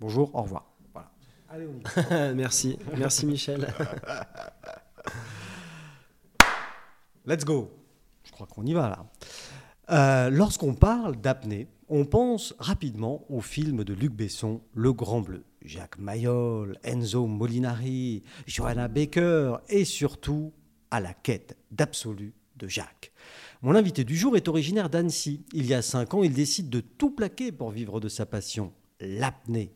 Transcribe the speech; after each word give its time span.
Bonjour, 0.00 0.34
au 0.34 0.42
revoir. 0.42 0.64
Voilà. 0.92 1.10
Allez, 1.50 1.66
on 1.66 1.78
y 1.78 1.82
va. 1.82 2.34
Merci, 2.34 2.78
merci 2.96 3.26
Michel. 3.26 3.66
Let's 7.26 7.44
go. 7.44 7.70
Je 8.24 8.32
crois 8.32 8.46
qu'on 8.46 8.64
y 8.64 8.72
va 8.72 8.88
là. 8.88 9.06
Euh, 9.90 10.30
Lorsqu'on 10.30 10.74
parle 10.74 11.16
d'apnée, 11.16 11.68
on 11.88 12.06
pense 12.06 12.54
rapidement 12.58 13.26
au 13.28 13.42
film 13.42 13.84
de 13.84 13.92
Luc 13.92 14.12
Besson, 14.12 14.62
Le 14.72 14.92
Grand 14.94 15.20
Bleu. 15.20 15.44
Jacques 15.62 15.98
Mayol, 15.98 16.78
Enzo 16.82 17.26
Molinari, 17.26 18.22
Johanna 18.46 18.88
Baker 18.88 19.56
et 19.68 19.84
surtout 19.84 20.52
à 20.90 21.00
la 21.00 21.12
quête 21.12 21.56
d'absolu 21.70 22.34
de 22.56 22.68
Jacques. 22.68 23.12
Mon 23.62 23.74
invité 23.74 24.04
du 24.04 24.16
jour 24.16 24.36
est 24.36 24.48
originaire 24.48 24.90
d'Annecy. 24.90 25.44
Il 25.52 25.66
y 25.66 25.74
a 25.74 25.82
cinq 25.82 26.14
ans, 26.14 26.22
il 26.22 26.32
décide 26.32 26.68
de 26.68 26.80
tout 26.80 27.10
plaquer 27.10 27.50
pour 27.52 27.70
vivre 27.70 28.00
de 28.00 28.08
sa 28.08 28.26
passion, 28.26 28.72
l'apnée. 29.04 29.72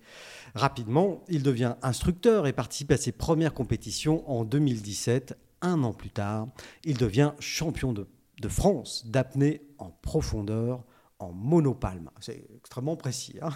Rapidement, 0.54 1.22
il 1.28 1.42
devient 1.42 1.76
instructeur 1.82 2.46
et 2.46 2.52
participe 2.52 2.92
à 2.92 2.96
ses 2.96 3.12
premières 3.12 3.54
compétitions 3.54 4.28
en 4.30 4.44
2017. 4.44 5.36
Un 5.60 5.82
an 5.82 5.92
plus 5.92 6.10
tard, 6.10 6.48
il 6.84 6.96
devient 6.96 7.32
champion 7.40 7.92
de, 7.92 8.06
France 8.48 9.04
d'apnée 9.06 9.62
en 9.78 9.90
profondeur 9.90 10.84
en 11.18 11.32
monopalme. 11.32 12.10
C'est 12.20 12.44
extrêmement 12.56 12.96
précis. 12.96 13.36
hein. 13.42 13.50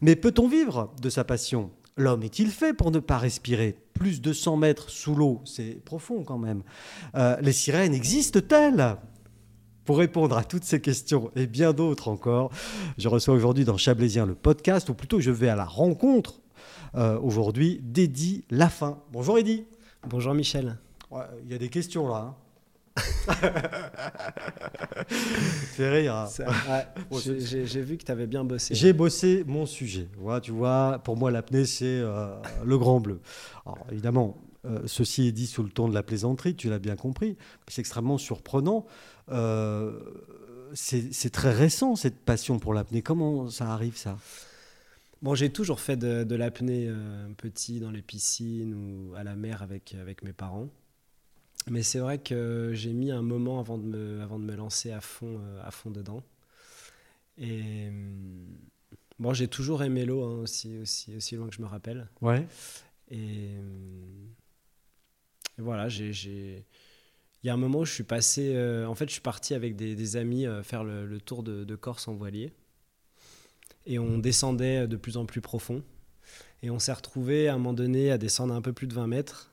Mais 0.00 0.16
peut-on 0.16 0.48
vivre 0.48 0.92
de 1.00 1.08
sa 1.08 1.24
passion? 1.24 1.70
L'homme 1.96 2.22
est-il 2.22 2.50
fait 2.50 2.72
pour 2.72 2.90
ne 2.90 2.98
pas 2.98 3.18
respirer 3.18 3.76
Plus 3.94 4.20
de 4.20 4.32
100 4.32 4.56
mètres 4.56 4.90
sous 4.90 5.14
l'eau, 5.14 5.42
c'est 5.44 5.84
profond 5.84 6.24
quand 6.24 6.38
même. 6.38 6.62
Euh, 7.14 7.36
les 7.40 7.52
sirènes 7.52 7.94
existent-elles? 7.94 8.96
Pour 9.90 9.98
répondre 9.98 10.38
à 10.38 10.44
toutes 10.44 10.62
ces 10.62 10.80
questions 10.80 11.32
et 11.34 11.48
bien 11.48 11.72
d'autres 11.72 12.06
encore, 12.06 12.52
je 12.96 13.08
reçois 13.08 13.34
aujourd'hui 13.34 13.64
dans 13.64 13.76
Chablaisien 13.76 14.24
le 14.24 14.36
podcast, 14.36 14.88
ou 14.88 14.94
plutôt 14.94 15.18
je 15.18 15.32
vais 15.32 15.48
à 15.48 15.56
la 15.56 15.64
rencontre 15.64 16.38
euh, 16.94 17.18
aujourd'hui 17.18 17.80
d'Eddy 17.82 18.44
Lafin. 18.50 19.00
Bonjour 19.12 19.36
Eddy. 19.36 19.64
Bonjour 20.08 20.32
Michel. 20.32 20.78
Ouais, 21.10 21.24
Il 21.44 21.50
y 21.50 21.56
a 21.56 21.58
des 21.58 21.68
questions 21.70 22.08
là. 22.08 22.36
hein. 22.96 23.02
Rire. 25.78 26.14
hein. 26.14 26.26
Ça- 26.26 26.44
ouais, 26.46 26.86
j'ai- 27.40 27.82
vu 27.82 27.96
que 27.96 28.04
tu 28.04 28.12
avais 28.12 28.28
bien 28.28 28.44
bossé. 28.44 28.76
J'ai 28.76 28.92
bossé 28.92 29.42
mon 29.44 29.66
sujet. 29.66 30.06
Tu 30.44 30.52
vois, 30.52 31.00
pour 31.02 31.16
moi, 31.16 31.32
l'apnée, 31.32 31.66
c'est 31.66 31.98
euh, 31.98 32.28
le 32.64 32.78
grand 32.78 33.00
bleu. 33.00 33.18
Alors, 33.66 33.84
évidemment, 33.90 34.36
euh, 34.66 34.80
ceci 34.84 35.26
est 35.26 35.32
dit 35.32 35.46
sous 35.46 35.62
le 35.62 35.70
ton 35.70 35.88
de 35.88 35.94
la 35.94 36.02
plaisanterie, 36.02 36.54
tu 36.54 36.68
l'as 36.68 36.78
bien 36.78 36.94
compris. 36.94 37.38
C'est 37.66 37.80
extrêmement 37.80 38.18
surprenant. 38.18 38.84
Euh, 39.30 40.00
c'est 40.74 41.30
très 41.30 41.52
récent, 41.52 41.96
cette 41.96 42.18
passion 42.20 42.58
pour 42.58 42.74
l'apnée. 42.74 43.02
Comment 43.02 43.48
ça 43.50 43.72
arrive, 43.72 43.96
ça? 43.96 44.18
Bon, 45.22 45.34
j'ai 45.34 45.50
toujours 45.50 45.80
fait 45.80 45.96
de, 45.96 46.24
de 46.24 46.34
l'apnée 46.34 46.86
euh, 46.88 47.28
petit 47.36 47.78
dans 47.80 47.90
les 47.90 48.02
piscines 48.02 48.74
ou 48.74 49.14
à 49.14 49.22
la 49.22 49.36
mer 49.36 49.62
avec, 49.62 49.94
avec 49.94 50.22
mes 50.22 50.32
parents. 50.32 50.68
Mais 51.68 51.82
c'est 51.82 51.98
vrai 51.98 52.18
que 52.18 52.70
j'ai 52.72 52.92
mis 52.92 53.10
un 53.10 53.20
moment 53.20 53.60
avant 53.60 53.76
de 53.76 53.84
me, 53.84 54.22
avant 54.22 54.38
de 54.38 54.44
me 54.44 54.54
lancer 54.54 54.92
à 54.92 55.00
fond, 55.00 55.38
euh, 55.42 55.62
à 55.62 55.70
fond 55.70 55.90
dedans. 55.90 56.22
Et 57.36 57.88
hum, 57.88 58.46
bon, 59.18 59.34
j'ai 59.34 59.48
toujours 59.48 59.82
aimé 59.82 60.06
l'eau 60.06 60.22
hein, 60.24 60.38
aussi, 60.40 60.78
aussi, 60.78 61.14
aussi 61.14 61.36
loin 61.36 61.48
que 61.48 61.54
je 61.54 61.60
me 61.60 61.66
rappelle. 61.66 62.08
Ouais. 62.22 62.46
Et, 63.10 63.58
hum, 63.58 64.28
et 65.58 65.62
voilà, 65.62 65.88
j'ai- 65.88 66.64
il 67.42 67.46
y 67.46 67.50
a 67.50 67.54
un 67.54 67.56
moment 67.56 67.80
où 67.80 67.84
je 67.84 67.92
suis 67.92 68.04
passé. 68.04 68.52
euh, 68.54 68.86
en 68.86 68.94
fait, 68.94 69.06
je 69.06 69.12
suis 69.12 69.20
parti 69.20 69.54
avec 69.54 69.76
des, 69.76 69.94
des 69.94 70.16
amis 70.16 70.46
euh, 70.46 70.62
faire 70.62 70.84
le, 70.84 71.06
le 71.06 71.20
tour 71.20 71.42
de, 71.42 71.64
de 71.64 71.76
Corse 71.76 72.06
en 72.08 72.14
voilier. 72.14 72.52
Et 73.86 73.98
on 73.98 74.18
descendait 74.18 74.86
de 74.86 74.96
plus 74.96 75.16
en 75.16 75.24
plus 75.24 75.40
profond. 75.40 75.82
Et 76.62 76.70
on 76.70 76.78
s'est 76.78 76.92
retrouvé 76.92 77.48
à 77.48 77.54
un 77.54 77.56
moment 77.58 77.72
donné 77.72 78.10
à 78.10 78.18
descendre 78.18 78.54
un 78.54 78.60
peu 78.60 78.72
plus 78.74 78.86
de 78.86 78.94
20 78.94 79.06
mètres 79.06 79.50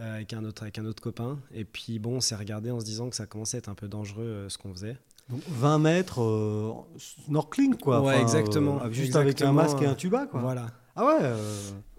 euh, 0.00 0.16
avec, 0.16 0.34
un 0.34 0.44
autre, 0.44 0.62
avec 0.62 0.78
un 0.78 0.84
autre 0.84 1.02
copain. 1.02 1.38
Et 1.54 1.64
puis 1.64 1.98
bon, 1.98 2.16
on 2.16 2.20
s'est 2.20 2.36
regardé 2.36 2.70
en 2.70 2.78
se 2.80 2.84
disant 2.84 3.08
que 3.08 3.16
ça 3.16 3.26
commençait 3.26 3.56
à 3.56 3.58
être 3.58 3.68
un 3.70 3.74
peu 3.74 3.88
dangereux 3.88 4.46
ce 4.50 4.58
qu'on 4.58 4.72
faisait. 4.74 4.98
Donc, 5.30 5.40
20 5.48 5.78
mètres, 5.78 6.84
snorkeling, 6.98 7.76
quoi. 7.76 8.02
Ouais, 8.02 8.20
exactement. 8.20 8.90
juste 8.92 9.16
avec 9.16 9.40
un 9.40 9.52
masque 9.52 9.80
et 9.80 9.86
un 9.86 9.94
tuba, 9.94 10.26
quoi. 10.26 10.40
Voilà. 10.42 10.66
Ah 10.96 11.06
ouais 11.06 11.32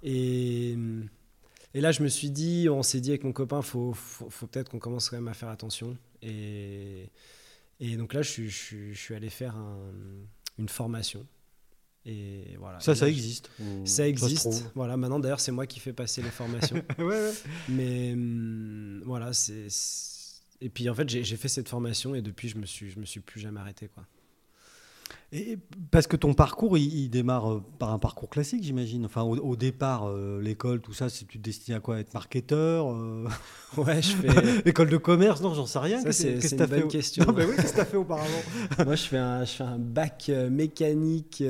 Et, 0.04 0.78
et 1.76 1.82
là, 1.82 1.92
je 1.92 2.02
me 2.02 2.08
suis 2.08 2.32
dit, 2.32 2.68
on 2.72 2.82
s'est 2.82 3.02
dit 3.02 3.10
avec 3.12 3.24
mon 3.24 3.34
copain, 3.34 3.62
faut, 3.62 3.94
faut, 3.94 4.30
faut 4.32 4.48
peut-être 4.48 4.70
qu'on 4.70 4.80
commence 4.80 5.10
quand 5.10 5.18
même 5.18 5.28
à 5.28 5.34
faire 5.36 5.50
attention. 5.50 5.96
Et, 6.24 7.10
et 7.80 7.98
donc 7.98 8.14
là, 8.14 8.22
je, 8.24 8.30
suis- 8.32 8.50
je, 8.50 8.58
suis- 8.58 8.94
je 8.96 9.00
suis 9.00 9.14
allé 9.14 9.30
faire 9.30 9.56
un- 9.56 9.92
une 10.58 10.70
formation. 10.70 11.28
Et 12.08 12.56
voilà. 12.60 12.80
Ça, 12.80 12.94
Et 12.94 12.96
ça 12.96 13.10
existe. 13.10 13.50
Ça 13.84 14.08
existe. 14.08 14.72
voilà, 14.76 14.96
maintenant 14.96 15.20
d'ailleurs, 15.20 15.40
c'est 15.40 15.52
moi 15.52 15.66
qui 15.68 15.80
fais 15.80 15.92
passer 15.94 16.22
les 16.22 16.30
formations. 16.30 16.76
ouais, 17.00 17.04
ouais. 17.06 17.34
Mais 17.70 18.14
hum, 18.14 19.02
voilà, 19.06 19.34
c'est. 19.34 19.68
Et 20.62 20.70
puis 20.70 20.88
en 20.90 20.96
fait, 20.96 21.10
j'ai 21.10 21.24
j'ai 21.24 21.36
fait 21.36 21.50
cette 21.50 21.68
formation 21.68 22.16
et 22.16 22.22
depuis, 22.22 22.48
je 22.48 22.58
me 22.58 22.66
suis, 22.66 22.90
je 22.92 23.00
me 23.00 23.06
suis 23.06 23.20
plus 23.20 23.40
jamais 23.42 23.60
arrêté. 23.60 23.88
Quoi. 23.90 24.06
Et 25.38 25.58
parce 25.92 26.08
que 26.08 26.16
ton 26.16 26.34
parcours, 26.34 26.78
il, 26.78 26.94
il 26.96 27.10
démarre 27.10 27.52
euh, 27.52 27.64
par 27.78 27.92
un 27.92 28.00
parcours 28.00 28.30
classique, 28.30 28.64
j'imagine. 28.64 29.04
Enfin, 29.06 29.22
au, 29.24 29.36
au 29.36 29.56
départ, 29.58 30.08
euh, 30.08 30.42
l'école, 30.42 30.80
tout 30.80 30.94
ça, 30.94 31.10
c'est 31.10 31.26
tu 31.28 31.40
te 31.40 31.44
destines 31.44 31.74
à 31.76 31.82
quoi 31.82 32.00
Être 32.00 32.14
marketeur 32.14 32.90
euh, 32.94 33.28
Ouais, 33.78 34.02
je 34.02 34.16
fais. 34.16 34.30
École 34.70 34.90
de 34.90 34.96
commerce? 34.96 35.42
Non, 35.42 35.54
j'en 35.54 35.66
sais 35.66 35.80
rien. 35.80 36.02
Ça, 36.02 36.14
c'est- 36.14 36.36
qu'est-ce 36.36 36.48
c'est 36.48 36.56
que 36.56 36.62
une 36.64 36.68
t'as 36.70 36.74
fait 36.76 36.82
bonne 36.82 36.90
question. 36.90 37.26
Non, 37.26 37.34
mais 37.34 37.44
oui, 37.44 37.56
qu'est-ce 37.58 37.72
que 37.72 37.76
tu 37.76 37.82
as 37.82 37.86
fait 37.86 37.98
auparavant? 37.98 38.30
Moi, 38.86 38.96
je 38.96 39.04
fais 39.04 39.18
un, 39.18 39.44
je 39.44 39.52
fais 39.52 39.64
un 39.66 39.78
bac 39.78 40.28
euh, 40.30 40.50
mécanique, 40.50 41.44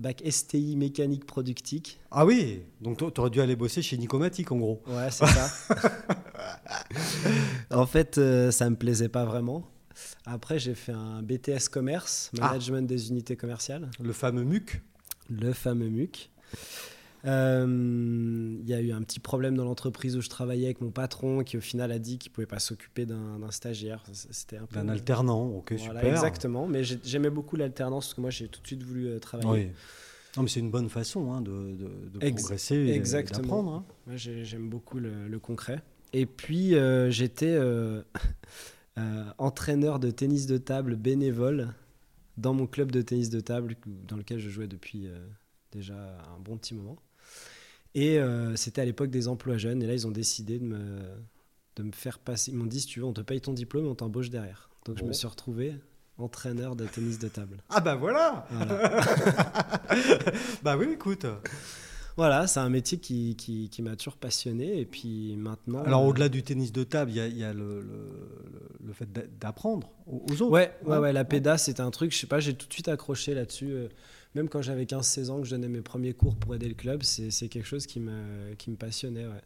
bac 0.00 0.22
STI 0.26 0.74
mécanique 0.76 1.26
productique. 1.26 2.00
Ah 2.10 2.24
oui, 2.24 2.60
donc 2.80 2.96
tu 3.12 3.20
aurais 3.20 3.30
dû 3.30 3.40
aller 3.42 3.56
bosser 3.56 3.82
chez 3.82 3.98
Nicomatic, 3.98 4.50
en 4.50 4.56
gros. 4.56 4.82
Ouais, 4.86 5.10
c'est 5.10 5.26
ça. 5.26 5.48
en 7.70 7.86
fait, 7.86 8.18
ça 8.50 8.70
me 8.70 8.76
plaisait 8.76 9.08
pas 9.10 9.24
vraiment. 9.26 9.68
Après, 10.26 10.58
j'ai 10.58 10.74
fait 10.74 10.92
un 10.92 11.22
BTS 11.22 11.68
commerce, 11.70 12.30
Ah. 12.40 12.48
management 12.48 12.86
des 12.86 13.10
unités 13.10 13.36
commerciales, 13.36 13.90
Le 14.02 14.12
fameux 14.12 14.44
MUC. 14.44 14.80
le 15.30 15.52
fameux 15.52 15.88
MUC. 15.88 16.30
Euh, 17.24 18.56
Il 18.62 18.68
y 18.68 18.74
a 18.74 18.80
eu 18.80 18.92
un 18.92 19.02
petit 19.02 19.20
problème 19.20 19.56
dans 19.56 19.64
l'entreprise 19.64 20.16
où 20.16 20.20
je 20.20 20.28
travaillais 20.28 20.66
avec 20.66 20.80
mon 20.80 20.90
patron 20.90 21.42
qui, 21.44 21.56
au 21.56 21.60
final, 21.60 21.90
a 21.92 21.98
dit 21.98 22.18
qu'il 22.18 22.30
pouvait 22.32 22.46
pas 22.46 22.58
s'occuper 22.58 23.06
d'un 23.06 23.38
stagiaire. 23.50 24.02
C'était 24.12 24.56
un 24.56 24.66
peu. 24.66 24.76
D'un 24.76 24.88
alternant, 24.88 25.46
ok, 25.48 25.72
Voilà, 25.78 26.00
super. 26.00 26.12
exactement. 26.14 26.66
Mais 26.66 26.84
j'ai- 26.84 26.98
j'aimais 27.04 27.30
beaucoup 27.30 27.56
l'alternance 27.56 28.06
parce 28.06 28.14
que 28.14 28.20
moi, 28.20 28.30
j'ai 28.30 28.48
tout 28.48 28.60
de 28.60 28.66
suite 28.66 28.82
voulu 28.82 29.06
euh, 29.08 29.18
travailler. 29.18 29.66
Oui. 29.66 29.70
Non, 30.36 30.44
mais 30.44 30.48
c'est 30.48 30.60
une 30.60 30.70
bonne 30.70 30.88
façon 30.88 31.32
hein, 31.32 31.40
de, 31.42 31.50
de- 31.50 32.18
de 32.18 32.24
Ex- 32.24 32.42
progresser 32.42 32.76
et 32.76 32.94
exactement. 32.94 33.40
d'apprendre. 33.42 33.72
hein. 33.72 33.84
Moi, 34.06 34.16
j'aime 34.16 34.68
beaucoup 34.70 34.98
le, 34.98 35.28
le 35.28 35.38
concret. 35.38 35.82
Et 36.12 36.26
puis, 36.26 36.74
euh, 36.74 37.10
j'étais 37.10 37.46
euh, 37.54 38.02
euh, 38.98 39.24
entraîneur 39.38 39.98
de 39.98 40.10
tennis 40.10 40.46
de 40.46 40.58
table 40.58 40.96
bénévole 40.96 41.68
dans 42.36 42.54
mon 42.54 42.66
club 42.66 42.90
de 42.92 43.02
tennis 43.02 43.30
de 43.30 43.40
table 43.40 43.76
dans 43.86 44.16
lequel 44.16 44.38
je 44.38 44.50
jouais 44.50 44.66
depuis 44.66 45.06
euh, 45.06 45.18
déjà 45.70 45.94
un 45.94 46.38
bon 46.40 46.56
petit 46.56 46.74
moment. 46.74 46.96
Et 47.94 48.18
euh, 48.18 48.56
c'était 48.56 48.80
à 48.80 48.84
l'époque 48.84 49.10
des 49.10 49.28
emplois 49.28 49.58
jeunes. 49.58 49.82
Et 49.82 49.86
là, 49.86 49.94
ils 49.94 50.06
ont 50.06 50.10
décidé 50.10 50.58
de 50.58 50.64
me, 50.64 51.00
de 51.76 51.82
me 51.82 51.92
faire 51.92 52.18
passer. 52.18 52.50
Ils 52.50 52.56
m'ont 52.56 52.66
dit 52.66 52.80
si 52.80 52.86
tu 52.86 53.00
veux, 53.00 53.06
on 53.06 53.12
te 53.12 53.20
paye 53.20 53.40
ton 53.40 53.52
diplôme 53.52 53.86
on 53.86 53.94
t'embauche 53.94 54.30
derrière. 54.30 54.70
Donc, 54.84 54.98
je 54.98 55.04
me 55.04 55.12
suis 55.12 55.26
retrouvé 55.26 55.74
entraîneur 56.18 56.76
de 56.76 56.86
tennis 56.86 57.18
de 57.18 57.28
table. 57.28 57.58
Ah 57.70 57.80
bah 57.80 57.94
voilà 57.94 58.46
Voilà. 58.50 59.00
Bah 60.62 60.76
oui, 60.76 60.86
écoute. 60.92 61.26
Voilà, 62.16 62.46
c'est 62.46 62.60
un 62.60 62.68
métier 62.68 62.98
qui, 62.98 63.36
qui, 63.36 63.68
qui 63.70 63.82
m'a 63.82 63.96
toujours 63.96 64.16
passionné. 64.16 64.78
Et 64.80 64.84
puis 64.86 65.36
maintenant. 65.36 65.82
Alors 65.84 66.02
euh, 66.02 66.08
au-delà 66.08 66.28
du 66.28 66.42
tennis 66.42 66.72
de 66.72 66.84
table, 66.84 67.10
il 67.10 67.16
y 67.16 67.20
a, 67.20 67.26
il 67.26 67.36
y 67.38 67.44
a 67.44 67.52
le, 67.52 67.80
le- 67.80 68.28
le 68.84 68.92
fait 68.92 69.10
d'a- 69.10 69.26
d'apprendre 69.40 69.90
aux 70.06 70.30
autres. 70.42 70.50
Ouais, 70.50 70.72
ouais, 70.84 70.98
ouais, 70.98 71.12
la 71.12 71.24
péda, 71.24 71.56
c'était 71.58 71.80
un 71.82 71.90
truc, 71.90 72.12
je 72.12 72.18
sais 72.18 72.26
pas, 72.26 72.40
j'ai 72.40 72.54
tout 72.54 72.66
de 72.68 72.72
suite 72.72 72.88
accroché 72.88 73.34
là-dessus. 73.34 73.70
euh, 73.72 73.88
Même 74.34 74.48
quand 74.48 74.60
j'avais 74.62 74.84
15-16 74.84 75.30
ans, 75.30 75.38
que 75.40 75.46
je 75.46 75.50
donnais 75.52 75.68
mes 75.68 75.80
premiers 75.82 76.12
cours 76.14 76.36
pour 76.36 76.54
aider 76.54 76.68
le 76.68 76.74
club, 76.74 77.02
c'est 77.02 77.30
quelque 77.48 77.66
chose 77.66 77.86
qui 77.86 78.00
me, 78.00 78.54
qui 78.58 78.70
me 78.70 78.76
passionnait, 78.76 79.24
ouais. 79.26 79.42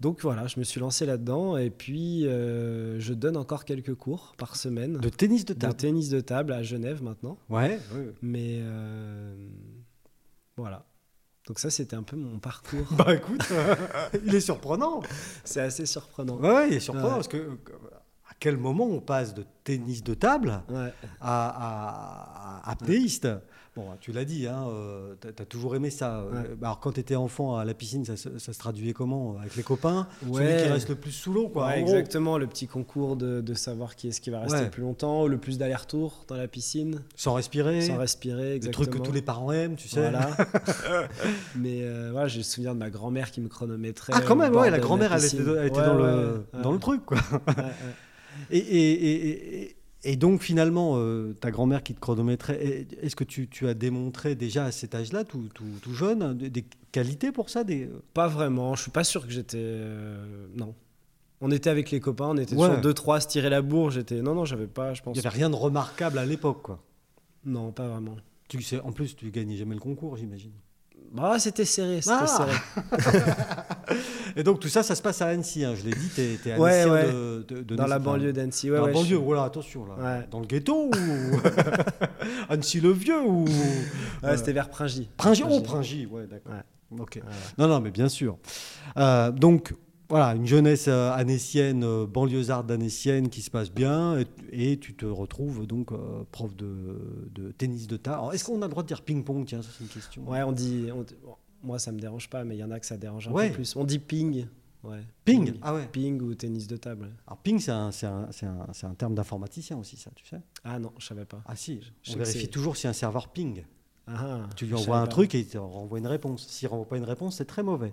Donc 0.00 0.22
voilà, 0.22 0.46
je 0.46 0.58
me 0.58 0.64
suis 0.64 0.80
lancé 0.80 1.04
là-dedans 1.04 1.58
et 1.58 1.68
puis 1.68 2.26
euh, 2.26 2.98
je 2.98 3.12
donne 3.12 3.36
encore 3.36 3.66
quelques 3.66 3.94
cours 3.94 4.32
par 4.38 4.56
semaine 4.56 4.96
De 4.96 5.10
tennis 5.10 5.44
de 5.44 5.52
de 5.52 5.58
table. 5.58 5.74
tennis 5.74 6.08
de 6.08 6.20
table 6.22 6.52
à 6.54 6.62
Genève 6.62 7.02
maintenant. 7.02 7.36
Ouais, 7.50 7.78
ouais. 7.94 8.10
Mais 8.22 8.60
euh, 8.62 9.34
voilà. 10.56 10.86
Donc 11.50 11.58
ça, 11.58 11.68
c'était 11.68 11.96
un 11.96 12.04
peu 12.04 12.14
mon 12.16 12.38
parcours. 12.38 12.86
Bah 12.92 13.12
écoute, 13.12 13.42
il 14.24 14.32
est 14.32 14.40
surprenant. 14.40 15.02
c'est 15.42 15.60
assez 15.60 15.84
surprenant. 15.84 16.36
Ouais, 16.36 16.68
il 16.68 16.74
est 16.74 16.78
surprenant 16.80 17.08
Ouais. 17.08 17.14
parce 17.16 17.26
que 17.26 17.38
euh, 17.38 17.56
à 18.28 18.34
quel 18.38 18.56
moment 18.56 18.84
on 18.86 19.00
passe 19.00 19.34
de 19.34 19.44
tennis 19.64 20.04
de 20.04 20.14
table 20.14 20.62
Ouais. 20.70 20.92
à, 21.20 22.60
à, 22.60 22.68
à 22.68 22.70
apnéiste. 22.70 23.26
Bon, 23.80 23.86
tu 24.00 24.12
l'as 24.12 24.24
dit, 24.24 24.46
hein, 24.46 24.66
euh, 24.68 25.14
t'as 25.20 25.28
as 25.42 25.46
toujours 25.46 25.74
aimé 25.76 25.90
ça. 25.90 26.24
Ouais. 26.24 26.38
Euh, 26.38 26.54
bah, 26.58 26.68
alors, 26.68 26.80
quand 26.80 26.92
tu 26.92 27.00
étais 27.00 27.16
enfant 27.16 27.56
à 27.56 27.64
la 27.64 27.74
piscine, 27.74 28.04
ça, 28.04 28.16
se- 28.16 28.38
ça 28.38 28.52
se 28.52 28.58
traduisait 28.58 28.92
comment 28.92 29.36
Avec 29.40 29.56
les 29.56 29.62
copains? 29.62 30.06
Celui 30.22 30.62
qui 30.62 30.68
reste 30.68 30.88
le 30.88 30.94
plus 30.96 31.12
sous 31.12 31.32
l'eau, 31.32 31.48
quoi. 31.48 31.66
Ouais, 31.68 31.80
exactement, 31.80 32.38
le 32.38 32.46
petit 32.46 32.66
concours 32.66 33.16
de, 33.16 33.40
de 33.40 33.54
savoir 33.54 33.96
qui 33.96 34.08
est-ce 34.08 34.20
qui 34.20 34.30
va 34.30 34.40
rester 34.40 34.62
le 34.64 34.70
plus 34.70 34.82
longtemps, 34.82 35.26
le 35.26 35.38
plus 35.38 35.58
d'aller-retour 35.58 36.24
dans 36.28 36.36
la 36.36 36.48
piscine, 36.48 37.02
Sans 37.16 37.34
respirer. 37.34 37.80
sans 37.82 37.96
respirer, 37.96 38.54
exactement. 38.56 38.84
trucs 38.86 38.98
que 39.00 39.06
tous 39.06 39.12
les 39.12 39.22
parents 39.22 39.52
aiment, 39.52 39.76
tu 39.76 39.88
sais. 39.88 40.00
Voilà. 40.00 40.28
Mais 41.56 41.80
euh, 41.82 42.10
voilà, 42.12 42.28
j'ai 42.28 42.38
le 42.38 42.44
souvenir 42.44 42.74
de 42.74 42.78
ma 42.78 42.90
grand-mère 42.90 43.30
qui 43.30 43.40
me 43.40 43.48
chronométrait. 43.48 44.12
Ah, 44.16 44.20
quand 44.20 44.36
même, 44.36 44.54
ouais, 44.54 44.70
la 44.70 44.78
grand-mère, 44.78 45.12
elle 45.14 45.24
était, 45.24 45.36
elle 45.38 45.70
dans, 45.70 45.94
le, 45.94 46.44
dans 46.62 46.72
le 46.72 46.78
truc, 46.78 47.04
quoi. 47.04 47.18
Et- 48.50 48.58
et- 48.58 49.76
et 50.02 50.16
donc, 50.16 50.42
finalement, 50.42 50.94
euh, 50.96 51.34
ta 51.40 51.50
grand-mère 51.50 51.82
qui 51.82 51.94
te 51.94 52.00
chronométrait, 52.00 52.86
est-ce 53.02 53.14
que 53.16 53.24
tu, 53.24 53.48
tu 53.48 53.68
as 53.68 53.74
démontré 53.74 54.34
déjà 54.34 54.64
à 54.64 54.72
cet 54.72 54.94
âge-là, 54.94 55.24
tout, 55.24 55.48
tout, 55.54 55.64
tout 55.82 55.92
jeune, 55.94 56.36
des, 56.38 56.64
qualités 56.92 57.32
pour 57.32 57.50
ça 57.50 57.64
des... 57.64 57.88
Pas 58.14 58.26
vraiment, 58.28 58.74
je 58.74 58.82
suis 58.82 58.90
pas 58.90 59.04
sûr 59.04 59.26
que 59.26 59.32
j'étais. 59.32 59.58
euh, 59.60 60.46
Non. 60.56 60.74
On 61.42 61.50
était 61.50 61.70
avec 61.70 61.90
les 61.90 62.00
copains, 62.00 62.26
on 62.28 62.36
était 62.36 62.54
Ouais. 62.54 62.68
sur 62.68 62.80
2-3 62.80 63.16
à 63.16 63.20
se 63.20 63.28
tirer 63.28 63.48
la 63.50 63.62
bourre. 63.62 63.90
J'étais. 63.90 64.20
Non, 64.22 64.34
non, 64.34 64.44
j'avais 64.44 64.66
pas, 64.66 64.92
je 64.94 65.00
Il 65.00 65.04
pense. 65.04 65.14
n'y 65.16 65.20
avait 65.20 65.28
rien 65.36 65.48
de 65.50 65.54
remarquable 65.54 66.18
à 66.18 66.26
l'époque, 66.26 66.62
quoi. 66.62 66.82
Non, 67.44 67.72
pas 67.72 67.88
vraiment. 67.88 68.16
Tu 68.48 68.60
sais, 68.62 68.80
en 68.80 68.92
plus, 68.92 69.16
tu 69.16 69.30
gagnais 69.30 69.56
jamais 69.56 69.74
le 69.74 69.80
concours, 69.80 70.16
j'imagine. 70.16 70.52
Bah, 71.12 71.38
c'était 71.40 71.64
serré, 71.64 72.00
c'était 72.00 72.14
Ah 72.20 72.26
serré. 72.26 72.52
Et 74.36 74.44
donc, 74.44 74.60
tout 74.60 74.68
ça, 74.68 74.82
ça 74.84 74.94
se 74.94 75.02
passe 75.02 75.20
à 75.22 75.26
Annecy, 75.26 75.64
hein, 75.64 75.74
je 75.74 75.84
l'ai 75.84 75.90
dit, 75.94 76.08
t'es 76.14 76.38
es 76.50 76.56
Ouais, 76.56 76.82
Annécien 76.82 76.92
ouais. 76.92 77.06
de, 77.12 77.44
de, 77.48 77.62
de 77.62 77.74
Dans 77.76 77.86
la 77.88 77.98
banlieue 77.98 78.32
d'Annecy. 78.32 78.70
Ouais, 78.70 78.76
dans 78.76 78.84
ouais, 78.84 78.92
la 78.92 78.98
je- 78.98 79.02
banlieue, 79.02 79.16
voilà, 79.16 79.42
attention, 79.44 79.84
là. 79.86 79.94
Ouais. 80.20 80.28
Dans 80.30 80.38
le 80.38 80.46
ghetto 80.46 80.86
ou 80.88 80.90
Annecy 82.48 82.80
le 82.80 82.92
Vieux 82.92 83.20
ou 83.22 83.44
Ouais, 84.22 84.36
c'était 84.36 84.52
vers 84.52 84.68
Pringy. 84.68 85.08
Pringy 85.16 85.42
Oh, 85.48 85.60
Pringy. 85.60 86.06
Ouais, 86.06 86.26
d'accord. 86.28 86.52
Ouais. 86.52 87.00
Ok. 87.00 87.20
Non, 87.58 87.66
non, 87.66 87.80
mais 87.80 87.90
bien 87.90 88.08
sûr. 88.08 88.38
Euh, 88.96 89.30
donc, 89.32 89.74
voilà, 90.10 90.34
une 90.34 90.46
jeunesse 90.46 90.86
euh, 90.88 91.10
annécienne, 91.12 91.82
euh, 91.84 92.06
banlieusarde 92.06 92.70
annécienne 92.70 93.28
qui 93.30 93.40
se 93.42 93.50
passe 93.50 93.70
bien, 93.72 94.18
et, 94.18 94.26
et 94.72 94.78
tu 94.78 94.92
te 94.94 95.06
retrouves 95.06 95.66
donc 95.66 95.92
euh, 95.92 96.24
prof 96.32 96.54
de, 96.56 97.28
de 97.32 97.52
tennis 97.52 97.86
de 97.86 97.96
table. 97.96 98.34
Est-ce 98.34 98.44
qu'on 98.44 98.60
a 98.60 98.66
le 98.66 98.70
droit 98.70 98.82
de 98.82 98.88
dire 98.88 99.02
ping-pong? 99.02 99.46
Tiens, 99.46 99.60
c'est 99.62 99.82
une 99.82 99.88
question. 99.88 100.28
Ouais, 100.28 100.42
on 100.42 100.52
dit. 100.52 100.88
on- 100.92 101.06
bon, 101.24 101.36
moi, 101.62 101.78
ça 101.78 101.92
me 101.92 101.98
dérange 102.00 102.28
pas, 102.28 102.44
mais 102.44 102.56
il 102.56 102.58
y 102.58 102.64
en 102.64 102.70
a 102.70 102.78
que 102.80 102.86
ça 102.86 102.96
dérange 102.96 103.28
un 103.28 103.32
Ouais. 103.32 103.48
peu 103.48 103.54
plus. 103.56 103.76
On 103.76 103.84
dit 103.84 103.98
ping. 103.98 104.46
Ouais. 104.82 105.02
Ping 105.26 105.52
Ah 105.62 105.74
ouais. 105.74 105.86
Ping 105.92 106.20
ou 106.22 106.34
tennis 106.34 106.66
de 106.66 106.76
table. 106.76 107.10
Alors, 107.26 107.36
ping, 107.38 107.58
c'est 107.60 107.70
un, 107.70 107.90
un, 108.02 108.28
un, 108.42 108.88
un 108.88 108.94
terme 108.94 109.14
d'informaticien 109.14 109.76
aussi, 109.76 109.96
ça, 109.98 110.10
tu 110.14 110.26
sais 110.26 110.40
Ah 110.64 110.78
non, 110.78 110.90
je 110.98 111.06
savais 111.06 111.26
pas. 111.26 111.42
Ah 111.46 111.54
si, 111.54 111.80
Je 112.02 112.14
on 112.14 112.16
vérifie 112.16 112.48
toujours 112.48 112.76
si 112.78 112.88
un 112.88 112.94
serveur 112.94 113.28
ping. 113.28 113.62
Ah, 114.06 114.48
Tu 114.56 114.64
lui 114.66 114.74
envoies 114.74 114.96
un 114.98 115.02
pas. 115.02 115.06
truc 115.08 115.34
et 115.34 115.40
il 115.40 115.46
te 115.46 115.58
renvoie 115.58 115.98
une 115.98 116.06
réponse. 116.06 116.46
S'il 116.48 116.66
renvoie 116.68 116.88
pas 116.88 116.96
une 116.96 117.04
réponse, 117.04 117.36
c'est 117.36 117.44
très 117.44 117.62
mauvais. 117.62 117.92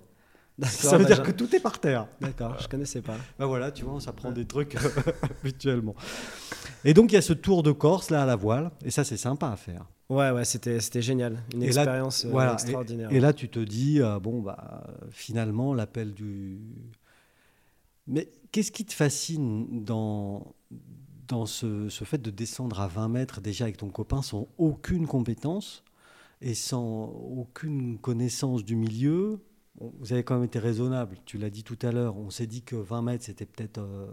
D'accord, 0.58 0.76
Ça 0.76 0.98
veut 0.98 1.04
bah, 1.04 1.10
dire 1.14 1.18
je- 1.18 1.32
que 1.32 1.36
tout 1.36 1.56
est 1.56 1.60
par 1.60 1.80
terre. 1.80 2.08
D'accord, 2.20 2.58
je 2.60 2.68
connaissais 2.68 3.02
pas. 3.02 3.16
Ben 3.38 3.46
voilà, 3.46 3.72
tu 3.72 3.84
vois, 3.84 3.94
on 3.94 4.00
s'apprend 4.00 4.32
des 4.32 4.46
trucs 4.46 4.76
habituellement. 5.42 5.94
Et 6.84 6.94
donc, 6.94 7.12
il 7.12 7.16
y 7.16 7.18
a 7.18 7.22
ce 7.22 7.34
tour 7.34 7.62
de 7.64 7.72
Corse, 7.72 8.10
là, 8.10 8.24
à 8.24 8.26
la 8.26 8.36
voile, 8.36 8.72
et 8.84 8.90
ça, 8.92 9.04
c'est 9.04 9.18
sympa 9.18 9.50
à 9.50 9.56
faire. 9.56 9.86
Ouais, 10.10 10.32
ouais, 10.32 10.46
c'était 10.46 10.80
c'était 10.80 11.02
génial. 11.02 11.44
Une 11.54 11.62
Et 11.64 11.72
là, 11.72 11.82
expérience 11.82 12.26
euh, 12.26 12.30
voilà, 12.32 12.54
extraordinaire. 12.54 13.12
Et 13.12 13.20
là, 13.20 13.34
tu 13.34 13.50
te 13.50 13.60
dis, 13.60 14.02
euh, 14.02 14.20
bon, 14.20 14.42
bah, 14.42 14.88
finalement, 15.12 15.74
l'appel 15.74 16.14
du. 16.14 16.60
Mais 18.08 18.32
qu'est-ce 18.52 18.72
qui 18.72 18.86
te 18.86 18.94
fascine 18.94 19.84
dans, 19.84 20.56
dans 21.28 21.46
ce, 21.46 21.90
ce 21.90 22.04
fait 22.06 22.18
de 22.22 22.32
descendre 22.32 22.80
à 22.80 22.88
20 22.88 23.10
mètres 23.10 23.42
déjà 23.42 23.66
avec 23.66 23.78
ton 23.78 23.90
copain 23.90 24.22
sans 24.22 24.48
aucune 24.58 25.08
compétence 25.08 25.84
et 26.42 26.54
sans 26.54 27.04
aucune 27.06 27.98
connaissance 28.00 28.64
du 28.64 28.76
milieu? 28.76 29.40
Bon, 29.78 29.94
Vous 30.00 30.14
avez 30.14 30.24
quand 30.24 30.36
même 30.36 30.44
été 30.46 30.60
raisonnable, 30.60 31.18
tu 31.26 31.38
l'as 31.38 31.50
dit 31.50 31.64
tout 31.64 31.78
à 31.82 31.92
l'heure. 31.92 32.18
On 32.18 32.30
s'est 32.30 32.48
dit 32.48 32.64
que 32.64 32.76
20 32.76 33.02
mètres, 33.02 33.24
c'était 33.26 33.46
peut-être. 33.46 33.80
euh, 33.80 34.08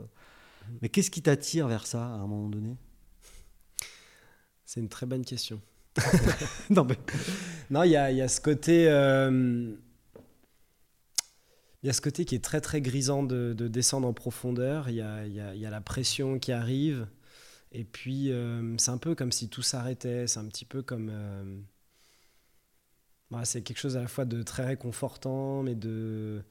Mais 0.82 0.88
qu'est-ce 0.90 1.10
qui 1.10 1.22
t'attire 1.22 1.68
vers 1.68 1.86
ça 1.86 2.04
à 2.06 2.08
un 2.18 2.26
moment 2.26 2.48
donné? 2.48 2.76
C'est 4.64 4.80
une 4.80 4.88
très 4.88 5.06
bonne 5.06 5.24
question. 5.24 5.60
Non, 6.70 6.84
mais. 6.84 6.98
Non, 7.70 7.82
il 7.84 7.90
y 7.90 7.96
a, 7.96 8.10
il 8.10 8.16
y 8.16 8.22
a 8.22 8.28
ce 8.28 8.40
côté. 8.40 8.88
euh, 8.88 9.74
Il 11.82 11.86
y 11.86 11.90
a 11.90 11.92
ce 11.92 12.00
côté 12.00 12.24
qui 12.24 12.34
est 12.34 12.42
très 12.44 12.60
très 12.60 12.80
grisant 12.80 13.22
de, 13.22 13.52
de 13.56 13.68
descendre 13.68 14.08
en 14.08 14.12
profondeur. 14.14 14.88
Il 14.88 14.96
y 14.96 15.00
a, 15.02 15.26
il 15.26 15.34
y 15.34 15.40
a- 15.40 15.54
il 15.54 15.60
y 15.60 15.66
a 15.66 15.70
la 15.70 15.80
pression 15.80 16.38
qui 16.38 16.52
arrive. 16.52 17.06
Et 17.72 17.84
puis, 17.84 18.32
euh, 18.32 18.76
c'est 18.78 18.90
un 18.92 18.98
peu 18.98 19.14
comme 19.14 19.32
si 19.32 19.48
tout 19.50 19.62
s'arrêtait. 19.62 20.26
C'est 20.26 20.40
un 20.40 20.46
petit 20.48 20.64
peu 20.66 20.82
comme. 20.82 21.10
euh, 21.12 21.60
voilà, 23.30 23.44
c'est 23.44 23.62
quelque 23.62 23.78
chose 23.78 23.96
à 23.96 24.00
la 24.02 24.08
fois 24.08 24.24
de 24.24 24.42
très 24.42 24.64
réconfortant, 24.64 25.62
mais 25.62 25.74
de. 25.74 26.42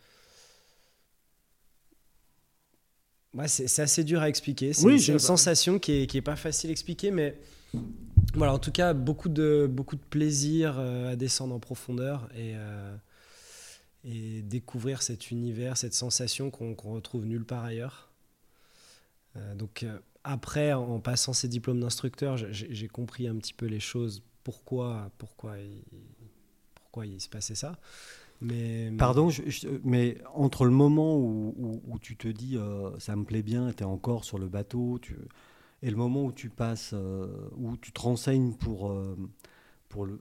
Ouais, 3.34 3.48
c'est 3.48 3.68
c'est 3.68 3.82
assez 3.82 4.04
dur 4.04 4.22
à 4.22 4.30
expliquer. 4.30 4.74
C'est 4.74 4.86
Oui, 4.86 5.04
une 5.04 5.20
sensation 5.20 5.80
qui 5.80 5.94
est, 5.94 6.08
qui 6.08 6.18
est 6.18 6.22
pas 6.22 6.36
facile 6.36 6.70
à 6.70 6.72
expliquer, 6.72 7.10
mais 7.10 7.40
voilà, 8.36 8.54
en 8.54 8.60
tout 8.60 8.72
cas, 8.72 8.94
beaucoup 8.94 9.30
de, 9.30 9.68
beaucoup 9.70 9.96
de 9.96 10.04
plaisir 10.04 10.76
euh, 10.78 11.14
à 11.14 11.16
descendre 11.16 11.56
en 11.56 11.60
profondeur 11.60 12.30
et, 12.36 12.54
euh, 12.56 12.96
et 14.04 14.42
découvrir 14.44 15.02
cet 15.02 15.32
univers, 15.32 15.78
cette 15.78 15.94
sensation 15.96 16.52
qu'on 16.52 16.76
qu'on 16.76 16.94
retrouve 16.94 17.26
nulle 17.26 17.46
part 17.46 17.64
ailleurs. 17.64 18.12
Euh, 19.36 19.56
donc, 19.56 19.84
euh, 19.84 19.98
après, 20.24 20.74
en 20.74 21.00
passant 21.00 21.34
ces 21.34 21.48
diplômes 21.48 21.80
d'instructeur, 21.80 22.38
j'ai 22.38 22.74
j'ai 22.74 22.88
compris 22.88 23.28
un 23.28 23.36
petit 23.36 23.54
peu 23.54 23.66
les 23.66 23.80
choses, 23.80 24.22
pourquoi, 24.44 25.12
pourquoi, 25.18 25.58
il, 25.58 25.84
pourquoi 26.94 27.08
il 27.08 27.20
se 27.20 27.28
passait 27.28 27.56
ça. 27.56 27.76
Mais, 28.40 28.92
Pardon, 29.00 29.32
je- 29.32 29.50
je- 29.50 29.68
mais 29.84 30.20
entre 30.36 30.64
le 30.66 30.70
moment 30.72 31.18
où, 31.18 31.56
où- 31.58 31.82
où 31.88 31.98
tu 31.98 32.16
te 32.16 32.28
dis 32.28 32.56
euh, 32.56 32.92
ça 33.00 33.16
me 33.16 33.24
plaît 33.24 33.42
bien, 33.42 33.72
tu 33.74 33.82
es 33.82 33.86
encore 33.86 34.24
sur 34.24 34.38
le 34.38 34.48
bateau, 34.48 35.00
tu- 35.02 35.18
et 35.82 35.90
le 35.90 35.96
moment 35.96 36.24
où 36.26 36.32
tu 36.32 36.50
passes, 36.50 36.92
euh, 36.94 37.50
où 37.58 37.76
tu 37.78 37.92
te 37.94 38.00
renseignes 38.00 38.54
pour, 38.54 38.92
euh, 38.92 39.18
pour 39.90 40.06
le- 40.06 40.20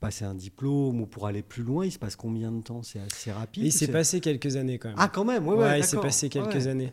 passer 0.00 0.24
un 0.24 0.34
diplôme 0.34 1.02
ou 1.02 1.06
pour 1.06 1.26
aller 1.26 1.42
plus 1.42 1.62
loin, 1.62 1.84
il 1.84 1.92
se 1.92 1.98
passe 1.98 2.16
combien 2.16 2.50
de 2.52 2.62
temps? 2.62 2.82
C'est 2.82 3.00
assez 3.00 3.30
rapide 3.30 3.64
il 3.64 3.72
s'est 3.72 3.88
passé 3.88 4.20
quelques 4.22 4.56
années 4.56 4.78
quand 4.78 4.88
même. 4.88 4.96
Ah, 4.98 5.08
quand 5.08 5.26
même, 5.26 5.46
ouais, 5.46 5.54
Ouais, 5.54 5.60
ouais, 5.62 5.80
il 5.80 5.84
s'est 5.84 6.00
passé 6.00 6.30
quelques 6.30 6.54
Ouais. 6.54 6.68
années. 6.68 6.92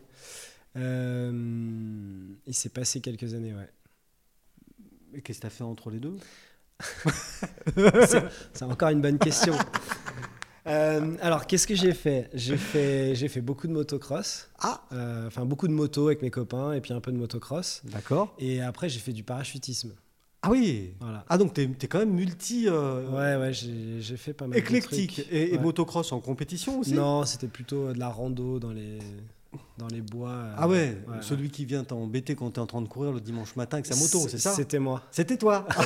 Il 0.76 2.54
s'est 2.54 2.70
passé 2.70 3.00
quelques 3.00 3.34
années, 3.34 3.54
ouais. 3.54 3.70
Et 5.14 5.22
qu'est-ce 5.22 5.38
que 5.40 5.42
tu 5.44 5.48
as 5.48 5.52
fait 5.52 5.64
entre 5.64 5.90
les 5.90 6.00
deux? 6.02 6.18
C'est 8.54 8.64
encore 8.64 8.90
une 8.90 9.02
bonne 9.02 9.18
question. 9.20 9.54
Euh, 10.68 11.16
alors, 11.22 11.48
qu'est-ce 11.48 11.66
que 11.66 11.76
j'ai 11.76 11.94
fait? 11.94 12.30
J'ai 12.34 12.58
fait, 12.58 13.16
j'ai 13.16 13.28
fait 13.28 13.42
beaucoup 13.42 13.68
de 13.68 13.72
motocross, 13.74 14.50
Ah, 14.60 14.82
Euh, 14.92 15.28
enfin 15.28 15.46
beaucoup 15.46 15.68
de 15.68 15.74
motos 15.74 16.08
avec 16.08 16.22
mes 16.22 16.30
copains 16.30 16.74
et 16.74 16.82
puis 16.82 16.94
un 16.94 17.00
peu 17.02 17.12
de 17.12 17.18
motocross. 17.18 17.82
d'accord. 17.86 18.36
Et 18.40 18.62
après, 18.62 18.88
j'ai 18.90 19.00
fait 19.00 19.14
du 19.14 19.24
parachutisme. 19.24 19.94
Ah 20.42 20.52
oui 20.52 20.94
Voilà. 21.02 21.26
Ah, 21.28 21.38
donc 21.38 21.54
tu 21.54 21.62
es, 21.62 21.88
quand 21.88 22.00
même 22.00 22.14
multi. 22.14 22.66
euh, 22.68 23.10
Ouais, 23.10 23.42
ouais, 23.42 23.52
j'ai 23.54 24.16
fait 24.18 24.34
pas 24.34 24.46
mal 24.48 24.54
de 24.56 24.60
éclectique. 24.60 25.16
trucs. 25.16 25.28
Et, 25.32 25.54
et 25.54 25.58
motocross 25.58 26.12
en 26.12 26.20
compétition 26.20 26.80
aussi? 26.80 26.94
Non, 26.94 27.26
c'était 27.26 27.48
plutôt 27.48 27.92
de 27.92 28.00
la 28.00 28.08
rando 28.10 28.60
dans 28.60 28.72
les, 28.72 29.00
dans 29.78 29.88
les 29.88 30.02
bois. 30.02 30.30
euh, 30.30 30.56
Ah 30.58 30.68
ouais, 30.68 31.02
ouais. 31.08 31.22
celui 31.22 31.50
qui 31.50 31.66
vient 31.66 31.84
t'embêter 31.84 32.36
quand 32.36 32.52
tu 32.52 32.60
es 32.60 32.60
en 32.60 32.68
train 32.68 32.82
de 32.82 32.88
courir 32.88 33.12
le 33.12 33.22
dimanche 33.22 33.56
matin 33.56 33.78
avec 33.78 33.86
sa 33.88 33.96
moto, 33.96 34.28
c'est 34.28 34.38
ça 34.38 34.54
C'était 34.54 34.80
moi. 34.80 35.02
C'était 35.12 35.38
toi. 35.38 35.66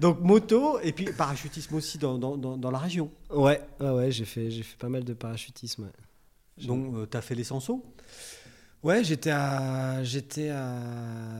Donc 0.00 0.20
moto 0.20 0.78
et 0.80 0.92
puis 0.92 1.04
parachutisme 1.06 1.74
aussi 1.76 1.98
dans, 1.98 2.18
dans, 2.18 2.36
dans, 2.36 2.56
dans 2.56 2.70
la 2.70 2.78
région. 2.78 3.10
Ouais, 3.30 3.60
ouais, 3.80 3.90
ouais 3.90 4.10
j'ai 4.10 4.24
fait, 4.24 4.50
j'ai 4.50 4.62
fait 4.62 4.76
pas 4.76 4.88
mal 4.88 5.04
de 5.04 5.14
parachutisme. 5.14 5.84
ouais. 5.84 6.66
Donc 6.66 7.10
tu 7.10 7.16
as 7.16 7.22
fait 7.22 7.34
les 7.34 7.44
100 7.44 7.60
sauts 7.60 7.84
Ouais, 8.82 9.02
j'étais 9.04 9.30
à, 9.30 10.02
j'étais 10.04 10.50
à 10.50 10.78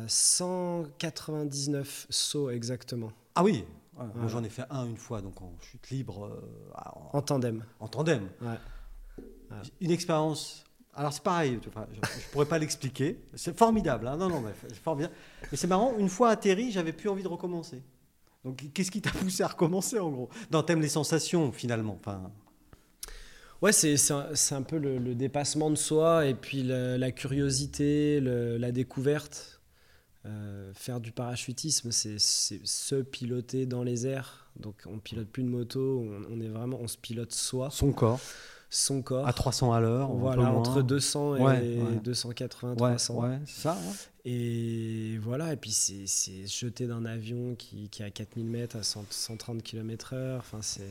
199 0.07 2.07
sauts 2.11 2.50
exactement, 2.50 3.12
Ah 3.35 3.45
oui? 3.45 3.65
Ouais, 3.99 4.05
Moi 4.15 4.29
j'en 4.29 4.45
ai 4.45 4.49
fait 4.49 4.65
un 4.71 4.87
une 4.87 4.97
fois, 4.97 5.21
donc 5.23 5.41
en 5.41 5.53
chute 5.61 5.91
libre, 5.91 6.26
euh, 6.26 6.73
en, 7.12 7.19
en 7.19 7.23
tandem. 7.23 7.65
en 7.81 7.88
tandem. 7.88 8.29
Ouais. 8.43 8.59
Une 9.81 9.91
expérience. 9.91 10.65
Alors 10.95 11.12
c'est 11.12 11.23
pareil, 11.23 11.59
enfin, 11.69 11.87
je 11.93 11.97
ne 11.99 12.33
pourrais 12.33 12.47
pas 12.47 12.59
l'expliquer. 12.59 13.19
C'est 13.35 13.57
formidable, 13.57 14.07
hein. 14.09 14.17
non, 14.17 14.29
non, 14.29 14.41
mais 14.41 14.53
c'est 14.69 14.75
formidable. 14.76 15.15
Mais 15.50 15.57
c'est 15.59 15.67
marrant, 15.67 15.95
une 15.99 16.09
fois 16.09 16.31
atterri, 16.31 16.71
j'avais 16.71 16.93
plus 16.93 17.09
envie 17.11 17.23
de 17.23 17.29
recommencer. 17.29 17.83
Donc 18.45 18.65
qu'est-ce 18.73 18.91
qui 18.91 19.03
t'a 19.03 19.11
poussé 19.11 19.43
à 19.43 19.49
recommencer 19.49 19.99
en 19.99 20.11
gros? 20.11 20.31
Non, 20.50 20.62
t'aimes 20.62 20.81
les 20.81 20.88
sensations 20.88 21.53
finalement. 21.53 21.99
Enfin, 22.00 22.31
Ouais, 23.62 23.73
c'est, 23.73 23.97
c'est, 23.97 24.12
un, 24.12 24.35
c'est 24.35 24.55
un 24.55 24.62
peu 24.62 24.76
le, 24.79 24.99
le 24.99 25.15
dépassement 25.15 25.71
de 25.71 25.76
soi 25.76 26.26
et 26.26 26.35
puis 26.35 26.62
la, 26.62 26.99
la 26.99 27.11
curiosité, 27.11 28.21
le- 28.21 28.59
la 28.59 28.71
découverte. 28.73 29.61
Euh, 30.26 30.73
faire 30.75 31.00
du 31.00 31.12
parachutisme, 31.12 31.93
c'est, 31.93 32.19
c'est 32.19 32.61
se 32.67 32.97
piloter 32.97 33.65
dans 33.65 33.83
les 33.83 34.07
airs. 34.07 34.50
Donc 34.59 34.83
on 34.87 34.99
pilote 34.99 35.29
plus 35.29 35.43
de 35.45 35.49
moto, 35.49 36.05
on, 36.05 36.23
on 36.35 36.41
est 36.41 36.49
vraiment, 36.49 36.79
on 36.81 36.88
se 36.88 36.99
pilote 36.99 37.33
soi. 37.33 37.71
son 37.71 37.93
corps. 37.93 38.21
Son 38.78 39.02
corps. 39.02 39.26
À 39.26 39.33
300 39.33 39.73
à 39.73 39.80
l'heure. 39.80 40.09
Voilà, 40.12 40.50
entre 40.52 40.83
200 40.83 41.37
et 41.37 41.40
Ouais, 41.40 41.52
ouais. 41.52 42.00
280, 42.04 42.73
Ouais, 42.73 42.76
300. 42.76 43.14
ouais, 43.21 43.38
c'est 43.47 43.61
ça. 43.62 43.76
Et 44.25 45.18
voilà, 45.23 45.52
et 45.52 45.56
puis 45.56 45.71
c'est 45.71 46.47
jeté 46.47 46.87
d'un 46.87 47.04
avion 47.04 47.54
qui, 47.56 47.88
qui 47.88 48.02
est 48.02 48.06
à 48.06 48.11
4000 48.11 48.47
mètres 48.47 48.76
à 48.76 48.83
100 48.83 49.04
130 49.11 49.62
km/h. 49.62 50.38
Enfin, 50.38 50.59
c'est. 50.62 50.83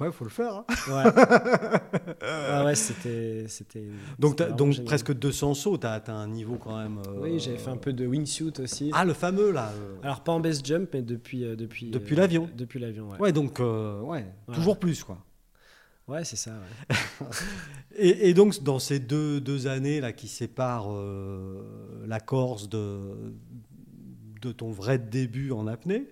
Ouais, 0.00 0.10
faut 0.10 0.24
le 0.24 0.30
faire. 0.30 0.54
hein. 0.54 0.64
Ouais. 0.88 1.04
Ah 2.26 2.64
ouais, 2.64 2.74
c'était. 2.74 3.46
c'était- 3.48 3.86
Donc, 4.18 4.36
t'as- 4.36 4.50
donc 4.50 4.72
génial. 4.72 4.84
presque 4.86 5.12
200 5.12 5.54
sauts, 5.54 5.76
tu 5.78 5.86
as 5.86 6.02
un 6.08 6.28
niveau 6.28 6.56
quand 6.56 6.76
même. 6.76 6.98
euh, 7.06 7.20
Oui, 7.20 7.38
j'avais 7.38 7.58
fait 7.58 7.70
un 7.70 7.76
peu 7.76 7.92
de 7.92 8.06
wingsuit 8.06 8.52
aussi. 8.60 8.90
Ah, 8.94 9.04
le 9.04 9.12
fameux 9.12 9.50
là. 9.52 9.70
euh. 9.76 9.96
Alors, 10.02 10.20
pas 10.22 10.32
en 10.32 10.40
base 10.40 10.62
jump, 10.64 10.88
mais 10.94 11.02
depuis. 11.02 11.44
euh, 11.44 11.54
depuis 11.56 11.90
Depuis 11.90 12.14
euh, 12.14 12.18
l'avion. 12.20 12.48
Depuis 12.56 12.78
l'avion, 12.80 13.08
ouais. 13.10 13.18
Ouais, 13.20 13.32
donc, 13.32 13.60
euh, 13.60 14.00
ouais, 14.00 14.24
Ouais. 14.48 14.54
toujours 14.54 14.78
plus 14.78 15.04
quoi. 15.04 15.18
Ouais, 16.06 16.24
c'est 16.24 16.36
ça, 16.36 16.52
ouais. 16.52 16.96
Et, 17.96 18.30
et 18.30 18.34
donc, 18.34 18.62
dans 18.62 18.80
ces 18.80 18.98
deux, 18.98 19.40
deux 19.40 19.68
années 19.68 20.00
là 20.00 20.12
qui 20.12 20.26
séparent 20.26 20.90
euh, 20.92 22.04
la 22.08 22.18
Corse 22.18 22.68
de, 22.68 23.32
de 24.42 24.52
ton 24.52 24.72
vrai 24.72 24.98
début 24.98 25.52
en 25.52 25.68
apnée, 25.68 26.08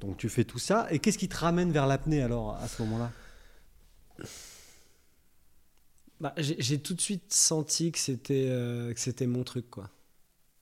donc 0.00 0.16
tu 0.16 0.28
fais 0.30 0.44
tout 0.44 0.58
ça. 0.58 0.86
Et 0.90 0.98
qu'est-ce 1.00 1.18
qui 1.18 1.28
te 1.28 1.36
ramène 1.36 1.70
vers 1.72 1.86
l'apnée 1.86 2.22
alors 2.22 2.56
à 2.56 2.66
ce 2.68 2.82
moment-là? 2.82 3.12
Bah, 6.20 6.34
j'ai 6.38 6.78
tout 6.80 6.94
de 6.94 7.00
suite 7.00 7.32
senti 7.32 7.90
que 7.90 7.98
c'était 7.98 8.46
euh, 8.48 8.94
mon 9.26 9.42
truc, 9.42 9.68
quoi. 9.70 9.90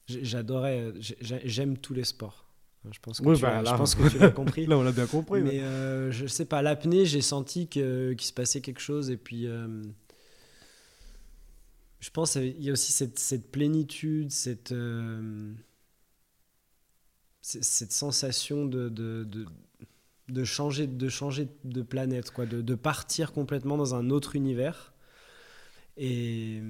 J'adorais. 0.08 0.92
j'ai- 1.00 1.18
j'ai- 1.20 1.42
J'aime 1.48 1.78
tous 1.78 1.94
les 1.94 2.04
sports. 2.04 2.46
Je 2.90 2.98
pense 3.00 3.20
que 3.20 3.26
Oui, 3.26 3.36
tu 3.36 3.42
bah, 3.42 3.60
là- 3.62 3.70
je 3.72 3.76
pense 3.76 3.94
que 3.94 4.08
tu 4.10 4.18
l'as 4.18 4.30
compris. 4.30 4.66
Là, 4.66 4.78
on 4.78 4.82
l'a 4.82 4.92
bien 4.92 5.06
compris. 5.06 5.42
Mais 5.42 5.60
euh, 5.60 6.10
je 6.10 6.26
sais 6.26 6.46
pas, 6.46 6.62
l'apnée, 6.62 7.04
j'ai 7.04 7.20
senti 7.20 7.66
qu'il 7.68 8.16
se 8.20 8.32
passait 8.32 8.60
quelque 8.60 8.80
chose. 8.80 9.10
Et 9.10 9.16
puis, 9.18 9.46
euh, 9.46 9.82
je 12.00 12.10
pense 12.10 12.32
qu'il 12.32 12.62
y 12.62 12.70
a 12.70 12.72
aussi 12.72 12.92
cette, 12.92 13.18
cette 13.18 13.50
plénitude, 13.50 14.30
cette, 14.32 14.72
euh, 14.72 15.52
cette 17.42 17.92
sensation 17.92 18.64
de, 18.64 18.88
de, 18.88 19.24
de, 19.24 19.46
de 20.28 20.44
changer, 20.44 20.86
de 20.86 21.08
changer 21.08 21.48
de 21.64 21.82
planète, 21.82 22.30
quoi, 22.30 22.46
de, 22.46 22.62
de 22.62 22.74
partir 22.74 23.32
complètement 23.32 23.76
dans 23.76 23.94
un 23.94 24.10
autre 24.10 24.36
univers. 24.36 24.92
Et 25.96 26.60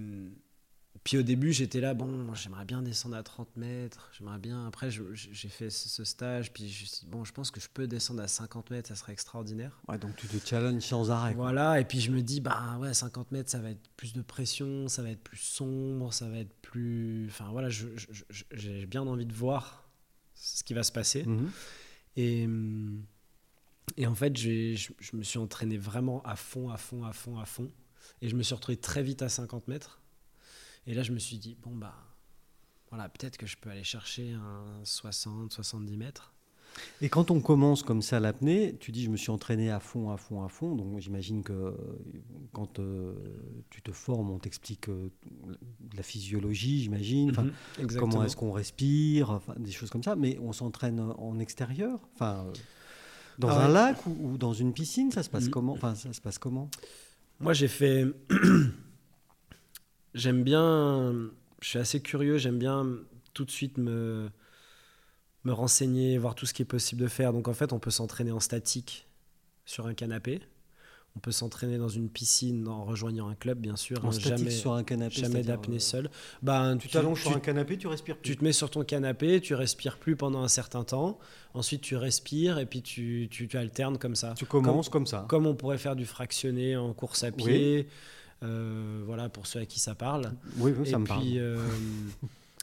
puis 1.02 1.16
au 1.16 1.22
début, 1.22 1.52
j'étais 1.52 1.80
là, 1.80 1.94
bon, 1.94 2.34
j'aimerais 2.34 2.66
bien 2.66 2.82
descendre 2.82 3.16
à 3.16 3.22
30 3.22 3.56
mètres, 3.56 4.10
j'aimerais 4.18 4.38
bien. 4.38 4.66
Après, 4.66 4.90
j'ai 4.90 5.48
fait 5.48 5.70
ce 5.70 6.04
stage, 6.04 6.52
puis 6.52 6.68
je 6.68 6.82
me 6.82 6.86
suis 6.86 7.00
dit, 7.00 7.06
bon, 7.06 7.24
je 7.24 7.32
pense 7.32 7.50
que 7.50 7.58
je 7.58 7.68
peux 7.72 7.86
descendre 7.86 8.22
à 8.22 8.28
50 8.28 8.70
mètres, 8.70 8.88
ça 8.88 8.96
serait 8.96 9.12
extraordinaire. 9.12 9.80
Ouais, 9.88 9.96
donc 9.96 10.14
tu 10.16 10.26
te 10.26 10.46
challenges 10.46 10.82
sans 10.82 11.10
arrêt. 11.10 11.34
quoi. 11.34 11.44
Voilà, 11.44 11.80
et 11.80 11.84
puis 11.86 12.00
je 12.00 12.10
me 12.10 12.20
dis, 12.20 12.40
bah 12.40 12.76
ouais, 12.80 12.92
50 12.92 13.32
mètres, 13.32 13.50
ça 13.50 13.60
va 13.60 13.70
être 13.70 13.88
plus 13.96 14.12
de 14.12 14.20
pression, 14.20 14.88
ça 14.88 15.02
va 15.02 15.10
être 15.10 15.22
plus 15.22 15.38
sombre, 15.38 16.12
ça 16.12 16.28
va 16.28 16.38
être 16.38 16.54
plus. 16.60 17.26
Enfin 17.30 17.48
voilà, 17.50 17.70
j'ai 17.70 18.84
bien 18.86 19.02
envie 19.02 19.26
de 19.26 19.32
voir 19.34 19.88
ce 20.34 20.62
qui 20.62 20.74
va 20.74 20.82
se 20.82 20.92
passer. 20.92 21.24
Mhm. 21.24 21.50
Et, 22.16 22.46
et 23.96 24.06
en 24.06 24.14
fait, 24.14 24.36
je, 24.36 24.74
je 24.76 25.16
me 25.16 25.22
suis 25.22 25.38
entraîné 25.38 25.78
vraiment 25.78 26.22
à 26.24 26.36
fond, 26.36 26.68
à 26.68 26.76
fond, 26.76 27.04
à 27.04 27.12
fond, 27.12 27.38
à 27.38 27.46
fond. 27.46 27.70
Et 28.20 28.28
je 28.28 28.36
me 28.36 28.42
suis 28.42 28.54
retrouvé 28.54 28.76
très 28.76 29.02
vite 29.02 29.22
à 29.22 29.28
50 29.30 29.68
mètres. 29.68 29.99
Et 30.86 30.94
là, 30.94 31.02
je 31.02 31.12
me 31.12 31.18
suis 31.18 31.36
dit, 31.38 31.56
bon, 31.62 31.74
bah, 31.76 31.94
voilà, 32.90 33.08
peut-être 33.08 33.36
que 33.36 33.46
je 33.46 33.56
peux 33.56 33.70
aller 33.70 33.84
chercher 33.84 34.32
un 34.32 34.64
60, 34.84 35.52
70 35.52 35.96
mètres. 35.96 36.32
Et 37.02 37.08
quand 37.08 37.32
on 37.32 37.40
commence 37.40 37.82
comme 37.82 38.00
ça 38.00 38.20
l'apnée, 38.20 38.76
tu 38.78 38.92
dis 38.92 39.02
je 39.02 39.10
me 39.10 39.16
suis 39.16 39.30
entraîné 39.30 39.70
à 39.72 39.80
fond, 39.80 40.10
à 40.10 40.16
fond, 40.16 40.44
à 40.44 40.48
fond. 40.48 40.76
Donc 40.76 41.00
j'imagine 41.00 41.42
que 41.42 41.52
euh, 41.52 41.72
quand 42.52 42.78
euh, 42.78 43.12
tu 43.70 43.82
te 43.82 43.90
formes, 43.90 44.30
on 44.30 44.38
t'explique 44.38 44.88
euh, 44.88 45.10
la 45.96 46.04
physiologie, 46.04 46.82
j'imagine. 46.82 47.30
Enfin, 47.32 47.46
Exactement. 47.76 48.12
Comment 48.12 48.24
est-ce 48.24 48.36
qu'on 48.36 48.52
respire, 48.52 49.30
enfin, 49.30 49.54
des 49.58 49.72
choses 49.72 49.90
comme 49.90 50.04
ça. 50.04 50.14
Mais 50.14 50.38
on 50.40 50.52
s'entraîne 50.52 51.00
en 51.00 51.40
extérieur, 51.40 51.98
enfin, 52.14 52.44
euh, 52.46 52.52
dans 53.40 53.48
Ah 53.48 53.64
un 53.64 53.66
ouais. 53.66 53.72
lac 53.74 54.06
ou, 54.06 54.16
ou 54.34 54.38
dans 54.38 54.52
une 54.52 54.72
piscine, 54.72 55.10
ça 55.10 55.24
se 55.24 55.28
passe 55.28 55.46
Mhm. 55.46 55.50
comment? 55.50 55.72
Enfin, 55.72 55.96
ça 55.96 56.12
se 56.12 56.20
passe 56.20 56.38
comment? 56.38 56.70
Moi, 57.40 57.52
j'ai 57.52 57.68
fait. 57.68 58.04
J'aime 60.14 60.42
bien. 60.42 61.30
Je 61.60 61.68
suis 61.68 61.78
assez 61.78 62.00
curieux. 62.00 62.38
J'aime 62.38 62.58
bien 62.58 62.86
tout 63.34 63.44
de 63.44 63.50
suite 63.50 63.78
me 63.78 64.30
me 65.44 65.52
renseigner, 65.52 66.18
voir 66.18 66.34
tout 66.34 66.46
ce 66.46 66.54
qui 66.54 66.62
est 66.62 66.66
possible 66.66 67.02
de 67.02 67.08
faire. 67.08 67.32
Donc, 67.32 67.48
en 67.48 67.54
fait, 67.54 67.72
on 67.72 67.78
peut 67.78 67.90
s'entraîner 67.90 68.30
en 68.30 68.40
statique 68.40 69.08
sur 69.64 69.86
un 69.86 69.94
canapé. 69.94 70.40
On 71.16 71.18
peut 71.18 71.32
s'entraîner 71.32 71.76
dans 71.76 71.88
une 71.88 72.08
piscine 72.08 72.68
en 72.68 72.84
rejoignant 72.84 73.28
un 73.28 73.34
club, 73.34 73.58
bien 73.58 73.74
sûr. 73.74 74.04
En 74.04 74.08
hein, 74.08 74.12
statique 74.12 74.38
jamais 74.38 74.50
sur 74.50 74.74
un 74.74 74.84
canapé. 74.84 75.16
jamais 75.16 75.42
d'apnée 75.42 75.76
euh, 75.76 75.80
seule. 75.80 76.10
Ben, 76.42 76.76
Tu 76.76 76.88
t'allonges 76.88 77.22
sur 77.22 77.36
un 77.36 77.40
canapé, 77.40 77.76
tu 77.76 77.88
respires 77.88 78.16
plus. 78.16 78.30
tu 78.30 78.36
te 78.36 78.44
mets 78.44 78.52
sur 78.52 78.70
ton 78.70 78.84
canapé, 78.84 79.40
tu 79.40 79.54
respires 79.54 79.98
plus 79.98 80.14
pendant 80.14 80.40
un 80.40 80.48
certain 80.48 80.84
temps. 80.84 81.18
Ensuite, 81.52 81.80
tu 81.80 81.96
respires 81.96 82.60
et 82.60 82.66
puis 82.66 82.80
tu, 82.80 83.26
tu, 83.28 83.48
tu 83.48 83.56
alternes 83.56 83.98
comme 83.98 84.14
ça. 84.14 84.34
Tu 84.36 84.46
commences 84.46 84.88
comme, 84.88 85.06
ça. 85.06 85.24
Comme 85.28 85.46
on 85.46 85.56
pourrait 85.56 85.78
faire 85.78 85.96
du 85.96 86.06
fractionné 86.06 86.76
en 86.76 86.92
course 86.92 87.24
à 87.24 87.32
pied. 87.32 87.88
Voilà, 88.42 89.28
pour 89.28 89.46
ceux 89.46 89.60
à 89.60 89.66
qui 89.66 89.78
ça 89.80 89.94
parle. 89.94 90.32
Oui, 90.58 90.72
oui, 90.76 90.86
ça 90.88 90.96
et, 90.96 91.00
me 91.00 91.06
parle. 91.06 91.20
puis, 91.22 91.38
euh, 91.38 91.58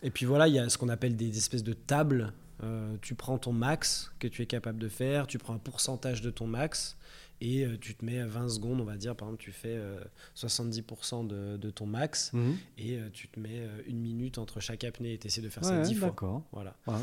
et 0.03 0.10
puis 0.12 0.25
voilà, 0.25 0.48
il 0.48 0.53
y 0.53 0.60
a 0.60 0.67
ce 0.69 0.77
qu'on 0.77 0.89
appelle 0.89 1.15
des 1.15 1.38
espèces 1.38 1.63
de 1.63 1.74
tables. 1.74 2.34
Euh, 2.63 2.96
tu 3.01 3.13
prends 3.13 3.38
ton 3.38 3.53
max 3.53 4.12
que 4.19 4.27
tu 4.27 4.41
es 4.41 4.48
capable 4.48 4.79
de 4.79 4.89
faire, 4.89 5.27
tu 5.27 5.38
prends 5.38 5.53
un 5.53 5.60
pourcentage 5.60 6.22
de 6.22 6.31
ton 6.31 6.48
max 6.48 6.98
et 7.39 7.63
euh, 7.65 7.77
tu 7.79 7.93
te 7.93 8.03
mets 8.03 8.19
à 8.19 8.25
20 8.25 8.50
secondes, 8.50 8.81
on 8.81 8.84
va 8.84 8.98
dire, 8.98 9.15
par 9.15 9.27
exemple, 9.27 9.43
tu 9.43 9.51
fais 9.51 9.75
euh, 9.77 10.00
70% 10.36 11.27
de, 11.27 11.57
de 11.57 11.69
ton 11.69 11.86
max 11.86 12.31
Mhm. 12.34 12.57
et 12.79 12.96
euh, 12.98 13.10
tu 13.13 13.27
te 13.27 13.39
mets 13.39 13.60
euh, 13.60 13.81
une 13.88 14.00
minute 14.00 14.39
entre 14.39 14.60
chaque 14.60 14.84
apnée 14.84 15.13
et 15.13 15.17
tu 15.19 15.27
essaies 15.27 15.41
de 15.41 15.50
faire 15.50 15.62
Ouais, 15.63 15.69
ça 15.69 15.81
10 15.81 15.93
fois. 15.96 16.07
D'accord. 16.10 16.41
Voilà. 16.51 16.75
Ouais. 16.88 16.96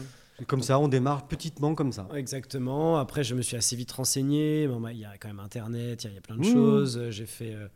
Comme 0.49 0.63
ça, 0.63 0.81
on 0.81 0.89
démarre 0.89 1.29
petitement 1.29 1.77
comme 1.77 1.93
ça. 1.93 2.09
Exactement. 2.17 2.99
Après, 2.99 3.23
je 3.23 3.37
me 3.37 3.43
suis 3.43 3.57
assez 3.57 3.77
vite 3.77 3.93
renseigné. 3.93 4.67
Bah, 4.67 4.91
il 4.93 4.99
y 4.99 5.05
a 5.05 5.17
quand 5.19 5.29
même 5.29 5.39
Internet, 5.39 6.03
il 6.03 6.13
y 6.13 6.19
a- 6.19 6.21
plein 6.21 6.35
de 6.35 6.41
Mmh. 6.41 6.53
choses. 6.53 6.99
Euh, 6.99 7.11
J'ai 7.13 7.27
fait, 7.27 7.55
euh, 7.55 7.69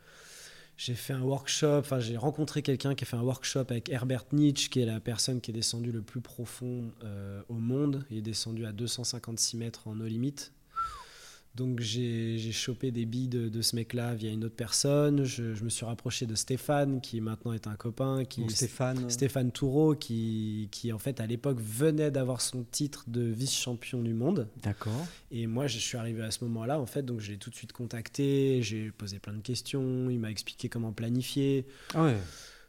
j'ai 0.78 0.94
fait 0.94 1.12
un 1.12 1.22
workshop. 1.22 1.78
Enfin, 1.80 1.98
j'ai 1.98 2.16
rencontré 2.16 2.62
quelqu'un 2.62 2.94
qui 2.94 3.04
a 3.04 3.06
fait 3.06 3.16
un 3.16 3.22
workshop 3.22 3.66
avec 3.68 3.90
Herbert 3.90 4.24
Nietzsche, 4.32 4.70
qui 4.70 4.80
est 4.80 4.86
la 4.86 5.00
personne 5.00 5.40
qui 5.40 5.50
est 5.50 5.54
descendue 5.54 5.92
le 5.92 6.02
plus 6.02 6.20
profond 6.20 6.92
euh, 7.02 7.42
au 7.48 7.54
monde. 7.54 8.06
Il 8.10 8.16
est 8.16 8.22
descendu 8.22 8.64
à 8.64 8.72
256 8.72 9.56
mètres 9.56 9.88
en 9.88 9.96
no 9.96 10.06
limit. 10.06 10.52
Donc 11.58 11.80
j'ai 11.80 12.38
chopé 12.52 12.92
des 12.92 13.04
billes 13.04 13.26
de, 13.26 13.48
de 13.48 13.62
ce 13.62 13.74
mec-là 13.74 14.14
via 14.14 14.30
une 14.30 14.44
autre 14.44 14.54
personne. 14.54 15.24
Je, 15.24 15.54
je 15.54 15.64
me 15.64 15.68
suis 15.68 15.84
rapproché 15.84 16.24
de 16.24 16.36
Stéphane, 16.36 17.00
qui 17.00 17.20
maintenant 17.20 17.52
est 17.52 17.66
un 17.66 17.74
copain. 17.74 18.24
Qui, 18.24 18.42
Donc 18.42 18.52
Stéphane. 18.52 19.10
Stéphane 19.10 19.50
Toureau, 19.50 19.96
qui, 19.96 20.68
qui 20.70 20.92
en 20.92 21.00
fait 21.00 21.18
à 21.20 21.26
l'époque 21.26 21.58
venait 21.60 22.12
d'avoir 22.12 22.40
son 22.42 22.62
titre 22.62 23.02
de 23.08 23.22
vice-champion 23.22 24.02
du 24.02 24.14
monde. 24.14 24.48
D'accord. 24.62 25.04
Et 25.32 25.48
moi, 25.48 25.66
je 25.66 25.78
suis 25.78 25.96
arrivé 25.98 26.22
à 26.22 26.30
ce 26.30 26.44
moment-là, 26.44 26.78
en 26.78 26.86
fait, 26.86 27.02
donc 27.02 27.18
je 27.18 27.32
l'ai 27.32 27.38
tout 27.38 27.50
de 27.50 27.56
suite 27.56 27.72
contacté, 27.72 28.62
j'ai 28.62 28.92
posé 28.92 29.18
plein 29.18 29.34
de 29.34 29.42
questions, 29.42 30.08
il 30.10 30.20
m'a 30.20 30.30
expliqué 30.30 30.68
comment 30.68 30.92
planifier. 30.92 31.66
Ah 31.92 32.04
ouais. 32.04 32.16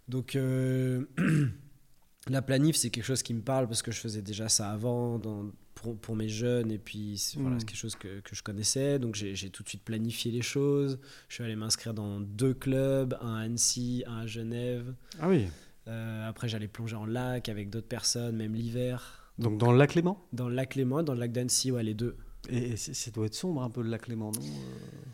Donc, 0.07 0.35
euh, 0.35 1.05
la 2.29 2.41
planif, 2.41 2.75
c'est 2.75 2.89
quelque 2.89 3.05
chose 3.05 3.21
qui 3.23 3.33
me 3.33 3.41
parle 3.41 3.67
parce 3.67 3.81
que 3.81 3.91
je 3.91 3.99
faisais 3.99 4.21
déjà 4.23 4.49
ça 4.49 4.71
avant 4.71 5.19
dans- 5.19 5.51
pour, 5.81 5.97
pour 5.97 6.15
mes 6.15 6.29
jeunes, 6.29 6.71
et 6.71 6.77
puis 6.77 7.21
voilà, 7.37 7.55
Mm. 7.55 7.59
c'est 7.59 7.65
quelque 7.65 7.77
chose 7.77 7.95
que, 7.95 8.19
que 8.19 8.35
je 8.35 8.43
connaissais. 8.43 8.99
Donc, 8.99 9.15
j'ai 9.15 9.49
tout 9.49 9.63
de 9.63 9.69
suite 9.69 9.83
planifié 9.83 10.31
les 10.31 10.41
choses. 10.41 10.99
Je 11.29 11.35
suis 11.35 11.43
allé 11.43 11.55
m'inscrire 11.55 11.93
dans 11.93 12.19
deux 12.19 12.53
clubs, 12.53 13.17
un 13.21 13.35
à 13.35 13.39
Annecy, 13.41 14.03
un 14.07 14.19
à 14.19 14.27
Genève. 14.27 14.93
Ah 15.19 15.29
oui. 15.29 15.47
Euh, 15.87 16.27
après, 16.29 16.47
j'allais 16.49 16.67
plonger 16.67 16.95
en 16.95 17.05
lac 17.05 17.49
avec 17.49 17.69
d'autres 17.69 17.87
personnes, 17.87 18.35
même 18.35 18.53
l'hiver. 18.53 19.31
Donc 19.39 19.57
dans 19.57 19.71
le 19.71 19.77
lac 19.77 19.95
Léman? 19.95 20.21
Dans 20.33 20.49
le 20.49 20.55
lac 20.55 20.75
Léman, 20.75 21.01
dans 21.03 21.13
le 21.13 21.19
lac 21.21 21.31
d'Annecy, 21.31 21.71
ouais, 21.71 21.83
les 21.83 21.93
deux. 21.93 22.17
Et, 22.49 22.71
et 22.71 22.75
ça 22.77 23.11
doit 23.11 23.25
être 23.25 23.33
sombre 23.35 23.63
un 23.63 23.69
peu 23.69 23.81
le 23.81 23.89
lac 23.89 24.07
Léman, 24.07 24.31
non 24.33 24.41
Euh, 24.41 25.05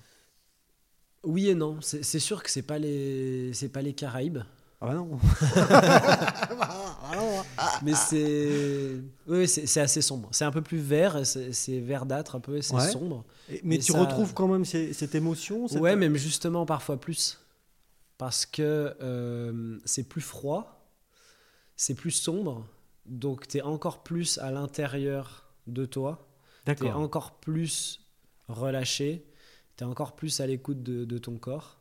Oui 1.24 1.48
et 1.50 1.55
non. 1.55 1.79
C'est 1.81 2.03
c'est 2.03 2.19
sûr 2.19 2.43
que 2.43 2.50
c'est 2.50 2.62
pas 2.62 2.79
les 2.79 3.51
c'est 3.53 3.69
pas 3.69 3.81
les 3.81 3.93
Caraïbes, 3.93 4.39
Ah 4.86 4.88
bah 4.88 4.94
non. 4.94 5.20
mais 7.84 7.94
c'est 7.96 8.96
oui, 9.27 9.48
c'est 9.48 9.82
assez 9.82 10.01
sombre. 10.01 10.30
C'est 10.32 10.46
un 10.46 10.51
peu 10.51 10.62
plus 10.62 10.77
vert, 10.77 11.25
c'est 11.25 11.80
verdâtre 11.80 12.36
un 12.36 12.39
peu, 12.39 12.62
c'est 12.62 12.75
Ouais. 12.75 12.92
sombre. 12.92 13.24
Et- 13.50 13.62
mais 13.63 13.65
Mais 13.77 13.77
tu 13.80 13.92
ça- 13.94 14.00
retrouves 14.00 14.34
quand 14.34 14.48
même 14.48 14.65
ces- 14.65 14.94
cette 14.94 15.15
émotion 15.15 15.68
cette- 15.68 15.82
Ouais, 15.82 15.96
même 15.96 16.15
justement 16.15 16.65
parfois 16.65 17.00
plus 17.00 17.39
parce 18.18 18.46
que 18.46 18.96
euh, 19.01 19.80
c'est 19.86 20.04
plus 20.08 20.22
froid, 20.22 20.88
c'est 21.75 21.96
plus 21.96 22.12
sombre, 22.12 22.65
donc 23.06 23.48
tu 23.48 23.58
es 23.58 23.62
encore 23.62 24.04
plus 24.04 24.38
à 24.39 24.51
l'intérieur 24.51 25.54
de 25.68 25.86
toi, 25.86 26.27
tu 26.65 26.86
es 26.86 26.92
encore 26.92 27.39
plus 27.39 28.01
relâché, 28.48 29.25
tu 29.77 29.84
es 29.84 29.88
encore 29.88 30.15
plus 30.15 30.39
à 30.39 30.48
l'écoute 30.48 30.82
de, 30.84 31.06
de 31.06 31.18
ton 31.18 31.38
corps 31.38 31.80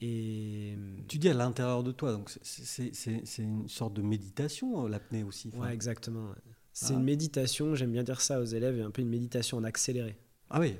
et 0.00 0.76
Tu 1.08 1.18
dis 1.18 1.28
à 1.28 1.34
l'intérieur 1.34 1.82
de 1.82 1.92
toi, 1.92 2.12
donc 2.12 2.30
c'est- 2.42 2.92
une 3.38 3.68
sorte 3.68 3.94
de 3.94 4.02
méditation, 4.02 4.84
euh, 4.84 4.88
l'apnée 4.88 5.22
aussi. 5.24 5.50
enfin. 5.54 5.66
Ouais, 5.66 5.74
exactement. 5.74 6.30
C'est 6.72 6.94
Ah. 6.94 6.98
une 6.98 7.04
méditation, 7.04 7.74
j'aime 7.74 7.92
bien 7.92 8.04
dire 8.04 8.20
ça 8.20 8.40
aux 8.40 8.44
élèves, 8.44 8.80
un 8.80 8.90
peu 8.90 9.02
une 9.02 9.08
méditation 9.08 9.56
en 9.58 9.64
accéléré. 9.64 10.16
Ah 10.50 10.60
oui. 10.60 10.76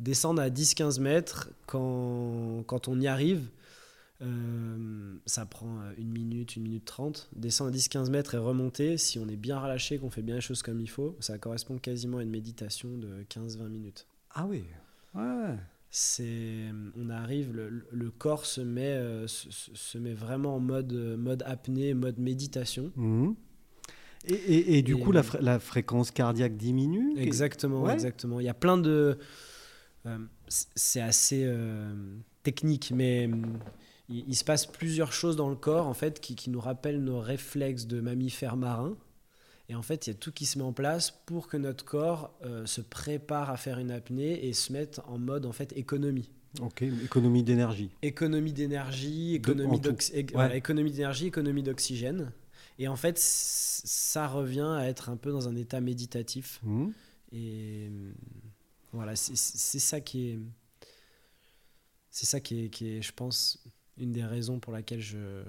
Descendre 0.00 0.40
à 0.42 0.50
10-15 0.50 0.98
mètres, 0.98 1.50
quand, 1.66 2.64
quand 2.66 2.88
on 2.88 2.98
y 3.00 3.06
arrive, 3.06 3.48
euh, 4.22 5.16
ça 5.26 5.44
prend 5.44 5.80
euh, 5.80 5.92
une 5.98 6.10
minute, 6.10 6.56
une 6.56 6.62
minute 6.62 6.84
trente. 6.84 7.28
Descendre 7.36 7.68
à 7.68 7.72
10-15 7.72 8.10
mètres 8.10 8.34
et 8.34 8.38
remonter, 8.38 8.96
si 8.96 9.18
on 9.18 9.28
est 9.28 9.36
bien 9.36 9.58
relâché, 9.60 9.98
qu'on 9.98 10.10
fait 10.10 10.22
bien 10.22 10.36
les 10.36 10.40
choses 10.40 10.62
comme 10.62 10.80
il 10.80 10.88
faut, 10.88 11.16
ça 11.20 11.36
correspond 11.38 11.78
quasiment 11.78 12.18
à 12.18 12.22
une 12.22 12.30
méditation 12.30 12.96
de 12.96 13.24
15-20 13.28 13.68
minutes. 13.68 14.06
Ah 14.30 14.46
oui, 14.46 14.64
ouais. 15.14 15.56
C'est, 15.96 16.72
on 16.98 17.08
arrive, 17.08 17.52
le, 17.54 17.86
le 17.92 18.10
corps 18.10 18.46
se 18.46 18.60
met, 18.60 18.94
euh, 18.94 19.28
se, 19.28 19.46
se, 19.50 19.96
met 19.96 20.12
vraiment 20.12 20.56
en 20.56 20.58
mode, 20.58 20.92
mode 20.92 21.44
apnée, 21.46 21.94
mode 21.94 22.18
méditation. 22.18 22.90
Mhm. 22.96 23.36
Et, 24.26 24.32
et, 24.34 24.78
et, 24.78 24.82
du 24.82 24.94
Et, 24.96 24.98
coup, 25.00 25.12
la, 25.12 25.22
fr- 25.22 25.40
la 25.40 25.60
fréquence 25.60 26.10
cardiaque 26.10 26.56
diminue 26.56 27.16
Exactement, 27.16 27.82
Ouais. 27.82 27.92
exactement. 27.92 28.40
Il 28.40 28.46
y 28.46 28.48
a 28.48 28.54
plein 28.54 28.76
de. 28.76 29.18
euh, 30.06 30.18
c'est 30.48 31.00
assez 31.00 31.44
euh, 31.44 31.94
technique, 32.42 32.90
mais 32.92 33.26
hum, 33.26 33.60
il, 34.08 34.24
il 34.26 34.34
se 34.34 34.42
passe 34.42 34.66
plusieurs 34.66 35.12
choses 35.12 35.36
dans 35.36 35.48
le 35.48 35.54
corps 35.54 35.86
en 35.86 35.94
fait 35.94 36.18
qui, 36.20 36.34
qui 36.34 36.50
nous 36.50 36.58
rappellent 36.60 37.04
nos 37.04 37.20
réflexes 37.20 37.86
de 37.86 38.00
mammifères 38.00 38.56
marins. 38.56 38.96
Et 39.68 39.74
en 39.74 39.82
fait, 39.82 40.06
il 40.06 40.10
y 40.10 40.12
a 40.12 40.16
tout 40.16 40.30
qui 40.32 40.44
se 40.46 40.58
met 40.58 40.64
en 40.64 40.72
place 40.74 41.10
pour 41.10 41.48
que 41.48 41.56
notre 41.56 41.84
corps 41.84 42.36
euh, 42.44 42.66
se 42.66 42.80
prépare 42.82 43.48
à 43.50 43.56
faire 43.56 43.78
une 43.78 43.90
apnée 43.90 44.46
et 44.46 44.52
se 44.52 44.72
mette 44.72 45.00
en 45.06 45.18
mode 45.18 45.46
en 45.46 45.52
fait 45.52 45.72
économie. 45.76 46.30
Ok, 46.60 46.82
économie 46.82 47.42
d'énergie. 47.42 47.90
Économie 48.02 48.52
d'énergie, 48.52 49.34
économie 49.34 49.80
tout. 49.80 49.90
d'ox- 49.90 50.10
ég- 50.12 50.26
Ouais. 50.26 50.32
voilà, 50.34 50.56
économie 50.56 50.90
d'énergie, 50.92 51.26
économie 51.26 51.62
d'oxygène. 51.62 52.30
Et 52.78 52.88
en 52.88 52.96
fait, 52.96 53.18
ça 53.18 54.28
revient 54.28 54.74
à 54.78 54.86
être 54.88 55.08
un 55.08 55.16
peu 55.16 55.30
dans 55.32 55.48
un 55.48 55.56
état 55.56 55.80
méditatif. 55.80 56.60
Mhm. 56.62 56.92
Et 57.32 57.90
voilà, 58.92 59.16
c'est- 59.16 59.34
ça 59.80 60.00
qui 60.00 60.28
est, 60.30 60.38
c'est 62.10 62.26
ça 62.26 62.38
qui 62.40 62.64
est, 62.66 62.68
qui 62.68 62.88
est, 62.96 63.02
je 63.02 63.12
pense, 63.12 63.64
une 63.96 64.12
des 64.12 64.24
raisons 64.24 64.60
pour 64.60 64.72
laquelle 64.72 65.00
je- 65.00 65.42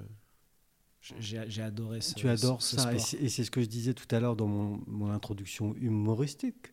j'ai 1.20 1.62
adoré 1.62 2.02
ce, 2.02 2.14
Tu 2.16 2.28
adores 2.30 2.62
ce- 2.62 2.78
ça, 2.78 2.94
et 2.94 3.00
c'est 3.00 3.18
et 3.18 3.30
c'est 3.30 3.44
ce 3.44 3.52
que 3.52 3.62
je 3.62 3.68
disais 3.68 3.94
tout 3.94 4.08
à 4.16 4.20
l'heure 4.20 4.36
dans 4.36 4.48
mon, 4.48 4.82
mon 4.88 5.10
introduction 5.12 5.74
humoristique. 5.76 6.72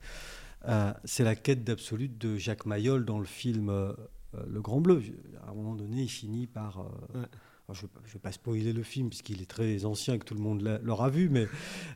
Euh, 0.68 0.92
c'est 1.04 1.24
la 1.24 1.34
quête 1.34 1.64
d'absolude 1.64 2.18
de 2.18 2.36
Jacques 2.36 2.66
Mayol 2.66 3.04
dans 3.04 3.18
le 3.18 3.24
film 3.26 3.68
euh, 3.68 3.92
euh, 4.34 4.44
Le 4.48 4.60
Grand 4.60 4.80
Bleu. 4.80 5.02
À 5.46 5.50
un 5.50 5.54
moment 5.54 5.74
donné, 5.74 6.02
il 6.02 6.08
finit 6.10 6.46
par. 6.46 6.78
euh, 6.80 7.18
Ouais. 7.18 7.26
je 7.74 7.78
ne 7.78 7.82
vais, 7.82 7.88
pas- 7.88 8.00
je 8.06 8.12
vais 8.14 8.18
pas 8.18 8.32
spoiler 8.32 8.72
le 8.72 8.82
film 8.82 9.08
puisqu'il 9.08 9.42
est 9.42 9.46
très 9.50 9.84
ancien 9.84 10.14
et 10.14 10.18
que 10.18 10.24
tout 10.24 10.34
le 10.34 10.40
monde 10.40 10.60
l'a- 10.62 10.78
l'aura 10.78 11.10
vu, 11.10 11.28
mais 11.28 11.46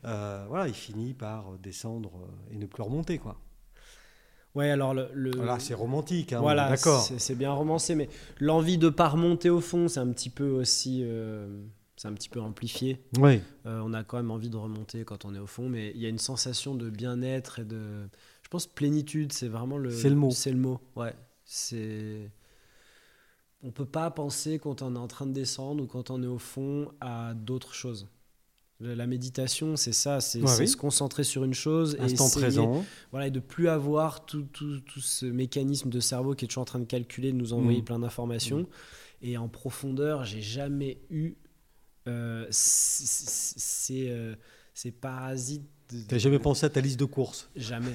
voilà, 0.02 0.66
il 0.68 0.74
finit 0.74 1.14
par 1.14 1.58
descendre 1.58 2.12
et 2.50 2.56
ne 2.56 2.66
plus 2.66 2.82
remonter. 2.82 3.18
Quoi. 3.18 3.38
Ouais, 4.54 4.70
alors 4.70 4.94
le, 4.94 5.08
le- 5.12 5.36
Voilà, 5.36 5.58
c'est 5.58 5.74
romantique, 5.74 6.32
hein, 6.32 6.40
voilà, 6.40 6.70
d'accord. 6.70 7.02
c'est 7.02 7.34
bien 7.34 7.52
romancé, 7.52 7.94
mais 7.94 8.08
l'envie 8.40 8.78
de 8.78 8.88
pas 8.88 9.08
remonter 9.10 9.50
au 9.50 9.60
fond, 9.60 9.86
c'est 9.88 10.00
un 10.00 10.10
petit 10.12 10.30
peu 10.30 10.48
aussi, 10.48 11.02
c'est 11.96 12.08
un 12.08 12.12
petit 12.14 12.28
peu 12.28 12.40
amplifié. 12.40 13.00
Oui, 13.18 13.40
Euh, 13.66 13.80
on 13.84 13.92
a 13.94 14.04
quand 14.04 14.16
même 14.18 14.30
envie 14.30 14.50
de 14.50 14.56
remonter 14.56 15.04
quand 15.04 15.24
on 15.24 15.34
est 15.34 15.38
au 15.38 15.46
fond, 15.46 15.68
mais 15.68 15.92
il 15.94 16.00
y 16.00 16.06
a 16.06 16.08
une 16.08 16.18
sensation 16.18 16.74
de 16.74 16.90
bien-être 16.90 17.60
et 17.60 17.64
de, 17.64 18.08
je 18.42 18.48
pense, 18.48 18.66
plénitude. 18.66 19.32
C'est 19.32 19.48
vraiment 19.48 19.78
le. 19.78 19.90
C'est 19.90 20.10
le 20.10 20.16
mot. 20.16 20.30
C'est 20.30 20.52
le 20.52 20.58
mot. 20.58 20.80
Ouais. 20.94 21.14
C'est. 21.44 22.30
On 23.62 23.70
peut 23.70 23.86
pas 23.86 24.10
penser 24.10 24.58
quand 24.58 24.82
on 24.82 24.94
est 24.94 24.98
en 24.98 25.08
train 25.08 25.26
de 25.26 25.32
descendre 25.32 25.82
ou 25.82 25.86
quand 25.86 26.10
on 26.10 26.22
est 26.22 26.26
au 26.26 26.38
fond 26.38 26.92
à 27.00 27.34
d'autres 27.34 27.74
choses. 27.74 28.06
La 28.78 29.06
méditation, 29.06 29.74
c'est 29.76 29.94
ça, 29.94 30.20
c'est 30.20 30.42
Ouais, 30.42 30.46
c'est 30.48 30.60
oui. 30.64 30.68
se 30.68 30.76
concentrer 30.76 31.24
sur 31.24 31.44
une 31.44 31.54
chose 31.54 31.94
et 31.98 32.02
instant 32.02 32.26
essayer- 32.26 32.42
présent. 32.42 32.84
voilà, 33.10 33.28
et 33.28 33.30
de 33.30 33.40
plus 33.40 33.68
avoir 33.68 34.26
tout, 34.26 34.42
tout, 34.52 34.80
tout 34.80 35.00
ce 35.00 35.24
mécanisme 35.24 35.88
de 35.88 35.98
cerveau 35.98 36.34
qui 36.34 36.44
est 36.44 36.48
toujours 36.48 36.60
en 36.62 36.66
train 36.66 36.78
de 36.80 36.84
calculer, 36.84 37.32
de 37.32 37.38
nous 37.38 37.54
envoyer 37.54 37.80
Mm. 37.80 37.84
plein 37.84 37.98
d'informations. 38.00 38.60
Mm. 38.60 38.66
Et 39.22 39.38
en 39.38 39.48
profondeur, 39.48 40.24
j'ai 40.24 40.42
jamais 40.42 40.98
eu 41.08 41.36
euh, 42.08 42.46
c- 42.50 43.06
c- 43.06 43.54
ces, 43.56 44.10
euh, 44.10 44.34
ces 44.74 44.90
parasites. 44.92 45.68
T'as 46.08 46.18
jamais 46.18 46.38
pensé 46.40 46.66
à 46.66 46.68
ta 46.68 46.80
liste 46.80 46.98
de 46.98 47.04
courses? 47.04 47.48
Jamais. 47.54 47.92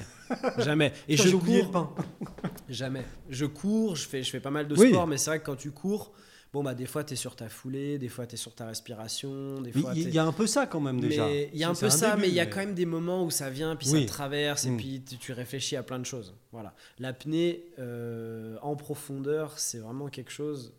jamais. 0.59 0.93
Et 1.09 1.15
Putain, 1.17 1.29
je 1.29 1.35
cours. 1.35 1.65
le 1.65 1.71
pain. 1.71 1.93
Jamais. 2.69 3.03
Je 3.29 3.45
cours, 3.45 3.97
je 3.97 4.07
fais, 4.07 4.23
je 4.23 4.29
fais 4.29 4.39
pas 4.39 4.49
mal 4.51 4.65
de 4.67 4.75
Oui. 4.77 4.89
sport, 4.91 5.05
mais 5.07 5.17
c'est 5.17 5.29
vrai 5.29 5.39
que 5.39 5.45
quand 5.45 5.57
tu 5.57 5.71
cours, 5.71 6.13
bon, 6.53 6.63
bah, 6.63 6.73
des 6.73 6.85
fois, 6.85 7.03
tu 7.03 7.13
es 7.13 7.15
sur 7.17 7.35
ta 7.35 7.49
foulée, 7.49 7.97
des 7.99 8.07
fois, 8.07 8.25
tu 8.25 8.35
es 8.35 8.37
sur 8.37 8.55
ta 8.55 8.65
respiration, 8.65 9.59
des 9.59 9.73
fois. 9.73 9.91
Il 9.93 9.99
y, 9.99 10.03
t'es- 10.05 10.09
il 10.09 10.15
y 10.15 10.19
a 10.19 10.23
un 10.23 10.31
peu 10.31 10.47
ça 10.47 10.67
quand 10.67 10.79
même 10.79 11.01
déjà. 11.01 11.29
il 11.29 11.57
y 11.57 11.65
a 11.65 11.69
un 11.69 11.75
peu 11.75 11.89
ça, 11.89 12.11
début, 12.11 12.21
mais 12.21 12.27
il 12.29 12.33
y 12.33 12.39
a 12.39 12.45
quand 12.45 12.59
même 12.61 12.73
des 12.75 12.85
moments 12.85 13.25
où 13.25 13.29
ça 13.31 13.49
vient, 13.49 13.75
puis 13.75 13.89
Oui. 13.89 14.01
ça 14.03 14.07
traverse, 14.07 14.65
et 14.65 14.69
Mm. 14.71 14.77
puis 14.77 15.03
tu, 15.03 15.17
tu 15.17 15.33
réfléchis 15.33 15.75
à 15.75 15.83
plein 15.83 15.99
de 15.99 16.05
choses. 16.05 16.33
Voilà. 16.53 16.73
L'apnée 16.97 17.65
euh, 17.79 18.57
en 18.61 18.77
profondeur, 18.77 19.59
c'est 19.59 19.79
vraiment 19.79 20.07
quelque 20.07 20.31
chose. 20.31 20.73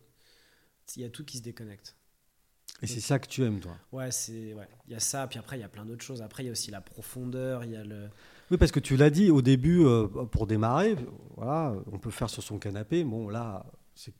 Il 0.97 1.03
y 1.03 1.05
a 1.05 1.11
tout 1.11 1.25
qui 1.27 1.37
se 1.37 1.42
déconnecte. 1.42 1.95
Et 2.83 2.87
c'est 2.87 3.01
ça 3.01 3.18
que 3.18 3.27
tu 3.29 3.45
aimes, 3.45 3.61
toi? 3.61 3.73
Ouais, 3.92 4.11
c'est 4.11 4.55
ouais. 4.55 4.68
Il 4.88 4.92
y 4.92 4.97
a 4.97 5.01
ça, 5.01 5.27
puis 5.29 5.38
après 5.38 5.57
il 5.57 5.61
y 5.61 5.64
a 5.64 5.68
plein 5.68 5.85
d'autres 5.85 6.05
choses. 6.05 6.21
Après 6.23 6.42
il 6.42 6.47
y 6.47 6.49
a 6.49 6.53
aussi 6.53 6.71
la 6.71 6.81
profondeur, 6.81 7.64
il 7.64 7.71
y 7.71 7.77
a 7.77 7.85
le. 7.85 8.09
Oui, 8.51 8.57
parce 8.59 8.73
que 8.73 8.81
tu 8.81 8.97
l'as 8.97 9.11
dit 9.11 9.31
au 9.31 9.40
début, 9.40 9.85
euh, 9.85 10.07
pour 10.31 10.47
démarrer, 10.47 10.97
voilà, 11.37 11.75
on 11.92 11.99
peut 11.99 12.11
faire 12.11 12.29
sur 12.29 12.42
son 12.42 12.59
canapé. 12.59 13.03
Bon, 13.05 13.29
là, 13.29 13.64
c'est 13.95 14.12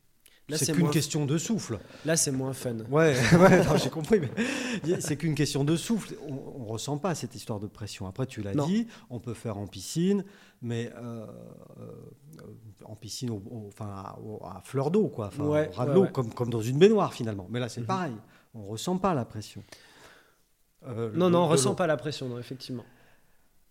c'est 0.49 0.73
qu'une 0.73 0.83
moins. 0.85 0.91
question 0.91 1.25
de 1.25 1.39
souffle. 1.39 1.79
Là 2.05 2.15
c'est 2.17 2.31
moins 2.33 2.53
fun. 2.53 2.77
Ouais, 2.91 3.15
j'ai 3.83 3.91
compris. 3.91 4.21
mais 4.21 5.01
c'est 5.01 5.17
qu'une 5.17 5.35
question 5.35 5.65
de 5.65 5.77
souffle. 5.77 6.15
On, 6.29 6.35
on 6.35 6.65
ressent 6.67 6.99
pas 6.99 7.15
cette 7.15 7.35
histoire 7.35 7.59
de 7.59 7.67
pression. 7.67 8.07
Après, 8.07 8.27
tu 8.27 8.43
l'as 8.43 8.55
dit, 8.55 8.87
on 9.09 9.19
peut 9.19 9.35
faire 9.35 9.57
en 9.57 9.67
piscine, 9.67 10.25
mais 10.61 10.91
euh, 10.97 11.27
euh, 11.81 11.91
en 12.85 12.97
piscine, 12.97 13.31
au- 13.31 13.43
au- 13.51 13.69
enfin 13.69 14.15
à, 14.45 14.61
fleur 14.65 14.91
d'eau, 14.91 15.09
quoi, 15.09 15.29
enfin, 15.29 15.45
Ouais, 15.45 15.71
ouais, 15.79 15.95
l'eau, 15.95 16.03
ouais. 16.03 16.13
comme, 16.13 16.33
comme 16.35 16.51
dans 16.51 16.61
une 16.61 16.79
baignoire 16.79 17.15
finalement. 17.15 17.47
Mais 17.51 17.61
là, 17.61 17.69
c'est 17.69 17.81
Mhm. 17.83 17.87
pareil. 17.87 18.15
On 18.55 18.67
ressent 18.67 18.99
pas 18.99 19.15
la 19.15 19.25
pression. 19.25 19.63
Euh, 20.87 21.11
Non, 21.15 21.31
non, 21.31 21.41
on 21.45 21.49
ressent 21.49 21.75
pas 21.75 21.87
la 21.87 21.97
pression, 21.97 22.29
non, 22.29 22.39
effectivement. 22.39 22.85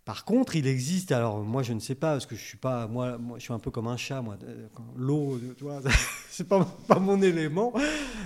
Par 0.03 0.25
contre, 0.25 0.55
il 0.55 0.65
existe. 0.65 1.11
Alors 1.11 1.39
moi, 1.41 1.61
je 1.61 1.73
ne 1.73 1.79
sais 1.79 1.93
pas 1.93 2.13
parce 2.13 2.25
que 2.25 2.35
je 2.35 2.41
suis 2.43 2.57
pas. 2.57 2.87
Moi, 2.87 3.19
moi 3.19 3.37
je 3.37 3.43
suis 3.43 3.53
un 3.53 3.59
peu 3.59 3.69
comme 3.69 3.85
un 3.87 3.97
chat. 3.97 4.21
Moi, 4.21 4.35
Euh, 4.43 4.67
l'eau, 4.97 5.35
euh, 5.35 5.53
tu 5.55 5.63
vois, 5.63 5.79
c'est 6.29 6.47
pas 6.47 6.65
pas 6.87 6.97
mon 6.97 7.21
élément. 7.21 7.71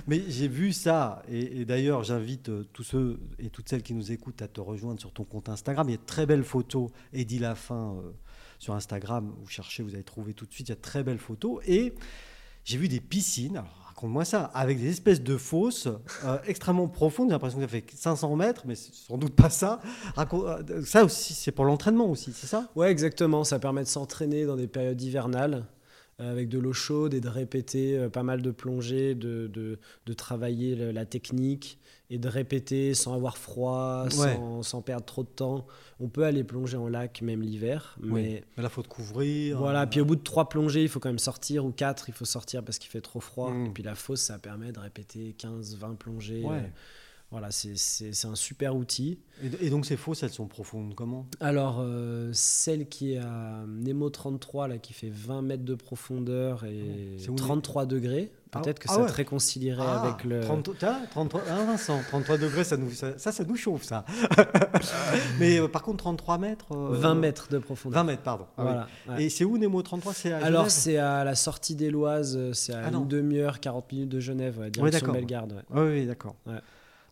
Mais 0.06 0.22
j'ai 0.28 0.48
vu 0.48 0.72
ça. 0.72 1.22
Et, 1.28 1.60
et 1.60 1.64
d'ailleurs, 1.66 2.02
j'invite 2.02 2.50
tous 2.72 2.82
ceux 2.82 3.20
et 3.38 3.50
toutes 3.50 3.68
celles 3.68 3.82
qui 3.82 3.92
nous 3.92 4.10
écoutent 4.10 4.40
à 4.40 4.48
te 4.48 4.60
rejoindre 4.60 4.98
sur 4.98 5.12
ton 5.12 5.24
compte 5.24 5.50
Instagram. 5.50 5.86
Il 5.88 5.92
y 5.92 5.96
a 5.96 5.98
de 5.98 6.06
très 6.06 6.24
belles 6.24 6.44
photos. 6.44 6.90
Eddie 7.12 7.40
Lafin 7.40 7.96
euh, 8.02 8.10
sur 8.58 8.72
Instagram. 8.74 9.34
Vous 9.38 9.48
cherchez, 9.48 9.82
vous 9.82 9.94
allez 9.94 10.02
trouver 10.02 10.32
tout 10.32 10.46
de 10.46 10.52
suite. 10.54 10.68
Il 10.68 10.70
y 10.70 10.72
a 10.72 10.76
de 10.76 10.80
très 10.80 11.02
belles 11.04 11.18
photos. 11.18 11.60
Et 11.66 11.94
j'ai 12.64 12.78
vu 12.78 12.88
des 12.88 13.00
piscines. 13.00 13.58
Alors, 13.58 13.85
raconte-moi 13.96 14.24
ça. 14.24 14.44
Avec 14.54 14.78
des 14.80 14.90
espèces 14.90 15.22
de 15.22 15.36
fosses 15.36 15.88
euh, 16.24 16.38
extrêmement 16.46 16.88
profondes. 16.88 17.28
J'ai 17.28 17.32
l'impression 17.32 17.58
que 17.58 17.64
ça 17.64 17.68
fait 17.68 17.84
500 17.94 18.36
mètres, 18.36 18.62
mais 18.66 18.74
c'est 18.74 18.94
sans 18.94 19.18
doute 19.18 19.34
pas 19.34 19.50
ça. 19.50 19.80
Euh, 20.18 20.84
ça 20.84 21.04
aussi, 21.04 21.34
c'est 21.34 21.52
pour 21.52 21.64
l'entraînement 21.64 22.08
aussi, 22.10 22.32
c'est 22.32 22.46
ça? 22.46 22.68
Ouais, 22.76 22.90
exactement. 22.90 23.44
Ça 23.44 23.58
permet 23.58 23.82
de 23.82 23.88
s'entraîner 23.88 24.44
dans 24.46 24.56
des 24.56 24.66
périodes 24.68 25.00
hivernales 25.00 25.64
euh, 26.20 26.30
avec 26.30 26.48
de 26.48 26.58
l'eau 26.58 26.72
chaude 26.72 27.14
et 27.14 27.20
de 27.20 27.28
répéter 27.28 28.08
pas 28.10 28.22
mal 28.22 28.42
de 28.42 28.50
plongées, 28.50 29.14
de, 29.14 29.48
de, 29.52 29.78
de 30.06 30.12
travailler 30.12 30.74
le- 30.76 30.90
la 30.92 31.04
technique 31.06 31.78
et 32.08 32.18
de 32.18 32.28
répéter 32.28 32.94
sans 32.94 33.14
avoir 33.14 33.36
froid, 33.36 34.04
Ouais. 34.04 34.10
sans, 34.36 34.62
sans 34.62 34.80
perdre 34.82 35.04
trop 35.04 35.22
de 35.24 35.28
temps. 35.28 35.66
On 35.98 36.08
peut 36.08 36.24
aller 36.24 36.44
plonger 36.44 36.76
en 36.76 36.88
lac 36.88 37.20
même 37.22 37.42
l'hiver, 37.42 37.96
mais 38.00 38.44
Mais 38.56 38.62
là, 38.62 38.68
faut 38.68 38.82
te 38.82 38.88
couvrir. 38.88 39.58
voilà. 39.58 39.82
euh, 39.82 39.86
Puis 39.86 40.00
au 40.00 40.04
bout 40.04 40.14
de 40.16 40.22
trois 40.22 40.48
plongées, 40.48 40.82
il 40.82 40.88
faut 40.88 41.00
quand 41.00 41.08
même 41.08 41.18
sortir 41.18 41.64
ou 41.64 41.72
quatre, 41.72 42.08
il 42.08 42.14
faut 42.14 42.24
sortir 42.24 42.62
parce 42.62 42.78
qu'il 42.78 42.90
fait 42.90 43.00
trop 43.00 43.18
froid. 43.20 43.50
Mm. 43.50 43.66
Et 43.66 43.70
puis 43.70 43.82
la 43.82 43.94
fosse, 43.94 44.20
ça 44.20 44.38
permet 44.38 44.70
de 44.72 44.78
répéter 44.78 45.34
15-20 45.38 45.96
plongées. 45.96 46.44
Ouais. 46.44 46.56
Euh, 46.58 46.68
voilà, 47.30 47.50
c'est- 47.50 48.24
un 48.24 48.34
super 48.34 48.76
outil. 48.76 49.18
Et, 49.42 49.66
et 49.66 49.70
donc, 49.70 49.84
ces 49.84 49.96
fosses, 49.96 50.22
elles 50.22 50.30
sont 50.30 50.46
profondes 50.46 50.94
comment? 50.94 51.26
Alors, 51.40 51.78
euh, 51.80 52.30
celle 52.32 52.88
qui 52.88 53.14
est 53.14 53.18
à 53.18 53.64
Nemo 53.66 54.08
33, 54.10 54.68
là, 54.68 54.78
qui 54.78 54.92
fait 54.92 55.10
20 55.10 55.42
mètres 55.42 55.64
de 55.64 55.74
profondeur 55.74 56.64
et 56.64 57.14
Oh, 57.16 57.18
C'est 57.18 57.28
où, 57.30 57.34
33 57.34 57.84
degrés, 57.84 58.32
Ah, 58.52 58.60
peut-être 58.60 58.78
que 58.78 58.86
ah 58.88 58.94
ça 58.94 59.00
ouais. 59.02 59.06
te 59.08 59.12
réconcilierait 59.12 59.84
Ah, 59.86 60.02
avec 60.02 60.24
le. 60.24 60.40
30 60.40 60.70
tiens, 60.78 61.00
33, 61.10 61.42
ah, 61.50 61.64
Vincent, 61.66 62.00
33 62.08 62.38
degrés, 62.38 62.64
ça, 62.64 62.76
nous, 62.76 62.90
ça, 62.92 63.18
ça, 63.18 63.32
ça 63.32 63.44
nous 63.44 63.56
chauffe, 63.56 63.82
ça. 63.82 64.04
Mais 65.38 65.58
euh, 65.60 65.68
par 65.68 65.82
contre, 65.82 65.98
33 65.98 66.38
mètres. 66.38 66.72
euh, 66.72 66.94
20 66.96 67.14
mètres 67.16 67.48
de 67.50 67.58
profondeur. 67.58 68.00
20 68.02 68.04
mètres, 68.04 68.22
pardon. 68.22 68.46
Ah 68.56 68.62
oui. 68.64 68.64
Voilà. 68.64 68.88
ouais. 69.18 69.24
Et 69.24 69.28
c'est 69.30 69.44
où 69.44 69.58
Nemo 69.58 69.82
33 69.82 70.14
C'est 70.14 70.32
à 70.32 70.38
Alors, 70.38 70.70
c'est 70.70 70.96
à 70.96 71.24
la 71.24 71.34
sortie 71.34 71.74
des 71.74 71.90
Loises, 71.90 72.38
c'est 72.52 72.72
à 72.72 72.82
Ah 72.86 72.90
une 72.90 73.06
demi-heure, 73.08 73.60
40 73.60 73.92
minutes 73.92 74.08
de 74.10 74.20
Genève, 74.20 74.58
ouais, 74.58 74.70
direction. 74.70 75.12
Bellegarde. 75.12 75.62
Ah 75.74 75.82
oui, 75.84 76.06
d'accord. 76.06 76.36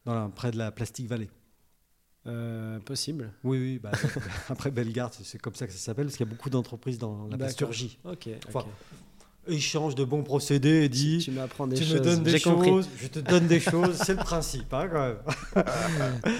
Ouais. 0.07 0.13
Dans 0.13 0.23
la- 0.25 0.29
près 0.29 0.51
de 0.51 0.59
la 0.59 0.71
Plastic 0.73 1.07
Valley. 1.09 1.29
Euh, 2.27 2.81
possible. 2.81 3.33
Oui, 3.43 3.59
oui. 3.59 3.79
Bah, 3.79 3.91
après 4.49 4.71
Bellegarde, 4.71 5.13
c'est- 5.13 5.39
comme 5.39 5.55
ça 5.55 5.67
que 5.67 5.73
ça 5.73 5.79
s'appelle, 5.79 6.07
parce 6.07 6.17
qu'il 6.17 6.27
y 6.27 6.29
a 6.29 6.33
beaucoup 6.33 6.49
d'entreprise 6.51 6.99
dans 6.99 7.27
la 7.29 7.37
plasturgie. 7.37 7.99
Ok. 8.05 8.29
Enfin, 8.49 8.61
ok. 8.61 8.67
Échange 9.49 9.95
de 9.95 10.05
bons 10.05 10.23
procédés 10.23 10.83
et 10.85 10.89
dit 10.89 11.19
Tu 11.19 11.31
m'apprends 11.31 11.67
des 11.67 11.77
tu 11.77 11.85
choses. 11.85 11.95
me 11.95 12.01
donnes 12.01 12.23
des 12.23 12.31
J'ai 12.33 12.41
compris. 12.41 12.69
choses, 12.71 12.89
je 12.97 13.07
te 13.09 13.19
donne 13.19 13.47
des 13.47 13.61
choses, 13.61 13.97
c'est 14.05 14.13
le 14.15 14.23
principe 14.25 14.73
hein, 14.73 14.89
quand 14.91 15.07
même. 15.07 15.17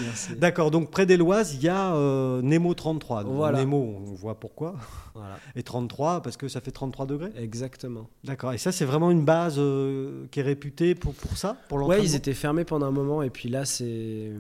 Merci. 0.03 0.37
D'accord, 0.37 0.71
donc 0.71 0.91
près 0.91 1.07
d'Éloise, 1.07 1.55
il 1.55 1.63
y 1.63 1.69
a 1.69 1.95
euh, 1.95 2.41
Nemo 2.43 2.75
33. 2.75 3.25
Donc, 3.25 3.35
Voilà. 3.35 3.59
Nemo, 3.61 3.77
on 4.07 4.15
voit 4.15 4.39
pourquoi. 4.39 4.75
Voilà, 5.15 5.39
Et 5.55 5.63
33 5.63 6.23
parce 6.23 6.37
que 6.37 6.49
ça 6.49 6.61
fait 6.61 6.71
33 6.73 7.07
degrés. 7.07 7.31
exactement. 7.37 8.09
D'accord, 8.25 8.53
et 8.53 8.59
ça 8.59 8.73
c'est 8.73 8.85
vraiment 8.85 9.11
une 9.11 9.25
base 9.25 9.57
euh, 9.59 10.27
qui 10.31 10.41
est 10.41 10.43
réputée 10.43 10.95
pour, 10.95 11.15
pour 11.15 11.37
ça, 11.37 11.57
pour 11.69 11.79
Ouais, 11.87 12.03
ils 12.03 12.15
étaient 12.15 12.35
fermés 12.35 12.65
pendant 12.65 12.87
un 12.87 12.91
moment 12.91 13.23
et 13.23 13.31
puis 13.31 13.49
là 13.49 13.65
c'est 13.65 14.33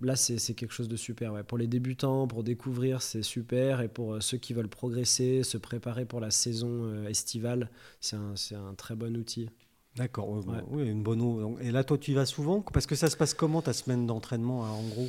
là 0.00 0.16
c'est 0.16 0.36
quelque 0.54 0.72
chose 0.72 0.88
de 0.88 0.96
super. 0.96 1.32
Ouais. 1.32 1.42
Pour 1.42 1.58
les 1.58 1.66
débutants, 1.66 2.26
pour 2.26 2.44
découvrir, 2.44 3.02
c'est 3.02 3.22
super 3.22 3.80
et 3.80 3.88
pour 3.88 4.14
euh, 4.14 4.20
ceux 4.20 4.38
qui 4.38 4.52
veulent 4.54 4.68
progresser, 4.68 5.42
se 5.42 5.58
préparer 5.58 6.04
pour 6.04 6.20
la 6.20 6.30
saison 6.30 6.68
euh, 6.84 7.08
estivale, 7.08 7.70
c'est 8.00 8.16
un, 8.16 8.34
un 8.56 8.74
très 8.74 8.94
bon 8.94 9.16
outil. 9.16 9.50
D'accord, 9.96 10.28
ouais, 10.30 10.42
bon, 10.44 10.52
Ouais. 10.52 10.62
oui, 10.70 10.88
une 10.88 11.02
bonne 11.02 11.20
eau. 11.20 11.58
Et 11.60 11.72
là, 11.72 11.82
toi, 11.82 11.98
tu 11.98 12.12
y 12.12 12.14
vas 12.14 12.26
souvent? 12.26 12.60
Parce 12.60 12.86
que 12.86 12.94
ça 12.94 13.10
se 13.10 13.16
passe 13.16 13.34
comment 13.34 13.62
ta 13.62 13.72
semaine 13.72 14.06
d'entraînement, 14.06 14.64
hein, 14.64 14.70
en 14.70 14.86
gros? 14.88 15.08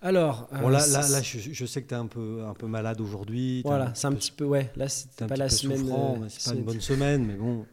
Alors, 0.00 0.48
Bon, 0.50 0.68
euh, 0.68 0.70
là, 0.70 0.86
là, 0.86 1.08
là, 1.08 1.22
je, 1.22 1.38
je 1.38 1.66
sais 1.66 1.82
que 1.82 1.88
tu 1.88 1.94
es 1.94 1.98
un 1.98 2.06
peu, 2.06 2.42
un 2.44 2.54
peu 2.54 2.66
malade 2.66 3.00
aujourd'hui. 3.00 3.62
voilà, 3.64 3.92
c'est 3.94 4.06
un 4.06 4.12
petit 4.12 4.32
peu 4.32 4.44
ouais. 4.44 4.72
Là 4.74 4.88
c'était 4.88 5.26
pas 5.26 5.36
la 5.36 5.48
semaine. 5.48 5.88
euh, 5.92 6.26
c'est 6.28 6.50
pas 6.50 6.56
une 6.58 6.64
bonne 6.64 6.80
semaine, 6.80 7.24
mais 7.26 7.34
bon. 7.34 7.66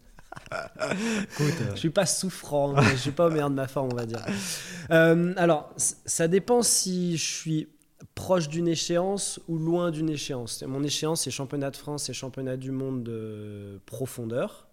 Écoute, 0.82 1.54
euh, 1.62 1.72
Je 1.74 1.80
suis 1.80 1.90
pas 1.90 2.06
souffrant, 2.06 2.74
mais 2.74 2.84
je 2.92 2.96
suis 2.96 3.12
pas 3.12 3.28
au 3.28 3.30
meilleur 3.30 3.50
de 3.50 3.56
ma 3.56 3.68
forme, 3.68 3.90
on 3.92 3.96
va 3.96 4.06
dire. 4.06 4.24
Euh, 4.92 5.34
alors, 5.38 5.70
ça 5.78 6.28
dépend 6.28 6.62
si 6.62 7.18
je 7.18 7.26
suis 7.26 7.68
proche 8.16 8.48
d'une 8.48 8.68
échéance 8.68 9.40
ou 9.48 9.58
loin 9.58 9.92
d'une 9.92 10.10
échéance. 10.10 10.64
Mon 10.64 10.84
échéance, 10.84 11.22
c'est 11.22 11.32
championnat 11.32 11.72
de 11.72 11.78
France 11.78 12.10
et 12.10 12.14
championnat 12.14 12.58
du 12.58 12.72
monde 12.72 13.04
de 13.04 13.80
profondeur. 13.86 14.68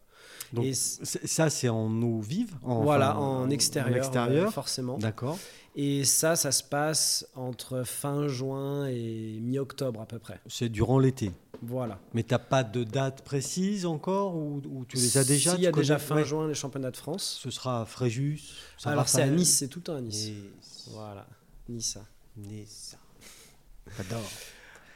Donc, 0.52 0.64
et 0.64 0.74
ça, 0.74 1.50
c'est 1.50 1.68
en 1.68 1.90
eau 2.02 2.20
vive 2.20 2.54
en, 2.62 2.82
voilà, 2.82 3.16
enfin, 3.16 3.44
en 3.44 3.50
extérieur, 3.50 3.96
extérieur. 3.96 4.46
ouais, 4.46 4.52
forcément. 4.52 4.96
D'accord. 4.98 5.38
Et 5.78 6.04
ça, 6.04 6.36
ça 6.36 6.52
se 6.52 6.62
passe 6.62 7.28
entre 7.34 7.82
fin 7.84 8.28
juin 8.28 8.86
et 8.86 9.38
mi-octobre 9.42 10.00
à 10.00 10.06
peu 10.06 10.18
près. 10.18 10.40
C'est 10.46 10.70
durant 10.70 10.98
l'été. 10.98 11.32
Voilà. 11.62 11.98
Mais 12.14 12.22
t'as 12.22 12.38
pas 12.38 12.64
de 12.64 12.82
date 12.84 13.22
précise 13.22 13.84
encore 13.86 14.36
ou, 14.36 14.62
ou 14.70 14.84
tu 14.86 14.96
les 14.96 15.18
as 15.18 15.24
déjà 15.24 15.50
S'il 15.50 15.58
tu 15.60 15.64
y 15.64 15.66
a 15.66 15.72
déjà 15.72 15.98
fin 15.98 16.16
Ouais. 16.16 16.24
juin 16.24 16.48
les 16.48 16.54
championnats 16.54 16.90
de 16.90 16.96
France. 16.96 17.38
Ce 17.42 17.50
sera 17.50 17.82
à 17.82 17.84
Fréjus. 17.84 18.40
Alors 18.84 19.08
c'est 19.08 19.22
à. 19.22 19.26
Nice, 19.26 19.54
c'est 19.58 19.68
tout 19.68 19.80
le 19.80 19.84
temps 19.84 19.96
à 19.96 20.00
Nice. 20.00 20.28
Nice. 20.30 20.88
Voilà, 20.92 21.26
Nice. 21.68 21.98
Nice. 22.36 22.96
J'adore. 23.96 24.28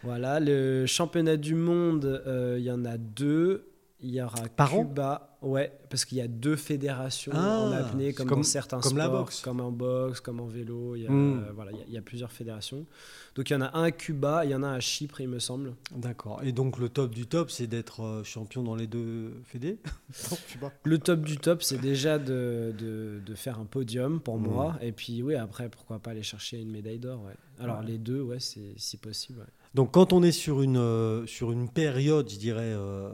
Voilà, 0.03 0.41
le 0.41 0.87
championnat 0.87 1.37
du 1.37 1.55
monde, 1.55 2.23
euh, 2.27 2.57
il 2.59 2.65
y 2.65 2.71
en 2.71 2.85
a 2.87 2.97
deux. 2.97 3.70
Il 4.03 4.11
y 4.11 4.23
aura 4.23 4.41
Par 4.57 4.75
an 4.75 4.85
Cuba, 4.87 5.37
ouais, 5.43 5.71
parce 5.91 6.07
qu'il 6.07 6.17
y 6.17 6.23
a 6.23 6.27
deux 6.29 6.57
fédérations 6.57 7.33
Ah, 7.35 7.61
en 7.61 7.73
apnée, 7.73 8.15
comme, 8.15 8.27
comme- 8.29 8.39
dans 8.39 8.43
certains 8.45 8.81
comme 8.81 8.93
sports, 8.93 8.99
la 8.99 9.09
boxe. 9.11 9.41
comme 9.43 9.61
en 9.61 9.71
boxe, 9.71 10.21
comme 10.21 10.41
en 10.41 10.47
vélo. 10.47 10.97
Il 10.97 11.03
y 11.03 11.07
a, 11.07 11.11
Hmm. 11.11 11.45
euh, 11.49 11.53
voilà, 11.55 11.73
il 11.73 11.79
y 11.79 11.81
a- 11.83 11.85
il 11.89 11.93
y, 11.93 11.99
a 11.99 12.03
plusieurs 12.03 12.33
fédérations. 12.33 12.87
Donc 13.35 13.51
il 13.51 13.53
y 13.53 13.57
en 13.57 13.61
a 13.61 13.77
un 13.77 13.83
à 13.85 13.91
Cuba, 13.91 14.45
il 14.47 14.53
y 14.53 14.55
en 14.55 14.63
a 14.63 14.69
un 14.69 14.75
à 14.77 14.81
Chypre, 14.81 15.21
il 15.21 15.29
me 15.29 15.39
semble. 15.39 15.75
D'accord. 15.95 16.41
Et 16.43 16.53
donc 16.53 16.79
le 16.79 16.89
top 16.89 17.15
du 17.15 17.27
top, 17.27 17.51
c'est 17.51 17.67
d'être 17.67 18.03
euh, 18.03 18.25
champion 18.25 18.63
dans 18.63 18.75
les 18.75 18.87
deux 18.87 19.35
fédés? 19.45 19.79
Le 20.85 20.99
top 20.99 21.21
du 21.21 21.37
top, 21.37 21.63
c'est 21.63 21.79
déjà 21.81 22.19
de, 22.19 22.75
de, 22.79 23.21
de 23.25 23.35
faire 23.35 23.59
un 23.59 23.65
podium 23.67 24.21
pour 24.21 24.39
Hmm. 24.39 24.43
moi. 24.47 24.77
Et 24.81 24.93
puis 24.93 25.23
oui, 25.23 25.35
après, 25.35 25.69
pourquoi 25.69 25.99
pas 25.99 26.13
aller 26.13 26.23
chercher 26.23 26.59
une 26.59 26.71
médaille 26.71 26.99
d'or. 26.99 27.23
Ouais. 27.25 27.35
Alors 27.59 27.81
Ouais. 27.81 27.87
les 27.87 27.99
deux, 27.99 28.23
ouais, 28.23 28.41
c'est 28.41 28.73
si 28.77 28.97
possible. 28.97 29.41
ouais. 29.41 29.47
Donc 29.75 29.93
quand 29.93 30.13
on 30.13 30.23
est 30.23 30.33
sur 30.33 30.63
une, 30.63 30.79
euh, 30.79 31.27
sur 31.27 31.53
une 31.53 31.69
période, 31.69 32.29
je 32.31 32.39
dirais, 32.39 32.73
euh, 32.75 33.13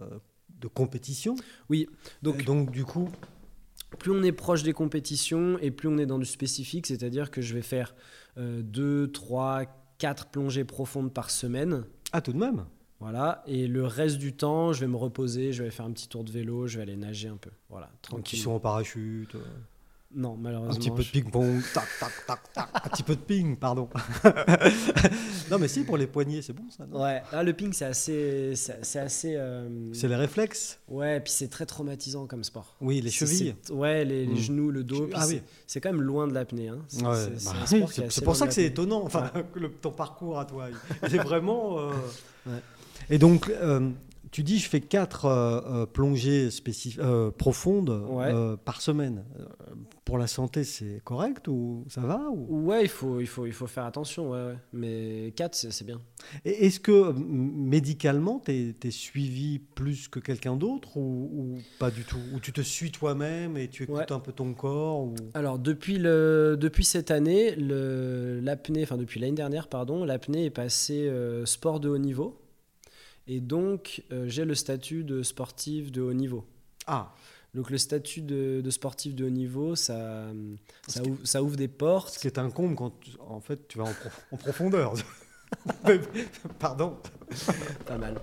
de 0.60 0.68
compétition, 0.68 1.34
Oui, 1.68 1.88
donc, 2.22 2.44
donc 2.44 2.70
du 2.70 2.84
coup, 2.84 3.10
plus 3.98 4.10
on 4.10 4.22
est 4.22 4.32
proche 4.32 4.62
des 4.62 4.72
compétitions 4.72 5.58
et 5.60 5.70
plus 5.70 5.88
on 5.88 5.98
est 5.98 6.06
dans 6.06 6.18
du 6.18 6.24
spécifique, 6.26 6.86
c'est-à-dire 6.86 7.30
que 7.30 7.40
je 7.42 7.54
vais 7.54 7.62
faire 7.62 7.94
2, 8.36 9.10
3, 9.12 9.64
4 9.98 10.26
plongées 10.26 10.64
profondes 10.64 11.12
par 11.12 11.30
semaine. 11.30 11.84
ah 12.12 12.20
tout 12.20 12.32
de 12.32 12.38
même 12.38 12.64
Voilà, 13.00 13.42
et 13.46 13.66
le 13.66 13.84
reste 13.86 14.18
du 14.18 14.32
temps, 14.34 14.72
je 14.72 14.80
vais 14.80 14.86
me 14.88 14.96
reposer, 14.96 15.52
je 15.52 15.62
vais 15.62 15.70
faire 15.70 15.86
un 15.86 15.92
petit 15.92 16.08
tour 16.08 16.24
de 16.24 16.30
vélo, 16.30 16.66
je 16.66 16.76
vais 16.76 16.82
aller 16.82 16.96
nager 16.96 17.28
un 17.28 17.36
peu. 17.36 17.50
Voilà, 17.70 17.86
Donc 17.86 17.96
ils 18.02 18.02
tranquille. 18.08 18.38
sont 18.40 18.52
en 18.52 18.60
parachute, 18.60 19.34
euh, 19.34 19.40
Non, 20.14 20.36
malheureusement. 20.40 20.72
un 20.74 20.78
petit 20.78 20.90
peu 20.90 21.02
de 21.02 21.08
ping-pong, 21.08 21.60
tac, 21.74 21.84
tac, 22.00 22.12
tac, 22.26 22.52
tac, 22.54 22.68
un 22.72 22.88
petit 22.88 23.02
peu 23.02 23.14
de 23.16 23.20
ping, 23.20 23.56
pardon. 23.56 23.88
non 25.50 25.58
mais 25.58 25.68
si, 25.68 25.84
pour 25.84 25.96
les 25.96 26.06
poignets, 26.06 26.42
c'est 26.42 26.52
bon 26.52 26.64
ça, 26.70 26.86
non? 26.86 27.02
Ouais, 27.02 27.22
là, 27.32 27.42
le 27.42 27.52
ping, 27.52 27.72
c'est 27.72 27.84
assez. 27.84 28.52
C'est 28.54 28.98
assez. 28.98 29.34
euh, 29.36 29.68
C'est 29.92 30.08
les 30.08 30.16
réflexes 30.16 30.78
Ouais, 30.88 31.18
et 31.18 31.20
puis 31.20 31.32
c'est 31.32 31.48
très 31.48 31.66
traumatisant 31.66 32.26
comme 32.26 32.44
sport. 32.44 32.76
Oui, 32.80 33.00
les 33.00 33.10
chevilles. 33.10 33.54
Ouais, 33.70 34.04
les, 34.04 34.24
les 34.26 34.34
Mm. 34.34 34.36
genoux, 34.38 34.70
le 34.70 34.84
dos. 34.84 35.08
Ah 35.14 35.26
oui. 35.26 35.42
C'est 35.66 35.80
quand 35.80 35.92
même 35.92 36.00
loin 36.02 36.26
de 36.26 36.34
l'apnée. 36.34 36.68
Hein. 36.68 36.78
C'est 36.88 37.04
Ouais, 37.04 37.28
bah 37.44 37.52
pour 38.24 38.36
ça 38.36 38.46
que 38.46 38.54
c'est 38.54 38.64
étonnant, 38.64 39.02
enfin, 39.04 39.30
le- 39.54 39.70
ton 39.70 39.90
parcours 39.90 40.38
à 40.38 40.44
toi, 40.44 40.68
il 41.06 41.14
est 41.14 41.18
vraiment... 41.18 41.78
euh, 41.78 41.90
Ouais. 42.46 42.60
Et 43.10 43.18
donc, 43.18 43.48
euh, 43.50 43.90
tu 44.32 44.42
dis, 44.42 44.58
je 44.58 44.68
fais 44.68 44.80
quatre 44.80 45.26
euh, 45.26 45.60
euh, 45.82 45.86
plongées 45.86 46.48
euh, 46.98 47.30
profondes 47.30 47.90
Ouais. 48.10 48.32
euh, 48.32 48.56
par 48.56 48.80
semaine. 48.80 49.24
Pour 50.04 50.18
la 50.18 50.26
santé, 50.26 50.62
c'est 50.64 51.00
correct 51.04 51.48
ou 51.48 51.84
ça 51.88 52.00
va 52.02 52.28
ou... 52.32 52.66
Ouais, 52.66 52.82
il 52.82 52.88
faut, 52.88 53.20
il, 53.20 53.26
faut, 53.26 53.46
il 53.46 53.52
faut 53.52 53.66
faire 53.66 53.84
attention, 53.84 54.30
ouais, 54.30 54.38
ouais. 54.38 54.56
mais 54.72 55.32
4, 55.36 55.54
c'est 55.54 55.72
c'est 55.72 55.84
bien. 55.84 56.00
Est-ce 56.44 56.78
que 56.80 57.12
médicalement, 57.12 58.40
tu 58.44 58.52
es, 58.82 58.90
suivi 58.90 59.58
plus 59.58 60.08
que 60.08 60.18
quelqu'un 60.20 60.56
d'autre 60.56 60.96
ou, 60.96 61.30
ou 61.32 61.58
pas 61.78 61.90
du 61.90 62.04
tout? 62.04 62.18
Ou 62.34 62.40
tu 62.40 62.52
te 62.52 62.60
suis 62.60 62.90
toi-même 62.92 63.56
et 63.56 63.68
tu 63.68 63.82
écoutes 63.84 64.12
un 64.12 64.20
peu 64.20 64.32
ton 64.32 64.54
corps 64.54 65.00
ou... 65.00 65.14
Alors, 65.34 65.58
depuis, 65.58 65.98
le, 65.98 66.56
depuis 66.58 66.84
cette 66.84 67.10
année, 67.10 67.54
le- 67.56 68.40
l'apnée, 68.40 68.82
enfin 68.82 68.96
depuis 68.96 69.20
l'année 69.20 69.32
dernière, 69.34 69.68
pardon, 69.68 70.04
l'apnée 70.04 70.44
est 70.46 70.50
passée 70.50 71.10
sport 71.44 71.80
de 71.80 71.88
haut 71.88 71.98
niveau. 71.98 72.38
Et 73.28 73.40
donc, 73.40 74.02
euh, 74.12 74.24
j'ai 74.28 74.44
le 74.44 74.54
statut 74.54 75.02
de 75.04 75.22
sportif 75.22 75.90
de 75.90 76.00
haut 76.02 76.12
niveau. 76.14 76.44
Ah, 76.86 77.12
Donc, 77.54 77.70
le 77.70 77.78
statut 77.78 78.20
de, 78.22 78.60
de 78.62 78.70
sportif 78.70 79.14
de 79.14 79.24
haut 79.24 79.30
niveau, 79.30 79.74
ça, 79.74 80.26
ça, 80.86 81.02
ouvre, 81.02 81.18
ça 81.24 81.42
ouvre 81.42 81.56
des 81.56 81.68
portes. 81.68 82.10
ce 82.14 82.18
qui 82.18 82.26
est 82.28 82.38
incombe 82.38 82.74
quand 82.76 82.90
tu- 83.00 83.10
en 83.20 83.40
fait 83.40 83.66
tu 83.66 83.78
vas 83.78 83.84
en, 83.84 83.92
prof- 83.92 84.26
en 84.32 84.36
profondeur. 84.36 84.94
Pardon. 86.58 86.96
Pas 87.86 87.98
mal. 87.98 88.16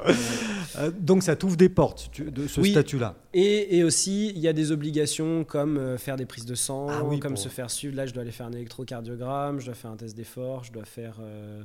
Euh, 0.77 0.91
donc 0.91 1.23
ça 1.23 1.35
t'ouvre 1.35 1.55
des 1.57 1.69
portes 1.69 2.09
tu- 2.11 2.31
de 2.31 2.47
ce 2.47 2.61
Oui. 2.61 2.71
statut-là. 2.71 3.15
Et, 3.33 3.77
et 3.77 3.83
aussi, 3.83 4.29
il 4.29 4.39
y 4.39 4.47
a 4.47 4.53
des 4.53 4.71
obligations 4.71 5.43
comme 5.43 5.77
euh, 5.77 5.97
faire 5.97 6.15
des 6.15 6.25
prises 6.25 6.45
de 6.45 6.55
sang, 6.55 6.87
Ah 6.89 7.03
oui, 7.03 7.19
comme 7.19 7.37
se 7.37 7.49
faire 7.49 7.69
suivre. 7.71 7.95
Là, 7.95 8.05
je 8.05 8.13
dois 8.13 8.21
aller 8.23 8.31
faire 8.31 8.45
un 8.47 8.51
électrocardiogramme, 8.53 9.59
je 9.59 9.65
dois 9.65 9.75
faire 9.75 9.91
un 9.91 9.97
test 9.97 10.15
d'effort, 10.15 10.63
je 10.63 10.71
dois 10.71 10.85
faire. 10.85 11.17
euh, 11.21 11.63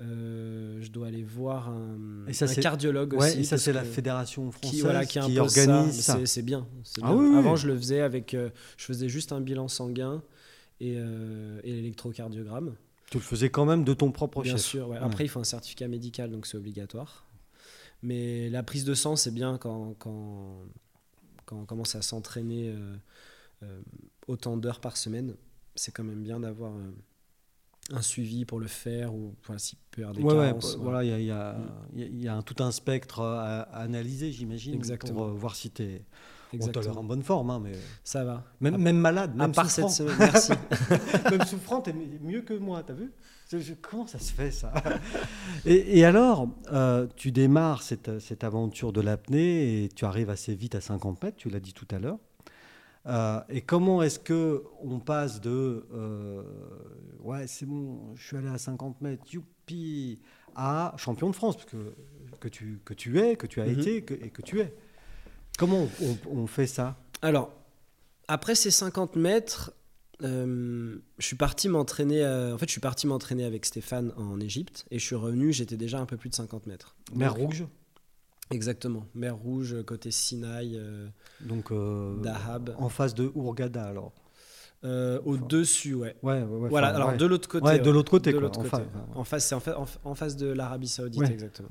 euh, 0.00 0.78
je 0.80 0.90
dois 0.90 1.08
aller 1.08 1.22
voir 1.24 1.68
un, 1.70 2.26
Et 2.28 2.32
ça, 2.32 2.44
un 2.44 2.48
c'est- 2.48 2.60
cardiologue 2.60 3.14
Ouais, 3.14 3.30
aussi. 3.30 3.40
et 3.40 3.44
ça 3.44 3.58
c'est 3.58 3.72
la 3.72 3.84
fédération 3.84 4.50
française 4.52 4.70
qui, 4.70 4.80
voilà, 4.82 5.04
qui, 5.04 5.18
organise 5.18 6.00
ça. 6.00 6.18
c'est- 6.24 6.42
bien. 6.42 6.66
Ah 7.02 7.12
bien. 7.12 7.16
oui, 7.16 7.36
Avant, 7.36 7.52
oui. 7.54 7.58
je 7.58 7.66
le 7.66 7.76
faisais 7.76 8.00
avec. 8.00 8.34
euh, 8.34 8.50
je 8.76 8.84
faisais 8.84 9.08
juste 9.08 9.32
un 9.32 9.40
bilan 9.40 9.66
sanguin 9.68 10.22
et, 10.80 10.94
euh, 10.98 11.60
et 11.64 11.72
l'électrocardiogramme. 11.72 12.74
Tu 13.10 13.16
le 13.18 13.22
faisais 13.22 13.50
quand 13.50 13.64
même 13.64 13.84
de 13.84 13.94
ton 13.94 14.12
propre 14.12 14.42
Bien 14.42 14.52
chef. 14.56 14.60
sûr. 14.66 14.88
ouais. 14.88 14.98
Ouais. 14.98 15.04
Après, 15.04 15.24
il 15.24 15.28
faut 15.28 15.40
un 15.40 15.44
certificat 15.44 15.88
médical, 15.88 16.30
donc 16.30 16.46
c'est 16.46 16.56
obligatoire. 16.58 17.26
Mais 18.02 18.48
la 18.50 18.62
prise 18.62 18.84
de 18.84 18.94
sang, 18.94 19.16
c'est 19.16 19.32
bien 19.32 19.58
quand, 19.58 19.94
quand, 19.98 20.60
quand 21.46 21.56
on 21.56 21.64
commence 21.64 21.94
à 21.96 22.02
s'entraîner 22.02 22.72
autant 24.28 24.56
d'heures 24.56 24.80
par 24.80 24.96
semaine. 24.96 25.34
C'est 25.74 25.90
quand 25.92 26.04
même 26.04 26.22
bien 26.22 26.40
d'avoir 26.40 26.72
un 27.92 28.02
suivi 28.02 28.44
pour 28.44 28.60
le 28.60 28.66
faire 28.68 29.14
ou 29.14 29.34
peut 29.98 30.02
y 30.02 30.04
avoir 30.04 30.14
des 30.14 30.22
Ouais, 30.22 30.48
carences. 30.48 30.76
voilà. 30.80 31.04
il 31.04 31.10
y 31.10 31.12
a, 31.12 31.18
il 31.18 31.26
y 31.26 31.30
a- 31.30 31.56
il 31.94 32.00
y 32.00 32.02
a- 32.02 32.06
il 32.06 32.22
y 32.22 32.28
a 32.28 32.34
un- 32.36 32.42
tout 32.42 32.62
un 32.62 32.70
spectre 32.70 33.20
à, 33.22 33.60
à 33.62 33.80
analyser, 33.82 34.30
j'imagine, 34.32 34.80
pour 35.10 35.24
euh, 35.24 35.30
voir 35.32 35.54
si 35.56 35.70
tu 35.70 35.82
es 35.82 36.02
Exactement. 36.52 37.00
en 37.00 37.04
bonne 37.04 37.22
forme. 37.22 37.50
hein, 37.50 37.60
mais 37.62 37.72
Ça 38.04 38.24
va. 38.24 38.44
même, 38.60 38.74
À- 38.74 38.78
même 38.78 38.98
malade, 38.98 39.32
à 39.34 39.42
même 39.46 39.52
part 39.52 39.70
souffrant. 39.70 39.88
cette 39.88 40.06
semaine, 40.08 40.16
merci. 40.18 40.52
même 41.30 41.44
souffrant, 41.44 41.80
t'es 41.80 41.94
mieux 42.22 42.42
que 42.42 42.54
moi, 42.54 42.82
t'as 42.86 42.94
vu? 42.94 43.12
Je- 43.50 43.58
je- 43.58 43.74
Comment 43.80 44.06
ça 44.06 44.18
se 44.18 44.32
fait 44.32 44.50
ça? 44.50 44.72
Et, 45.64 45.98
et 45.98 46.04
alors, 46.04 46.48
euh, 46.72 47.06
tu 47.16 47.32
démarres 47.32 47.82
cette, 47.82 48.18
cette 48.18 48.44
aventure 48.44 48.92
de 48.92 49.00
l'apnée 49.00 49.84
et 49.84 49.88
tu 49.88 50.04
arrives 50.04 50.28
assez 50.30 50.54
vite 50.54 50.74
à 50.74 50.80
50 50.82 51.22
mètres, 51.22 51.36
tu 51.38 51.48
l'as 51.50 51.60
dit 51.60 51.72
tout 51.72 51.88
à 51.90 51.98
l'heure. 51.98 52.18
Euh, 53.06 53.40
et 53.48 53.62
comment 53.62 54.02
est-ce 54.02 54.18
que 54.18 54.64
on 54.82 54.98
passe 54.98 55.40
de 55.40 55.86
euh, 55.94 56.42
ouais 57.20 57.46
c'est 57.46 57.64
bon, 57.66 58.14
je 58.16 58.26
suis 58.26 58.36
allé 58.36 58.48
à 58.48 58.58
50 58.58 59.00
mètres, 59.00 59.24
youpi, 59.32 60.20
à 60.54 60.94
champion 60.98 61.30
de 61.30 61.34
France 61.36 61.56
parce 61.56 61.66
que 61.70 61.94
que 62.40 62.48
tu 62.48 62.80
que 62.84 62.94
tu 62.94 63.18
es, 63.20 63.36
que 63.36 63.46
tu 63.46 63.60
as 63.60 63.66
Mhm. 63.66 63.78
été 63.78 64.02
que- 64.02 64.14
et 64.14 64.30
que 64.30 64.42
tu 64.42 64.60
es. 64.60 64.74
Comment 65.58 65.88
on, 66.02 66.16
on 66.42 66.46
fait 66.46 66.66
ça? 66.66 66.96
Alors, 67.22 67.52
après 68.28 68.54
ces 68.54 68.70
50 68.70 69.16
mètres, 69.16 69.72
euh, 70.22 70.98
je 71.18 71.26
suis 71.26 71.36
parti 71.36 71.68
m'entraîner. 71.68 72.22
euh, 72.24 72.54
en 72.54 72.58
fait, 72.58 72.66
je 72.66 72.72
suis 72.72 72.80
parti 72.80 73.06
m'entraîner 73.06 73.44
avec 73.44 73.64
Stéphane 73.64 74.12
en 74.16 74.38
Égypte 74.40 74.84
et 74.90 74.98
je 74.98 75.04
suis 75.04 75.14
revenu. 75.16 75.52
J'étais 75.52 75.76
déjà 75.76 75.98
un 75.98 76.06
peu 76.06 76.16
plus 76.16 76.28
de 76.28 76.34
50 76.34 76.66
mètres. 76.66 76.96
Mer 77.14 77.34
Rouge? 77.34 77.64
Exactement. 78.50 79.06
Mer 79.14 79.36
Rouge, 79.36 79.76
côté 79.84 80.10
Sinaï, 80.10 80.76
euh, 80.76 81.08
Donc, 81.40 81.70
euh, 81.70 82.16
Dahab. 82.22 82.74
en 82.78 82.88
face 82.88 83.14
de 83.14 83.30
Hurghada, 83.34 83.84
alors. 83.84 84.12
Euh, 84.84 85.20
Au-dessus, 85.24 85.94
ouais. 85.94 86.14
Ouais, 86.22 86.40
ouais, 86.42 86.44
ouais, 86.44 86.68
Voilà, 86.68 86.88
alors 86.88 87.16
de 87.16 87.26
l'autre 87.26 87.48
côté. 87.48 87.64
Ouais, 87.66 87.78
de 87.80 87.90
l'autre 87.90 88.10
côté, 88.10 88.32
De 88.32 88.38
quoi, 88.38 88.48
côté. 88.50 88.68
face, 88.68 88.80
En 89.14 89.24
face, 89.24 89.46
c'est 89.48 89.54
en, 89.54 89.60
fa- 89.60 89.78
en 89.78 89.86
fa- 89.86 89.98
en 90.04 90.14
face 90.14 90.36
de 90.36 90.46
l'Arabie 90.46 90.86
Saoudite, 90.88 91.28
exactement. 91.28 91.68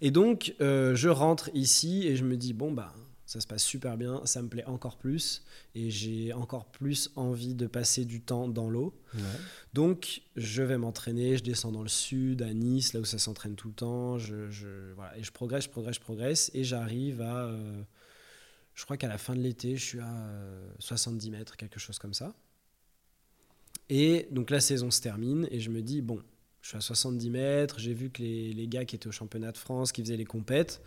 Et 0.00 0.10
donc, 0.10 0.54
euh, 0.60 0.94
je 0.96 1.08
rentre 1.08 1.48
ici 1.54 2.06
et 2.08 2.16
je 2.16 2.24
me 2.24 2.36
dis, 2.36 2.52
bon, 2.52 2.72
bah, 2.72 2.92
ça 3.32 3.40
se 3.40 3.46
passe 3.46 3.64
super 3.64 3.96
bien, 3.96 4.20
ça 4.26 4.42
me 4.42 4.48
plaît 4.48 4.66
encore 4.66 4.98
plus 4.98 5.42
et 5.74 5.90
j'ai 5.90 6.34
encore 6.34 6.66
plus 6.66 7.10
envie 7.16 7.54
de 7.54 7.66
passer 7.66 8.04
du 8.04 8.20
temps 8.20 8.46
dans 8.46 8.68
l'eau. 8.68 8.94
Ouais. 9.14 9.20
Donc, 9.72 10.20
je 10.36 10.62
vais 10.62 10.76
m'entraîner, 10.76 11.38
je 11.38 11.42
descends 11.42 11.72
dans 11.72 11.82
le 11.82 11.88
sud, 11.88 12.42
à 12.42 12.52
Nice, 12.52 12.92
là 12.92 13.00
où 13.00 13.06
ça 13.06 13.16
s'entraîne 13.18 13.54
tout 13.56 13.68
le 13.68 13.74
temps. 13.74 14.18
Je, 14.18 14.50
je- 14.50 14.92
voilà, 14.94 15.16
et 15.16 15.22
je 15.22 15.32
progresse, 15.32 15.64
je 15.64 15.70
progresse, 15.70 15.94
je 15.94 16.00
progresse. 16.00 16.50
Et 16.52 16.62
j'arrive 16.62 17.22
à. 17.22 17.46
euh, 17.46 17.82
je 18.74 18.84
crois 18.84 18.98
qu'à 18.98 19.08
la 19.08 19.16
fin 19.16 19.34
de 19.34 19.40
l'été, 19.40 19.76
je 19.76 19.82
suis 19.84 20.00
à 20.00 20.14
euh, 20.14 20.70
70 20.78 21.30
mètres, 21.30 21.56
quelque 21.56 21.80
chose 21.80 21.98
comme 21.98 22.12
ça. 22.14 22.34
Et 23.88 24.28
donc, 24.30 24.50
la 24.50 24.60
saison 24.60 24.90
se 24.90 25.00
termine 25.00 25.48
et 25.50 25.58
je 25.60 25.70
me 25.70 25.80
dis, 25.82 26.02
bon, 26.02 26.20
je 26.60 26.68
suis 26.68 26.76
à 26.76 26.80
70 26.82 27.30
mètres. 27.30 27.78
J'ai 27.78 27.94
vu 27.94 28.10
que 28.10 28.22
les, 28.22 28.52
les 28.52 28.68
gars 28.68 28.84
qui 28.84 28.96
étaient 28.96 29.08
au 29.08 29.12
championnat 29.12 29.52
de 29.52 29.58
France, 29.58 29.90
qui 29.92 30.02
faisaient 30.02 30.16
les 30.16 30.24
compètes, 30.24 30.82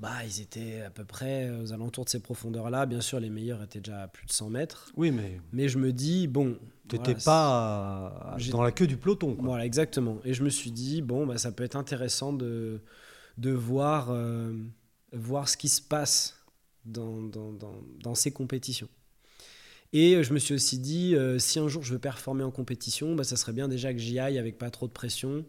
bah, 0.00 0.24
ils 0.24 0.40
étaient 0.40 0.82
à 0.82 0.90
peu 0.90 1.04
près 1.04 1.50
aux 1.50 1.72
alentours 1.72 2.04
de 2.04 2.10
ces 2.10 2.20
profondeurs-là. 2.20 2.86
Bien 2.86 3.00
sûr, 3.00 3.18
les 3.18 3.30
meilleurs 3.30 3.62
étaient 3.62 3.80
déjà 3.80 4.02
à 4.02 4.08
plus 4.08 4.26
de 4.26 4.32
100 4.32 4.50
mètres. 4.50 4.92
Oui, 4.96 5.10
mais 5.10 5.40
Mais 5.52 5.68
je 5.68 5.78
me 5.78 5.92
dis, 5.92 6.28
bon. 6.28 6.56
t'étais 6.88 7.14
voilà, 7.14 7.20
pas 7.24 8.36
euh, 8.38 8.50
dans 8.50 8.62
la 8.62 8.70
queue 8.70 8.86
du 8.86 8.96
peloton. 8.96 9.34
Quoi. 9.34 9.44
voilà, 9.44 9.66
exactement. 9.66 10.18
Et 10.24 10.34
je 10.34 10.44
me 10.44 10.50
suis 10.50 10.70
dit, 10.70 11.02
bon, 11.02 11.26
bah, 11.26 11.36
ça 11.38 11.50
peut 11.50 11.64
être 11.64 11.76
intéressant 11.76 12.32
de, 12.32 12.80
de 13.38 13.50
voir, 13.50 14.10
euh, 14.10 14.52
voir 15.12 15.48
ce 15.48 15.56
qui 15.56 15.68
se 15.68 15.82
passe 15.82 16.36
dans, 16.84 17.20
dans, 17.22 17.52
dans, 17.52 17.82
dans 18.02 18.14
ces 18.14 18.30
compétitions. 18.30 18.88
Et 19.92 20.22
je 20.22 20.32
me 20.32 20.38
suis 20.38 20.54
aussi 20.54 20.78
dit, 20.78 21.16
euh, 21.16 21.38
si 21.38 21.58
un 21.58 21.66
jour 21.66 21.82
je 21.82 21.94
veux 21.94 21.98
performer 21.98 22.44
en 22.44 22.50
compétition, 22.50 23.14
bah, 23.14 23.24
ça 23.24 23.36
serait 23.36 23.52
bien 23.52 23.68
déjà 23.68 23.92
que 23.92 23.98
j'y 23.98 24.18
aille 24.18 24.38
avec 24.38 24.58
pas 24.58 24.70
trop 24.70 24.86
de 24.86 24.92
pression, 24.92 25.44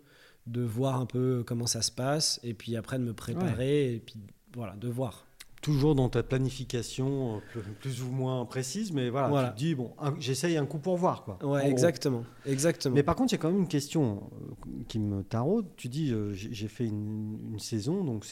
de 0.48 0.62
voir 0.62 1.00
un 1.00 1.06
peu 1.06 1.44
comment 1.46 1.68
ça 1.68 1.82
se 1.82 1.92
passe, 1.92 2.40
et 2.44 2.54
puis 2.54 2.76
après 2.78 2.98
de 2.98 3.04
me 3.04 3.14
préparer, 3.14 3.94
et 3.96 4.00
puis 4.00 4.16
voilà, 4.56 4.76
de 4.76 4.88
voir. 4.90 5.26
Toujours 5.62 5.94
dans 5.94 6.08
ta 6.08 6.24
planification 6.24 7.42
euh, 7.58 7.60
plus, 7.82 8.02
ou 8.02 8.08
moins 8.10 8.46
précise, 8.46 8.94
mais 8.94 9.10
voilà, 9.10 9.28
Voilà. 9.28 9.50
tu 9.50 9.54
te 9.56 9.60
dis, 9.60 9.76
bon, 9.76 9.92
j'essaye 10.18 10.56
un 10.56 10.66
coup 10.66 10.80
pour 10.80 10.96
voir. 10.96 11.26
Quoi, 11.26 11.38
Ouais, 11.44 11.60
gros. 11.64 11.70
exactement. 11.70 12.24
exactement. 12.46 12.96
Mais 12.96 13.04
par 13.04 13.18
contre, 13.18 13.34
il 13.34 13.36
y 13.36 13.40
a 13.40 13.42
quand 13.42 13.52
même 13.52 13.60
une 13.60 13.68
question 13.68 14.30
euh, 14.42 14.54
qui 14.88 15.00
me 15.00 15.22
taraude. 15.22 15.66
Tu 15.76 15.90
dis, 15.90 16.14
euh, 16.14 16.32
j'ai 16.32 16.70
fait 16.70 16.86
une, 16.86 17.38
une 17.52 17.60
saison, 17.60 18.06
donc 18.06 18.26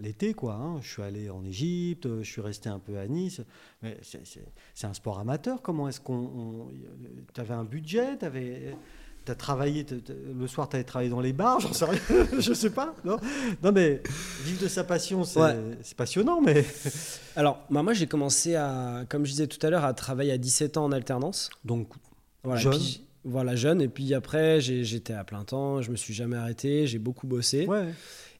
l'été, 0.00 0.34
quoi. 0.34 0.54
hein. 0.54 0.80
Je 0.82 0.90
suis 0.90 1.02
allé 1.02 1.30
en 1.30 1.44
Égypte, 1.44 2.08
je 2.22 2.28
suis 2.28 2.40
resté 2.42 2.68
un 2.68 2.80
peu 2.80 2.98
à 2.98 3.06
Nice. 3.06 3.40
Mais 3.82 3.96
c'est- 4.02 4.86
un 4.88 4.92
sport 4.92 5.20
amateur. 5.20 5.62
Comment 5.62 5.86
est-ce 5.88 6.00
qu'on. 6.00 6.66
Tu 7.32 7.40
avais 7.40 7.54
un 7.54 7.64
budget 7.64 8.16
Tu 9.26 9.32
as 9.32 9.34
travaillé, 9.34 9.84
le 10.38 10.46
soir, 10.46 10.68
tu 10.68 10.76
avais 10.76 10.84
travaillé 10.84 11.10
dans 11.10 11.20
les 11.20 11.32
bars, 11.32 11.58
j'en 11.60 11.72
sais 11.72 11.84
rien, 11.84 12.00
je 12.38 12.52
sais 12.54 12.70
pas. 12.70 12.94
Non, 13.04 13.16
non 13.62 13.72
mais 13.72 14.00
vivre 14.44 14.62
de 14.62 14.68
sa 14.68 14.84
passion, 14.84 15.24
c'est 15.24 15.40
Ouais. 15.40 15.56
passionnant, 15.96 16.40
mais. 16.40 16.64
Alors, 17.36 17.58
bah, 17.68 17.82
moi 17.82 17.92
j'ai 17.92 18.06
commencé 18.06 18.54
à, 18.54 19.02
comme 19.08 19.26
je 19.26 19.32
disais 19.32 19.46
tout 19.48 19.58
à 19.66 19.70
l'heure, 19.70 19.84
à 19.84 19.92
travailler 19.94 20.30
à 20.32 20.38
17 20.38 20.76
ans 20.76 20.84
en 20.84 20.92
alternance. 20.92 21.50
Donc, 21.64 21.88
Voilà, 22.44 22.60
Jeune. 22.60 22.72
puis- 22.78 23.02
voilà, 23.24 23.56
jeune. 23.56 23.82
Et 23.82 23.88
puis 23.88 24.14
après, 24.14 24.60
j'étais 24.60 25.12
à 25.12 25.24
plein 25.24 25.42
temps, 25.42 25.82
je 25.82 25.90
me 25.90 25.96
suis 25.96 26.14
jamais 26.14 26.36
arrêté, 26.36 26.86
j'ai 26.86 27.00
beaucoup 27.00 27.26
bossé. 27.26 27.66
ouais. 27.66 27.88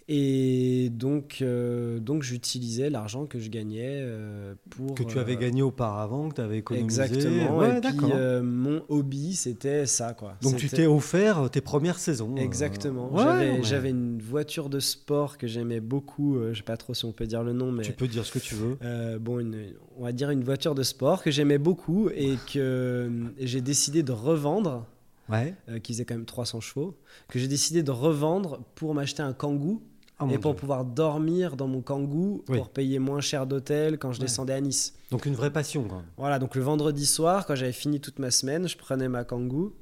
Et 0.09 0.89
donc, 0.93 1.39
euh, 1.43 1.99
donc 1.99 2.23
j'utilisais 2.23 2.91
l'argent 2.91 3.27
que 3.27 3.41
je 3.41 3.51
gagnais 3.51 3.99
euh, 4.03 4.55
pour. 4.71 4.95
Que 4.95 5.03
tu 5.03 5.19
avais 5.19 5.35
euh, 5.35 5.41
gagné 5.41 5.63
auparavant, 5.63 6.29
que 6.29 6.37
tu 6.37 6.41
avais 6.43 6.59
économisé. 6.59 7.03
Exactement. 7.03 7.59
Ouais, 7.59 7.79
et 7.79 7.81
puis, 7.81 8.13
mon 8.43 8.83
hobby, 8.89 9.35
c'était 9.35 9.85
ça, 9.87 10.15
quoi. 10.15 10.37
Donc 10.43 10.57
tu 10.57 10.69
t'es 10.69 10.87
offert 10.87 11.51
tes 11.51 11.61
premières 11.61 11.99
saisons. 11.99 12.37
Exactement. 12.37 13.13
ouais, 13.13 13.59
J'avais 13.63 13.89
ouais. 13.89 13.91
une 13.91 14.21
voiture 14.23 14.69
de 14.71 14.79
sport 14.79 15.39
que 15.39 15.49
j'aimais 15.49 15.81
beaucoup. 15.81 16.39
je 16.53 16.57
sais 16.57 16.63
pas 16.63 16.77
trop 16.77 16.95
si 16.95 17.05
on 17.05 17.13
peut 17.13 17.27
dire 17.27 17.43
le 17.43 17.53
nom, 17.53 17.73
mais. 17.73 17.83
Tu 17.83 17.93
peux 17.93 18.07
dire 18.07 18.25
ce 18.25 18.31
que 18.33 18.39
tu 18.39 18.55
veux. 18.55 18.79
Bon, 19.19 19.41
une- 19.41 19.73
on 19.99 20.05
va 20.05 20.13
dire 20.13 20.31
une 20.31 20.45
voiture 20.45 20.77
de 20.77 20.85
sport 20.85 21.23
que 21.25 21.33
j'aimais 21.33 21.59
beaucoup 21.59 22.11
et 22.11 22.37
que 22.53 23.11
j'ai 23.41 23.61
décidé 23.61 24.05
de 24.05 24.13
revendre, 24.13 24.87
Ouais. 25.29 25.55
qui 25.83 25.93
faisait 25.95 26.05
quand 26.05 26.15
même 26.15 26.25
300 26.27 26.61
chevaux, 26.61 26.97
que 27.29 27.41
j'ai 27.41 27.49
décidé 27.49 27.83
de 27.83 27.91
revendre 27.91 28.61
pour 28.77 28.95
m'acheter 28.95 29.23
un 29.25 29.33
Kangoo 29.33 29.83
Ah, 30.19 30.25
et 30.31 30.39
pour 30.39 30.53
Dieu. 30.53 30.61
pouvoir 30.61 30.85
dormir 30.87 31.57
dans 31.57 31.69
mon 31.69 31.83
Kangoo 31.83 32.43
Oui. 32.49 32.57
pour 32.57 32.71
payer 32.71 32.99
moins 32.99 33.21
cher 33.21 33.47
d'hôtel 33.47 33.99
quand 33.99 34.13
je 34.13 34.19
Ouais. 34.21 34.25
descendais 34.27 34.55
à 34.55 34.61
Nice. 34.63 34.95
Donc 35.11 35.27
une 35.27 35.35
vraie 35.35 35.53
passion. 35.53 35.87
Voilà, 36.17 36.39
donc 36.39 36.55
le 36.55 36.63
vendredi 36.63 37.05
soir, 37.05 37.45
quand 37.47 37.55
j'avais 37.55 37.71
fini 37.73 38.01
toute 38.01 38.19
ma 38.19 38.31
semaine, 38.31 38.67
je 38.67 38.77
prenais 38.79 39.09
ma 39.09 39.25
Kangoo 39.25 39.75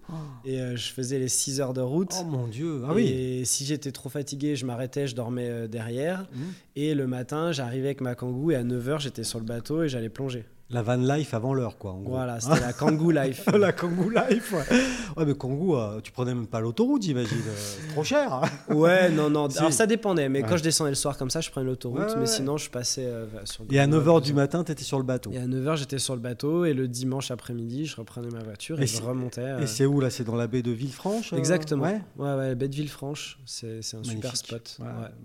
et 0.45 0.61
euh, 0.61 0.77
je 0.77 0.91
faisais 0.93 1.19
les 1.21 1.29
6 1.29 1.61
heures 1.61 1.73
de 1.73 1.81
route. 1.81 2.13
Oh 2.21 2.25
mon 2.25 2.47
Dieu. 2.49 2.83
Ah 2.87 2.93
oui. 2.95 3.07
Et 3.07 3.45
si 3.45 3.65
j'étais 3.65 3.93
trop 3.93 4.09
fatigué, 4.09 4.57
je 4.57 4.67
m'arrêtais, 4.67 5.07
je 5.07 5.15
dormais 5.15 5.49
euh, 5.49 5.69
derrière. 5.69 6.27
Mhm. 6.35 6.43
Et 6.77 6.95
le 6.95 7.07
matin, 7.07 7.53
j'arrivais 7.53 7.87
avec 7.87 8.01
ma 8.01 8.15
Kangoo 8.17 8.51
et 8.51 8.57
à 8.57 8.65
9h, 8.65 8.99
j'étais 9.01 9.25
sur 9.25 9.39
le 9.39 9.45
bateau 9.45 9.85
et 9.85 9.89
j'allais 9.89 10.09
plonger. 10.11 10.45
La 10.71 10.83
van 10.83 10.97
life 10.97 11.35
avant 11.35 11.53
l'heure, 11.53 11.77
quoi. 11.77 11.93
En 11.93 12.01
gros. 12.01 12.13
Voilà, 12.13 12.41
c'était 12.41 12.59
la 12.61 12.73
Kangoo 12.73 13.11
Life. 13.13 13.45
la 13.53 13.73
Kangoo 13.73 14.09
life. 14.09 14.53
Ouais, 14.53 14.77
ouais 15.19 15.27
mais 15.27 15.35
Kangoo, 15.35 15.77
euh, 15.77 16.01
tu 16.01 16.11
prenais 16.11 16.35
même 16.35 16.47
pas 16.47 16.61
l'autoroute, 16.61 17.03
j'imagine. 17.03 17.37
euh, 17.47 17.55
c'est 17.55 17.89
trop 17.93 18.03
cher. 18.03 18.33
hein. 18.33 18.43
Ouais, 18.75 19.11
non, 19.11 19.29
non. 19.29 19.49
Si. 19.51 19.59
Alors 19.61 19.73
ça 19.75 19.87
dépendait, 19.87 20.29
mais 20.31 20.43
Ouais. 20.43 20.49
quand 20.49 20.57
je 20.57 20.63
descendais 20.63 20.91
le 20.91 20.97
soir 20.97 21.19
comme 21.19 21.29
ça, 21.29 21.43
je 21.43 21.51
prenais 21.51 21.67
l'autoroute. 21.67 22.01
Ouais, 22.01 22.17
mais 22.19 22.27
sinon, 22.27 22.57
je 22.57 22.71
passais 22.71 23.05
euh, 23.05 23.27
sur 23.45 23.65
Et 23.71 23.79
à 23.79 23.87
Grenoble, 23.87 24.09
9h 24.09 24.15
tout 24.15 24.21
du 24.25 24.33
matin, 24.33 24.65
tu 24.65 24.73
étais 24.73 24.85
sur 24.85 24.97
le 24.97 25.05
bateau. 25.05 25.31
Et 25.33 25.39
à 25.39 25.47
9h, 25.47 25.77
j'étais 25.77 25.99
sur 25.99 26.15
le 26.15 26.21
bateau 26.23 26.65
et 26.65 26.73
le 26.73 26.89
dimanche 26.89 27.31
après-midi, 27.31 27.85
je 27.85 27.97
reprenais 27.97 28.29
ma 28.33 28.43
voiture 28.43 28.81
et, 28.81 28.85
Et 28.85 28.87
je 28.87 29.03
remontais. 29.03 29.43
euh, 29.43 29.61
Et 29.61 29.67
c'est 29.67 29.85
où 29.85 30.01
là? 30.01 30.09
C'est 30.09 30.25
dans 30.25 30.35
la 30.37 30.47
baie 30.47 30.63
de 30.63 30.71
Villefranche 30.71 31.35
Exactement. 31.35 31.85
Ouais. 31.85 32.01
Ouais, 32.17 32.35
ouais, 32.37 32.55
baie 32.55 32.69
de 32.69 32.75
Villefranche, 32.75 33.39
c'est 33.45 33.81
un 33.95 34.03
super 34.03 34.35
spot. 34.35 34.79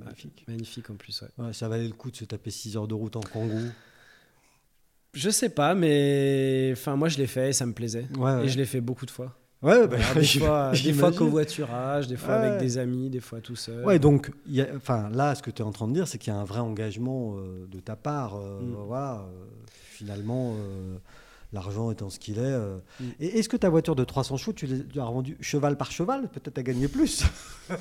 Magnifique. 0.04 0.44
magnifique 0.50 0.90
en 0.90 0.96
plus, 0.96 1.22
ouais. 1.22 1.46
Ouais, 1.46 1.54
ça 1.54 1.70
valait 1.70 1.88
le 1.88 1.94
coup 1.94 2.12
de 2.12 2.18
se 2.18 2.26
taper 2.26 2.52
6 2.52 2.76
heures 2.76 2.88
de 2.90 2.94
route 2.94 3.16
en 3.16 3.22
Kangoo. 3.22 3.56
Je 5.14 5.30
sais 5.30 5.50
pas, 5.50 5.76
mais 5.76 6.70
enfin, 6.74 6.96
moi 6.96 7.10
je 7.10 7.18
l'ai 7.18 7.28
fait 7.28 7.50
et 7.50 7.54
ça 7.54 7.66
me 7.66 7.74
plaisait. 7.74 8.08
Ouais, 8.18 8.36
ouais. 8.36 8.46
Et 8.46 8.50
je 8.50 8.58
l'ai 8.58 8.66
fait 8.66 8.82
beaucoup 8.82 9.06
de 9.06 9.12
fois. 9.12 9.36
Ouais, 9.62 9.88
bah, 9.88 9.98
Voilà, 9.98 10.14
des 10.14 10.26
fois, 10.40 10.72
des 10.72 10.78
fois 10.78 10.84
j'imagine. 11.10 11.18
covoiturage, 11.18 12.08
des 12.08 12.16
fois 12.16 12.40
Ouais. 12.40 12.48
avec 12.48 12.60
des 12.62 12.78
amis, 12.78 13.10
des 13.10 13.20
fois 13.20 13.42
tout 13.42 13.58
seul. 13.58 13.84
Ouais, 13.86 14.00
donc, 14.00 14.32
il 14.48 14.56
y 14.56 14.62
a- 14.62 14.68
enfin, 14.78 15.10
là, 15.10 15.36
ce 15.36 15.44
que 15.44 15.52
tu 15.52 15.62
es 15.62 15.66
en 15.66 15.72
train 15.72 15.88
de 15.88 15.94
dire, 15.94 16.08
c'est 16.08 16.18
qu'il 16.18 16.32
y 16.32 16.36
a 16.36 16.40
un 16.40 16.46
vrai 16.46 16.60
engagement 16.62 17.36
euh, 17.38 17.68
de 17.68 17.80
ta 17.80 17.96
part. 17.98 18.36
euh, 18.38 18.62
Mm. 18.62 18.76
Voilà, 18.88 19.14
euh, 19.16 19.46
finalement, 19.92 20.56
l'argent 21.52 21.92
étant 21.92 22.10
ce 22.10 22.20
qu'il 22.20 22.38
est. 22.40 22.58
Mm. 22.58 23.04
Et 23.20 23.40
est-ce 23.40 23.50
que 23.50 23.58
ta 23.58 23.70
voiture 23.70 23.96
de 23.96 24.06
300 24.06 24.38
chevaux, 24.38 24.54
tu 24.54 24.66
l'as- 24.68 24.84
tu 24.84 25.00
revendue 25.00 25.36
cheval 25.42 25.76
par 25.76 25.92
cheval? 25.92 26.30
Peut-être 26.30 26.58
à 26.60 26.64
gagner 26.64 26.88
plus. 26.88 27.24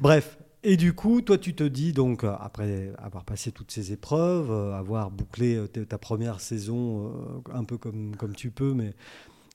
Bref. 0.00 0.36
Et 0.64 0.76
du 0.76 0.92
coup, 0.92 1.20
toi, 1.22 1.38
tu 1.38 1.54
te 1.54 1.64
dis, 1.64 1.92
donc, 1.92 2.22
euh, 2.22 2.32
après 2.38 2.92
avoir 2.98 3.24
passé 3.24 3.50
toutes 3.50 3.72
ces 3.72 3.92
épreuves, 3.92 4.50
euh, 4.50 4.74
avoir 4.74 5.10
bouclé 5.10 5.56
euh, 5.56 5.66
ta 5.66 5.98
première 5.98 6.40
saison 6.40 7.12
un 7.52 7.64
peu 7.64 7.78
comme, 7.78 8.14
comme 8.16 8.34
tu 8.34 8.50
peux, 8.52 8.72
mais 8.72 8.94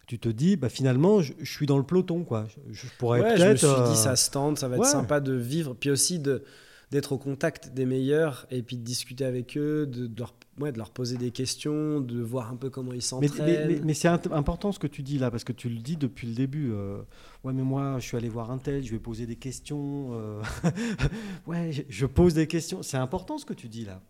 tu 0.05 0.19
te 0.19 0.27
dis, 0.29 0.57
bah, 0.57 0.67
finalement, 0.69 1.21
je, 1.21 1.33
je 1.39 1.49
suis 1.51 1.65
dans 1.65 1.77
le 1.77 1.83
peloton, 1.83 2.23
quoi. 2.25 2.45
Je, 2.49 2.73
je 2.73 2.87
pourrais 2.97 3.21
Ouais, 3.21 3.37
je 3.37 3.43
me 3.43 3.55
peut-être. 3.55 3.59
suis 3.85 3.93
dit 3.93 3.97
ça 3.97 4.15
se 4.17 4.31
tente, 4.31 4.57
ça 4.59 4.67
va 4.67 4.75
être 4.77 4.85
sympa 4.85 5.19
de 5.21 5.33
vivre, 5.33 5.75
puis 5.79 5.89
aussi 5.91 6.19
de 6.19 6.43
d'être 6.91 7.11
au 7.11 7.17
contact 7.17 7.73
des 7.73 7.85
meilleurs 7.85 8.47
et 8.49 8.61
puis 8.63 8.77
de 8.77 8.81
discuter 8.83 9.25
avec 9.25 9.57
eux, 9.57 9.85
de, 9.85 10.07
de 10.07 10.19
leur, 10.19 10.33
ouais, 10.59 10.71
de 10.71 10.77
leur 10.77 10.91
poser 10.91 11.17
des 11.17 11.31
questions, 11.31 11.99
de 11.99 12.21
voir 12.21 12.49
un 12.49 12.55
peu 12.55 12.69
comment 12.69 12.93
ils 12.93 13.01
s'entraînent. 13.01 13.67
mais- 13.67 13.75
mais- 13.75 13.81
mais 13.83 13.93
c'est 13.93 14.07
important 14.07 14.71
ce 14.71 14.79
que 14.79 14.87
tu 14.87 15.03
dis 15.03 15.17
là, 15.19 15.29
parce 15.29 15.43
que 15.43 15.51
tu 15.51 15.67
le 15.67 15.79
dis 15.79 15.97
depuis 15.97 16.27
le 16.27 16.33
début. 16.33 16.71
euh, 16.71 17.01
ouais, 17.43 17.51
mais 17.51 17.63
moi, 17.63 17.97
je 17.99 18.05
suis 18.05 18.15
allé 18.15 18.29
voir 18.29 18.51
un 18.51 18.57
tel, 18.57 18.83
je 18.85 18.91
vais 18.91 18.99
poser 18.99 19.25
des 19.25 19.35
questions. 19.35 20.09
euh, 20.13 20.41
ouais, 21.47 21.71
je, 21.73 21.81
je 21.89 22.05
pose 22.05 22.33
des 22.33 22.47
questions. 22.47 22.81
C'est 22.83 22.97
important 22.97 23.37
ce 23.37 23.45
que 23.45 23.53
tu 23.53 23.67
dis 23.67 23.83
là. 23.83 24.01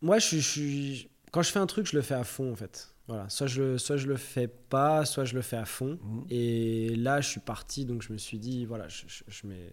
Moi, 0.00 0.18
je, 0.18 0.36
suis- 0.38 1.08
quand 1.30 1.42
je 1.42 1.50
fais 1.50 1.58
un 1.60 1.66
truc, 1.66 1.86
je 1.86 1.94
le 1.96 2.02
fais 2.02 2.14
à 2.14 2.24
fond 2.24 2.52
en 2.52 2.56
fait. 2.56 2.88
Voilà, 3.08 3.28
soit 3.28 3.46
je, 3.46 3.62
le- 3.62 3.78
soit 3.78 3.96
je 3.96 4.06
le 4.06 4.16
fais 4.16 4.48
pas, 4.48 5.04
soit 5.04 5.24
je 5.24 5.34
le 5.34 5.42
fais 5.42 5.56
à 5.56 5.64
fond. 5.64 5.98
Mhm. 6.02 6.24
Et 6.30 6.94
là, 6.96 7.20
je 7.20 7.28
suis 7.28 7.40
parti, 7.40 7.84
donc 7.84 8.02
je 8.02 8.12
me 8.12 8.18
suis 8.18 8.38
dit, 8.38 8.64
voilà, 8.64 8.88
je, 8.88 9.02
je- 9.06 9.24
je 9.28 9.46
mets. 9.46 9.70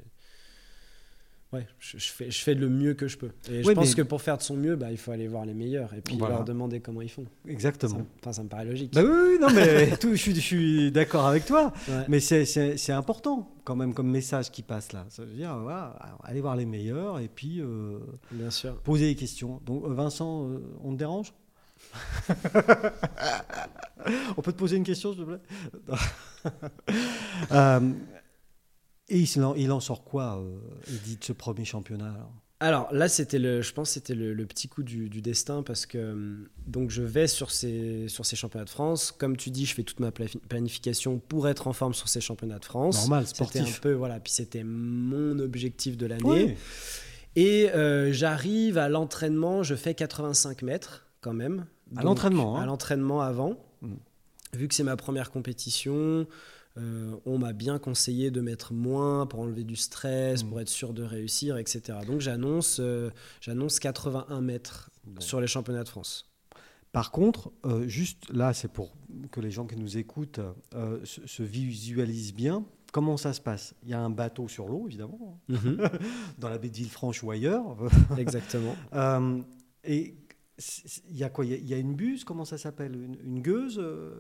Ouais, 1.52 1.66
je, 1.80 1.98
je 1.98 2.10
fais, 2.12 2.30
je 2.30 2.44
fais 2.44 2.54
le 2.54 2.70
mieux 2.70 2.94
que 2.94 3.08
je 3.08 3.18
peux. 3.18 3.32
Et 3.52 3.64
je 3.64 3.72
pense 3.72 3.90
mais- 3.90 3.96
que 3.96 4.02
pour 4.04 4.22
faire 4.22 4.38
de 4.38 4.44
son 4.44 4.56
mieux, 4.56 4.76
bah, 4.76 4.92
il 4.92 4.98
faut 5.00 5.12
aller 5.12 5.28
voir 5.28 5.46
les 5.46 5.56
meilleurs 5.56 5.96
et 5.96 6.02
puis 6.02 6.16
Voilà. 6.16 6.36
leur 6.36 6.44
demander 6.46 6.80
comment 6.80 7.02
ils 7.02 7.10
font. 7.10 7.26
Exactement. 7.48 8.06
enfin, 8.22 8.34
ça 8.34 8.44
me 8.44 8.50
paraît 8.50 8.66
logique. 8.66 8.94
Bah 8.94 9.02
oui, 9.04 9.10
oui, 9.32 9.38
non, 9.42 9.48
mais 9.56 9.98
tout, 10.00 10.12
je 10.12 10.16
suis, 10.18 10.36
je 10.36 10.40
suis 10.42 10.92
d'accord 10.92 11.26
avec 11.26 11.46
toi. 11.46 11.74
Ouais. 11.88 12.06
Mais 12.08 12.20
c'est- 12.20 12.92
important 12.92 13.50
quand 13.64 13.76
même 13.76 13.96
comme 13.96 14.10
message 14.12 14.52
qui 14.52 14.62
passe 14.62 14.94
là. 14.94 15.06
Ça 15.10 15.24
veut 15.24 15.34
dire, 15.34 15.58
voilà, 15.58 15.96
allez 16.24 16.42
voir 16.42 16.56
les 16.56 16.66
meilleurs 16.68 17.18
et 17.20 17.28
puis 17.28 17.62
euh, 17.62 17.98
Bien 18.32 18.52
sûr. 18.52 18.76
poser 18.82 19.08
des 19.08 19.16
questions. 19.16 19.60
Donc, 19.66 19.86
euh, 19.86 19.94
Vincent, 19.94 20.50
euh, 20.50 20.60
on 20.84 20.92
te 20.94 20.98
dérange? 20.98 21.34
On 24.38 24.42
peut 24.42 24.52
te 24.52 24.58
poser 24.58 24.78
une 24.78 24.84
question, 24.84 25.14
s'il 25.14 25.24
te 25.26 25.28
plaît? 25.28 25.40
Euh, 27.52 27.80
Et 29.10 29.20
il 29.20 29.44
en, 29.44 29.56
il 29.56 29.72
en 29.72 29.80
sort 29.80 30.04
quoi, 30.04 30.40
euh, 30.40 30.60
Edith, 30.88 31.24
ce 31.26 31.34
premier 31.34 31.66
championnat 31.66 32.12
alors 32.14 32.32
Alors 32.60 32.94
là, 32.94 33.10
c'était 33.10 33.40
le, 33.40 33.62
je 33.62 33.74
pense 33.74 33.90
que 33.90 33.94
c'était 33.96 34.16
le, 34.16 34.34
le 34.34 34.46
petit 34.46 34.68
coup 34.68 34.84
du, 34.84 35.10
du 35.10 35.22
destin 35.22 35.64
parce 35.64 35.86
que 35.86 36.12
hum, 36.12 36.48
donc 36.68 36.90
je 36.92 37.02
vais 37.02 37.28
sur 37.28 37.50
ces, 37.52 38.08
sur 38.08 38.26
ces 38.26 38.36
championnats 38.36 38.66
de 38.66 38.70
France. 38.70 39.12
Comme 39.12 39.36
tu 39.38 39.50
dis, 39.50 39.66
je 39.66 39.74
fais 39.74 39.84
toute 39.84 40.00
ma 40.00 40.12
planification 40.12 41.20
pour 41.20 41.48
être 41.48 41.68
en 41.68 41.74
forme 41.74 41.94
sur 41.94 42.08
ces 42.08 42.22
championnats 42.22 42.60
de 42.60 42.66
France. 42.66 43.00
Normal, 43.02 43.26
C'était 43.28 43.42
un 43.42 43.46
sportif. 43.46 43.82
peu 43.82 43.94
voilà, 43.94 44.20
puis 44.20 44.32
c'était 44.34 44.64
mon 44.64 45.40
objectif 45.40 45.98
de 45.98 46.06
l'année. 46.06 46.24
Oui. 46.24 46.56
Et 47.36 47.70
euh, 47.72 48.12
j'arrive 48.12 48.78
à 48.78 48.90
l'entraînement, 48.90 49.64
je 49.64 49.76
fais 49.76 49.94
85 49.96 50.62
mètres 50.62 51.08
quand 51.22 51.34
même. 51.34 51.66
À 51.96 52.04
l'entraînement, 52.04 52.58
hein. 52.58 52.64
À 52.64 52.66
l'entraînement 52.66 53.22
avant. 53.22 53.56
Mm. 53.82 53.94
Vu 54.54 54.68
que 54.68 54.74
c'est 54.76 54.84
ma 54.84 54.96
première 54.98 55.32
compétition, 55.32 56.28
euh, 56.80 57.16
on 57.26 57.38
m'a 57.38 57.54
bien 57.54 57.78
conseillé 57.80 58.32
de 58.32 58.42
mettre 58.42 58.74
moins 58.74 59.26
pour 59.28 59.42
enlever 59.42 59.64
du 59.64 59.76
stress, 59.76 60.44
Mm. 60.44 60.50
pour 60.50 60.60
être 60.62 60.70
sûr 60.70 60.94
de 60.94 61.04
réussir, 61.04 61.58
etc. 61.58 62.00
Donc 62.08 62.22
j'annonce 62.22 62.78
euh, 62.80 63.10
j'annonce 63.42 63.80
81 63.80 64.42
mètres 64.42 64.90
Bon. 65.06 65.20
sur 65.22 65.42
les 65.42 65.48
championnats 65.48 65.84
de 65.84 65.90
France. 65.90 66.26
Par 66.92 67.12
contre, 67.12 67.52
euh, 67.66 67.88
juste 67.88 68.32
là, 68.32 68.54
c'est 68.54 68.68
pour 68.72 68.96
que 69.32 69.40
les 69.42 69.52
gens 69.52 69.66
qui 69.68 69.76
nous 69.76 69.98
écoutent 69.98 70.40
euh, 70.74 71.00
se, 71.04 71.26
se 71.28 71.44
visualisent 71.44 72.34
bien. 72.34 72.64
Comment 72.92 73.18
ça 73.18 73.34
se 73.34 73.42
passe? 73.42 73.76
Il 73.84 73.90
y 73.90 73.94
a 73.94 74.00
un 74.00 74.10
bateau 74.10 74.48
sur 74.48 74.68
l'eau, 74.68 74.86
évidemment, 74.88 75.40
dans 76.40 76.50
la 76.50 76.58
baie 76.58 76.70
de 76.70 76.76
Villefranche 76.76 77.22
ou 77.24 77.30
ailleurs. 77.30 77.76
Exactement. 78.18 78.76
Euh, 78.94 79.40
et 79.84 80.16
il 81.10 81.18
y 81.18 81.24
a 81.24 81.30
quoi 81.30 81.46
Il 81.46 81.52
y 81.52 81.54
a- 81.54 81.58
il 81.58 81.68
y, 81.70 81.74
a 81.74 81.78
une 81.78 81.94
buse 81.96 82.24
Comment 82.24 82.46
ça 82.46 82.58
s'appelle? 82.58 82.94
Une, 82.96 83.18
une 83.26 83.42
gueuse 83.42 83.80
euh? 83.82 84.12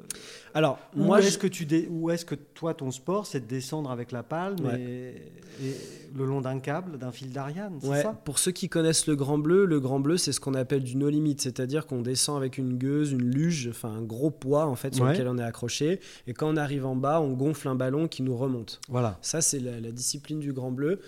Alors, 0.54 0.80
moi, 0.95 1.19
est-ce 1.19 1.34
je- 1.34 1.38
que 1.39 1.47
tu 1.47 1.65
dé- 1.65 1.88
ou 1.89 2.10
est-ce 2.10 2.25
que 2.25 2.36
toi, 2.36 2.73
ton 2.73 2.91
sport, 2.91 3.25
c'est 3.25 3.41
de 3.41 3.45
descendre 3.45 3.91
avec 3.91 4.12
la 4.12 4.23
palme 4.23 4.65
Ouais. 4.65 4.80
et, 4.82 5.65
et 5.67 5.75
le 6.15 6.26
long 6.26 6.41
d'un 6.41 6.60
câble, 6.60 6.98
d'un 6.98 7.12
fil 7.12 7.32
d'Ariane, 7.32 7.78
c'est 7.82 7.88
Ouais, 7.88 8.02
ça 8.04 8.13
pour 8.26 8.39
ceux 8.39 8.52
qui 8.52 8.69
connaissent 8.69 9.08
le 9.08 9.15
Grand 9.15 9.38
Bleu, 9.38 9.65
le 9.65 9.80
Grand 9.80 10.00
Bleu, 10.00 10.17
c'est 10.17 10.32
ce 10.32 10.39
qu'on 10.39 10.54
appelle 10.54 10.84
du 10.84 10.95
no 10.98 11.10
limit, 11.10 11.36
c'est-à-dire 11.39 11.86
qu'on 11.88 12.02
descend 12.02 12.38
avec 12.38 12.58
une 12.58 12.78
gueuse, 12.78 13.12
une 13.12 13.30
luge, 13.32 13.67
enfin 13.72 13.89
un 13.89 14.02
gros 14.02 14.32
poids 14.32 14.65
en 14.65 14.76
fait 14.76 14.93
sur 14.95 15.06
Ouais. 15.06 15.12
lequel 15.13 15.28
on 15.28 15.38
est 15.38 15.43
accroché, 15.43 16.00
et 16.28 16.34
quand 16.34 16.48
on 16.54 16.58
arrive 16.58 16.86
en 16.86 16.95
bas, 16.95 17.22
on 17.22 17.34
gonfle 17.34 17.67
un 17.67 17.76
ballon 17.76 18.08
qui 18.08 18.22
nous 18.24 18.36
remonte. 18.38 18.80
Voilà. 18.89 19.17
Ça, 19.22 19.41
c'est 19.41 19.60
la, 19.60 19.80
la 19.80 19.91
discipline 19.91 20.39
du 20.39 20.54
Grand 20.54 20.72
Bleu. 20.72 21.00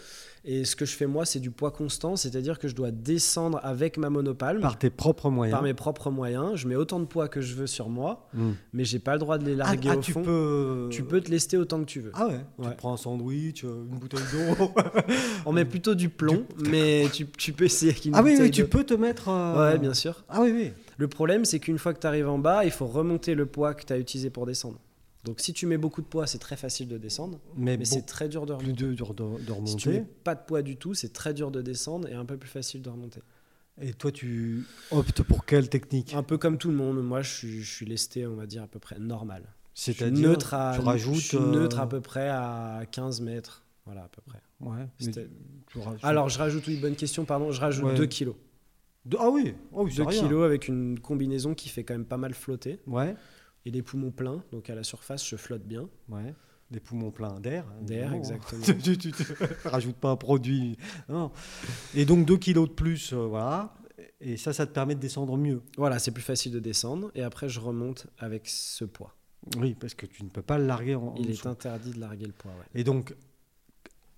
Et 0.43 0.65
ce 0.65 0.75
que 0.75 0.85
je 0.85 0.95
fais 0.95 1.05
moi, 1.05 1.23
c'est 1.23 1.39
du 1.39 1.51
poids 1.51 1.69
constant, 1.69 2.15
c'est-à-dire 2.15 2.57
que 2.57 2.67
je 2.67 2.73
dois 2.73 2.89
descendre 2.89 3.59
avec 3.61 3.99
ma 3.99 4.09
monopalme. 4.09 4.59
Par 4.59 4.79
tes 4.79 4.89
propres 4.89 5.29
moyens. 5.29 5.53
par 5.55 5.61
mes 5.61 5.75
propres 5.75 6.09
moyens, 6.09 6.55
je 6.55 6.67
mets 6.67 6.75
autant 6.75 6.99
de 6.99 7.05
poids 7.05 7.27
que 7.27 7.41
je 7.41 7.53
veux 7.53 7.67
sur 7.67 7.89
moi, 7.89 8.27
Mm. 8.33 8.49
mais 8.73 8.83
j'ai 8.83 8.97
pas 8.97 9.13
le 9.13 9.19
droit 9.19 9.37
de 9.37 9.45
les 9.45 9.53
Ah, 9.53 9.57
larguer 9.65 9.89
ah, 9.91 9.97
au 9.97 10.01
tu 10.01 10.13
fond. 10.13 10.23
peux. 10.23 10.87
Tu 10.89 11.03
peux 11.03 11.21
te 11.21 11.29
lester 11.29 11.57
autant 11.57 11.79
que 11.81 11.85
tu 11.85 11.99
veux. 11.99 12.09
Ah 12.15 12.25
ouais, 12.25 12.39
Tu 12.59 12.65
Ouais. 12.65 12.71
te 12.73 12.77
prends 12.77 12.91
un 12.91 12.97
sandwich, 12.97 13.63
euh, 13.65 13.83
une 13.91 13.99
bouteille 13.99 14.19
d'eau. 14.31 14.71
On 15.45 15.51
met 15.51 15.65
plutôt 15.65 15.95
du 15.95 16.09
plomb, 16.09 16.45
mais 16.67 17.05
tu, 17.13 17.27
tu 17.27 17.53
peux 17.53 17.65
essayer 17.65 17.91
avec 17.91 18.05
une 18.05 18.15
ah 18.15 18.21
oui, 18.23 18.35
oui, 18.39 18.51
tu 18.51 18.61
de- 18.61 18.67
peux 18.67 18.83
te 18.83 18.93
mettre. 18.93 19.29
euh, 19.29 19.71
Ouais, 19.73 19.77
bien 19.79 19.93
sûr. 19.93 20.23
Ah 20.29 20.41
oui, 20.41 20.51
oui. 20.53 20.71
Le 20.97 21.07
problème, 21.07 21.45
c'est 21.45 21.59
qu'une 21.59 21.77
fois 21.79 21.93
que 21.93 21.99
tu 21.99 22.07
arrives 22.07 22.29
en 22.29 22.37
bas, 22.37 22.63
il 22.65 22.71
faut 22.71 22.85
remonter 22.87 23.33
le 23.35 23.45
poids 23.45 23.73
que 23.73 23.85
tu 23.85 23.93
as 23.93 23.97
utilisé 23.97 24.29
pour 24.29 24.45
descendre. 24.45 24.79
Donc 25.23 25.39
si 25.39 25.53
tu 25.53 25.65
mets 25.67 25.77
beaucoup 25.77 26.01
de 26.01 26.07
poids, 26.07 26.25
c'est 26.25 26.39
très 26.39 26.57
facile 26.57 26.87
de 26.87 26.97
descendre, 26.97 27.39
Mais, 27.55 27.71
mais 27.77 27.77
bon, 27.77 27.85
c'est 27.85 28.05
très 28.07 28.27
dur 28.27 28.45
de 28.47 28.55
plus 28.55 28.71
remonter. 28.71 28.95
dur 28.95 29.13
de, 29.13 29.23
de- 29.23 29.61
de 29.61 29.67
Si 29.67 29.75
tu 29.75 29.89
mets 29.89 29.95
remonter. 29.97 30.11
pas 30.23 30.33
de 30.35 30.41
poids 30.47 30.61
du 30.63 30.77
tout, 30.77 30.93
c'est 30.95 31.13
très 31.13 31.33
dur 31.33 31.51
de 31.51 31.61
descendre 31.61 32.07
et 32.09 32.13
un 32.15 32.25
peu 32.25 32.37
plus 32.37 32.49
facile 32.49 32.81
de 32.81 32.89
remonter. 32.89 33.21
Et 33.81 33.93
toi, 33.93 34.11
tu 34.11 34.63
optes 34.91 35.21
pour 35.23 35.45
quelle 35.45 35.69
technique? 35.69 36.13
Un 36.13 36.23
peu 36.23 36.37
comme 36.37 36.57
tout 36.57 36.69
le 36.69 36.75
monde, 36.75 37.01
moi 37.03 37.21
je 37.21 37.29
suis, 37.31 37.61
je 37.63 37.71
suis 37.71 37.85
lesté, 37.85 38.25
on 38.27 38.35
va 38.35 38.45
dire, 38.47 38.63
à 38.63 38.67
peu 38.67 38.79
près 38.79 38.97
normal. 38.99 39.43
C'est-à-dire, 39.73 40.27
neutre 40.27 40.53
à, 40.55 40.73
tu 40.75 40.81
rajoutes. 40.81 41.15
je 41.15 41.19
suis 41.27 41.37
euh, 41.37 41.51
neutre 41.51 41.79
à 41.79 41.87
peu 41.87 42.01
près 42.01 42.27
à 42.29 42.81
15 42.91 43.21
mètres. 43.21 43.63
Voilà, 43.85 44.01
à 44.03 44.07
peu 44.09 44.21
près. 44.25 44.39
Ouais. 44.61 44.87
Alors 46.03 46.29
je 46.29 46.37
rajoute, 46.37 46.65
oui, 46.67 46.77
bonne 46.79 46.95
question, 46.95 47.25
pardon, 47.25 47.51
je 47.51 47.59
rajoute 47.61 47.85
Ouais. 47.85 47.95
2 47.95 48.05
kilos. 48.05 48.35
De- 49.05 49.17
Ah 49.19 49.29
oui, 49.29 49.55
oh, 49.71 49.83
oui, 49.85 49.91
c'est 49.91 50.03
2 50.03 50.07
rien. 50.09 50.21
kilos 50.23 50.45
avec 50.45 50.67
une 50.67 50.99
combinaison 50.99 51.53
qui 51.55 51.69
fait 51.69 51.83
quand 51.83 51.93
même 51.93 52.05
pas 52.05 52.17
mal 52.17 52.33
flotter. 52.33 52.79
Ouais, 52.87 53.15
Et 53.65 53.71
les 53.71 53.81
poumons 53.81 54.11
pleins, 54.11 54.43
donc 54.51 54.69
à 54.69 54.75
la 54.75 54.83
surface, 54.83 55.27
je 55.27 55.35
flotte 55.35 55.63
bien. 55.63 55.89
ouais. 56.09 56.33
Des 56.71 56.79
poumons 56.79 57.11
pleins 57.11 57.37
d'air. 57.41 57.65
D'air, 57.81 58.13
évidemment. 58.13 58.17
exactement. 58.17 58.61
tu, 58.83 58.97
tu, 58.97 59.11
tu- 59.11 59.23
rajoutes 59.65 59.97
pas 59.97 60.09
un 60.09 60.15
produit. 60.15 60.77
Non. 61.09 61.31
Et 61.95 62.05
donc 62.05 62.25
2 62.25 62.37
kilos 62.37 62.69
de 62.69 62.73
plus, 62.73 63.11
euh, 63.11 63.25
voilà. 63.25 63.73
Et 64.21 64.37
ça, 64.37 64.53
ça 64.53 64.65
te 64.65 64.71
permet 64.71 64.95
de 64.95 65.01
descendre 65.01 65.35
mieux. 65.35 65.61
Voilà, 65.77 65.99
c'est 65.99 66.11
plus 66.11 66.23
facile 66.23 66.53
de 66.53 66.59
descendre. 66.59 67.11
Et 67.13 67.23
après, 67.23 67.49
je 67.49 67.59
remonte 67.59 68.07
avec 68.19 68.47
ce 68.47 68.85
poids. 68.85 69.17
Oui, 69.57 69.75
parce 69.77 69.95
que 69.95 70.05
tu 70.05 70.23
ne 70.23 70.29
peux 70.29 70.41
pas 70.43 70.57
le 70.57 70.65
larguer 70.65 70.95
en, 70.95 71.13
Il 71.17 71.29
est 71.29 71.45
interdit 71.45 71.91
de 71.91 71.99
larguer 71.99 72.27
le 72.27 72.31
poids. 72.31 72.51
ouais. 72.51 72.79
Et 72.79 72.85
donc, 72.85 73.13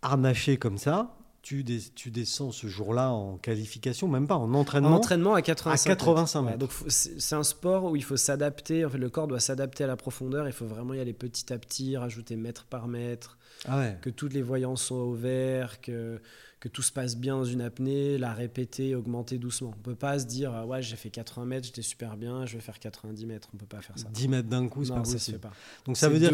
harnaché 0.04 0.58
comme 0.58 0.78
ça, 0.78 1.16
tu, 1.42 1.64
des- 1.64 1.82
tu 1.96 2.10
descends 2.10 2.52
ce 2.52 2.68
jour-là 2.68 3.10
en 3.12 3.38
qualification, 3.38 4.08
même 4.08 4.28
pas 4.28 4.36
en 4.36 4.44
En 4.44 4.54
entraînement. 4.54 4.92
entraînement 4.96 5.34
à 5.34 5.42
85 5.42 5.90
À 5.92 5.96
85 5.96 6.40
Ouais, 6.40 6.46
mètres. 6.46 6.58
donc 6.60 6.72
c'est 6.88 7.36
un 7.36 7.44
sport 7.44 7.86
où 7.86 7.96
il 7.98 8.04
faut 8.04 8.16
s'adapter. 8.18 8.86
En 8.86 8.90
fait, 8.90 8.98
le 8.98 9.10
corps 9.10 9.28
doit 9.28 9.42
s'adapter 9.42 9.84
à 9.84 9.88
la 9.88 9.98
profondeur. 9.98 10.48
Il 10.48 10.54
faut 10.54 10.66
vraiment 10.66 10.94
y 10.94 11.00
aller 11.02 11.12
petit 11.14 11.52
à 11.52 11.58
petit, 11.58 11.98
rajouter 11.98 12.38
mètre 12.38 12.64
par 12.66 12.88
mètre, 12.88 13.38
Ah 13.66 13.80
ouais. 13.80 13.98
que 14.02 14.10
toutes 14.10 14.34
les 14.34 14.42
voyances 14.42 14.84
soient 14.84 15.04
au 15.04 15.14
vert, 15.16 15.82
que, 15.82 16.22
que 16.62 16.70
tout 16.70 16.82
se 16.82 16.94
passe 16.94 17.18
bien 17.18 17.36
dans 17.36 17.44
une 17.44 17.60
apnée, 17.60 18.18
la 18.18 18.32
répéter, 18.34 18.96
augmenter 18.96 19.38
doucement. 19.38 19.74
On 19.78 19.82
peut 19.82 19.96
pas 19.96 20.20
se 20.20 20.26
dire 20.26 20.54
ah 20.56 20.66
ouais 20.66 20.82
j'ai 20.82 20.96
fait 20.96 21.10
80 21.10 21.46
mètres, 21.46 21.66
j'étais 21.68 21.82
super 21.82 22.16
bien, 22.16 22.46
je 22.46 22.54
vais 22.56 22.62
faire 22.62 22.80
90 22.80 23.26
mètres. 23.26 23.50
On 23.54 23.58
peut 23.58 23.66
pas 23.66 23.82
faire 23.82 24.00
ça. 24.00 24.08
10 24.14 24.30
mètres 24.30 24.48
d'un 24.48 24.70
coup, 24.70 24.86
c'est 24.86 24.94
pas 24.94 25.00
ça 25.00 25.04
se 25.04 25.12
possible. 25.16 25.38
fait 25.40 25.42
pas. 25.50 25.54
Donc 25.86 25.98
ça 25.98 26.08
veut 26.08 26.20
dire, 26.20 26.32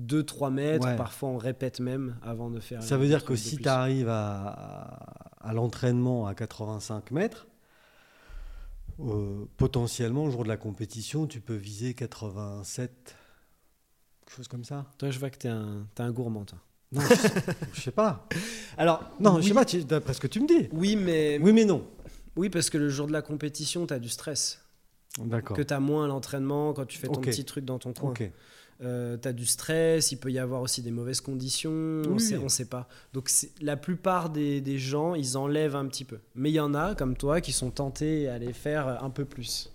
2-3 0.00 0.50
mètres. 0.52 0.86
Ouais. 0.86 0.96
Parfois 0.96 1.28
on 1.30 1.36
répète 1.38 1.80
même 1.80 2.16
avant 2.22 2.50
de 2.50 2.60
faire. 2.60 2.82
ça 2.82 2.96
veut 2.96 3.06
dire 3.06 3.24
que 3.24 3.36
si 3.36 3.58
tu 3.58 3.68
arrives 3.68 4.08
à, 4.08 5.28
à 5.40 5.52
l'entraînement 5.52 6.26
à 6.26 6.34
85 6.34 7.10
mètres, 7.10 7.46
euh, 9.00 9.44
potentiellement, 9.56 10.26
le 10.26 10.30
jour 10.30 10.42
de 10.44 10.48
la 10.48 10.56
compétition, 10.56 11.26
tu 11.26 11.40
peux 11.40 11.54
viser 11.54 11.94
87, 11.94 13.16
quelque 14.24 14.36
chose 14.36 14.48
comme 14.48 14.64
ça. 14.64 14.86
Toi, 14.98 15.10
je 15.10 15.18
vois 15.18 15.30
que 15.30 15.38
t'es 15.38 15.48
un, 15.48 15.86
t'es 15.94 16.02
un 16.02 16.12
gourmand, 16.12 16.44
toi. 16.44 16.58
Non, 16.92 17.00
je, 17.00 17.50
je 17.72 17.80
sais 17.80 17.90
pas. 17.90 18.28
Alors, 18.76 19.02
Non, 19.18 19.36
oui, 19.36 19.42
je 19.42 19.48
sais 19.48 19.54
pas, 19.54 19.64
tu- 19.64 19.82
d'après 19.84 20.12
ce 20.12 20.20
que 20.20 20.26
tu 20.26 20.40
me 20.40 20.46
dis. 20.46 20.68
Oui, 20.72 20.96
mais 20.96 21.38
Oui, 21.40 21.52
mais 21.54 21.64
non. 21.64 21.86
oui, 22.36 22.50
parce 22.50 22.68
que 22.68 22.76
le 22.76 22.90
jour 22.90 23.06
de 23.06 23.12
la 23.12 23.22
compétition, 23.22 23.86
t'as 23.86 23.98
du 23.98 24.10
stress. 24.10 24.62
D'accord. 25.18 25.56
Que 25.56 25.62
t'as 25.62 25.80
moins 25.80 26.04
à 26.04 26.08
l'entraînement 26.08 26.72
quand 26.74 26.84
tu 26.86 26.98
fais 26.98 27.06
ton 27.08 27.20
petit 27.20 27.44
truc 27.44 27.64
dans 27.64 27.78
ton 27.78 27.92
coin. 27.94 28.12
Euh, 28.82 29.16
t'as 29.16 29.32
du 29.32 29.46
stress, 29.46 30.10
il 30.10 30.16
peut 30.16 30.32
y 30.32 30.38
avoir 30.40 30.60
aussi 30.60 30.82
des 30.82 30.90
mauvaises 30.90 31.20
conditions, 31.20 31.70
on 31.70 32.14
Oui. 32.14 32.20
sait, 32.20 32.36
on 32.38 32.48
sait 32.48 32.64
pas. 32.64 32.88
Donc 33.12 33.30
la 33.60 33.76
plupart 33.76 34.28
des, 34.28 34.60
des 34.60 34.78
gens, 34.78 35.14
ils 35.14 35.36
enlèvent 35.36 35.76
un 35.76 35.86
petit 35.86 36.04
peu. 36.04 36.18
Mais 36.34 36.50
il 36.50 36.54
y 36.54 36.60
en 36.60 36.74
a, 36.74 36.94
comme 36.96 37.16
toi, 37.16 37.40
qui 37.40 37.52
sont 37.52 37.70
tentés 37.70 38.28
à 38.28 38.34
aller 38.34 38.52
faire 38.52 39.02
un 39.04 39.10
peu 39.10 39.24
plus. 39.24 39.70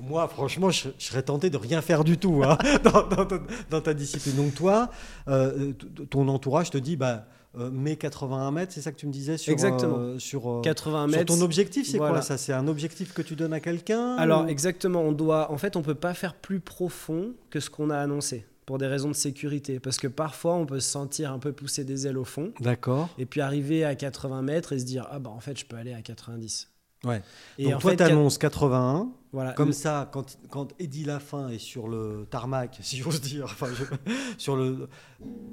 Moi, 0.00 0.26
franchement, 0.28 0.70
je, 0.70 0.88
je 0.98 1.04
serais 1.06 1.22
tenté 1.24 1.50
de 1.50 1.56
rien 1.56 1.82
faire 1.82 2.04
du 2.04 2.16
tout 2.18 2.42
hein, 2.44 2.56
dans, 2.84 3.06
dans- 3.06 3.24
dans- 3.24 3.40
dans 3.68 3.80
ta 3.80 3.92
discipline. 3.94 4.36
Donc 4.36 4.54
toi, 4.54 4.90
euh, 5.28 5.72
ton 6.08 6.28
entourage 6.28 6.70
te 6.70 6.78
dit, 6.78 6.96
bah, 6.96 7.26
euh, 7.58 7.70
mets 7.70 7.96
81 7.96 8.50
mètres, 8.50 8.72
c'est 8.72 8.80
ça 8.82 8.92
que 8.92 8.96
tu 8.96 9.06
me 9.06 9.12
disais 9.12 9.36
sur, 9.38 9.52
Exactement. 9.52 9.96
euh, 9.98 10.18
sur, 10.18 10.50
euh, 10.50 10.60
80 10.62 11.08
sur 11.08 11.18
mètres. 11.18 11.34
ton 11.34 11.40
objectif, 11.42 11.86
c'est 11.88 11.96
voilà. 11.98 12.14
quoi 12.14 12.22
ça 12.22 12.36
C'est 12.36 12.52
un 12.52 12.68
objectif 12.68 13.12
que 13.14 13.22
tu 13.22 13.34
donnes 13.36 13.52
à 13.52 13.60
quelqu'un 13.60 14.16
Alors 14.16 14.44
ou- 14.44 14.48
exactement, 14.48 15.02
on 15.02 15.12
doit, 15.12 15.50
en 15.52 15.56
fait, 15.58 15.76
on 15.76 15.82
peut 15.82 15.94
pas 15.94 16.14
faire 16.14 16.34
plus 16.34 16.60
profond 16.60 17.32
que 17.50 17.60
ce 17.60 17.70
qu'on 17.70 17.90
a 17.90 17.98
annoncé 17.98 18.44
pour 18.66 18.78
des 18.78 18.86
raisons 18.88 19.08
de 19.10 19.14
sécurité, 19.14 19.78
parce 19.78 19.96
que 19.96 20.08
parfois 20.08 20.54
on 20.54 20.66
peut 20.66 20.80
se 20.80 20.90
sentir 20.90 21.30
un 21.32 21.38
peu 21.38 21.52
pousser 21.52 21.84
des 21.84 22.08
ailes 22.08 22.18
au 22.18 22.24
fond, 22.24 22.52
D'accord. 22.60 23.08
et 23.16 23.24
puis 23.24 23.40
arriver 23.40 23.84
à 23.84 23.94
80 23.94 24.42
mètres 24.42 24.72
et 24.72 24.78
se 24.80 24.84
dire 24.84 25.06
ah 25.12 25.20
bah 25.20 25.30
en 25.30 25.38
fait 25.38 25.56
je 25.56 25.64
peux 25.66 25.76
aller 25.76 25.92
à 25.94 26.02
90. 26.02 26.68
Ouais. 27.04 27.22
Et 27.58 27.64
Donc 27.64 27.74
en 27.74 27.78
toi, 27.78 27.96
tu 27.96 28.02
annonces 28.02 28.38
81. 28.38 29.10
voilà, 29.32 29.52
Comme 29.52 29.72
ça, 29.72 30.08
quand, 30.12 30.38
quand 30.50 30.68
Eddie 30.80 31.04
Lafin 31.04 31.48
est 31.50 31.58
sur 31.58 31.88
le 31.88 32.26
tarmac, 32.30 32.78
si 32.82 32.96
j'ose 32.96 33.20
dire, 33.20 33.44
enfin, 33.44 33.68
je- 33.74 34.12
sur 34.38 34.56
le, 34.56 34.88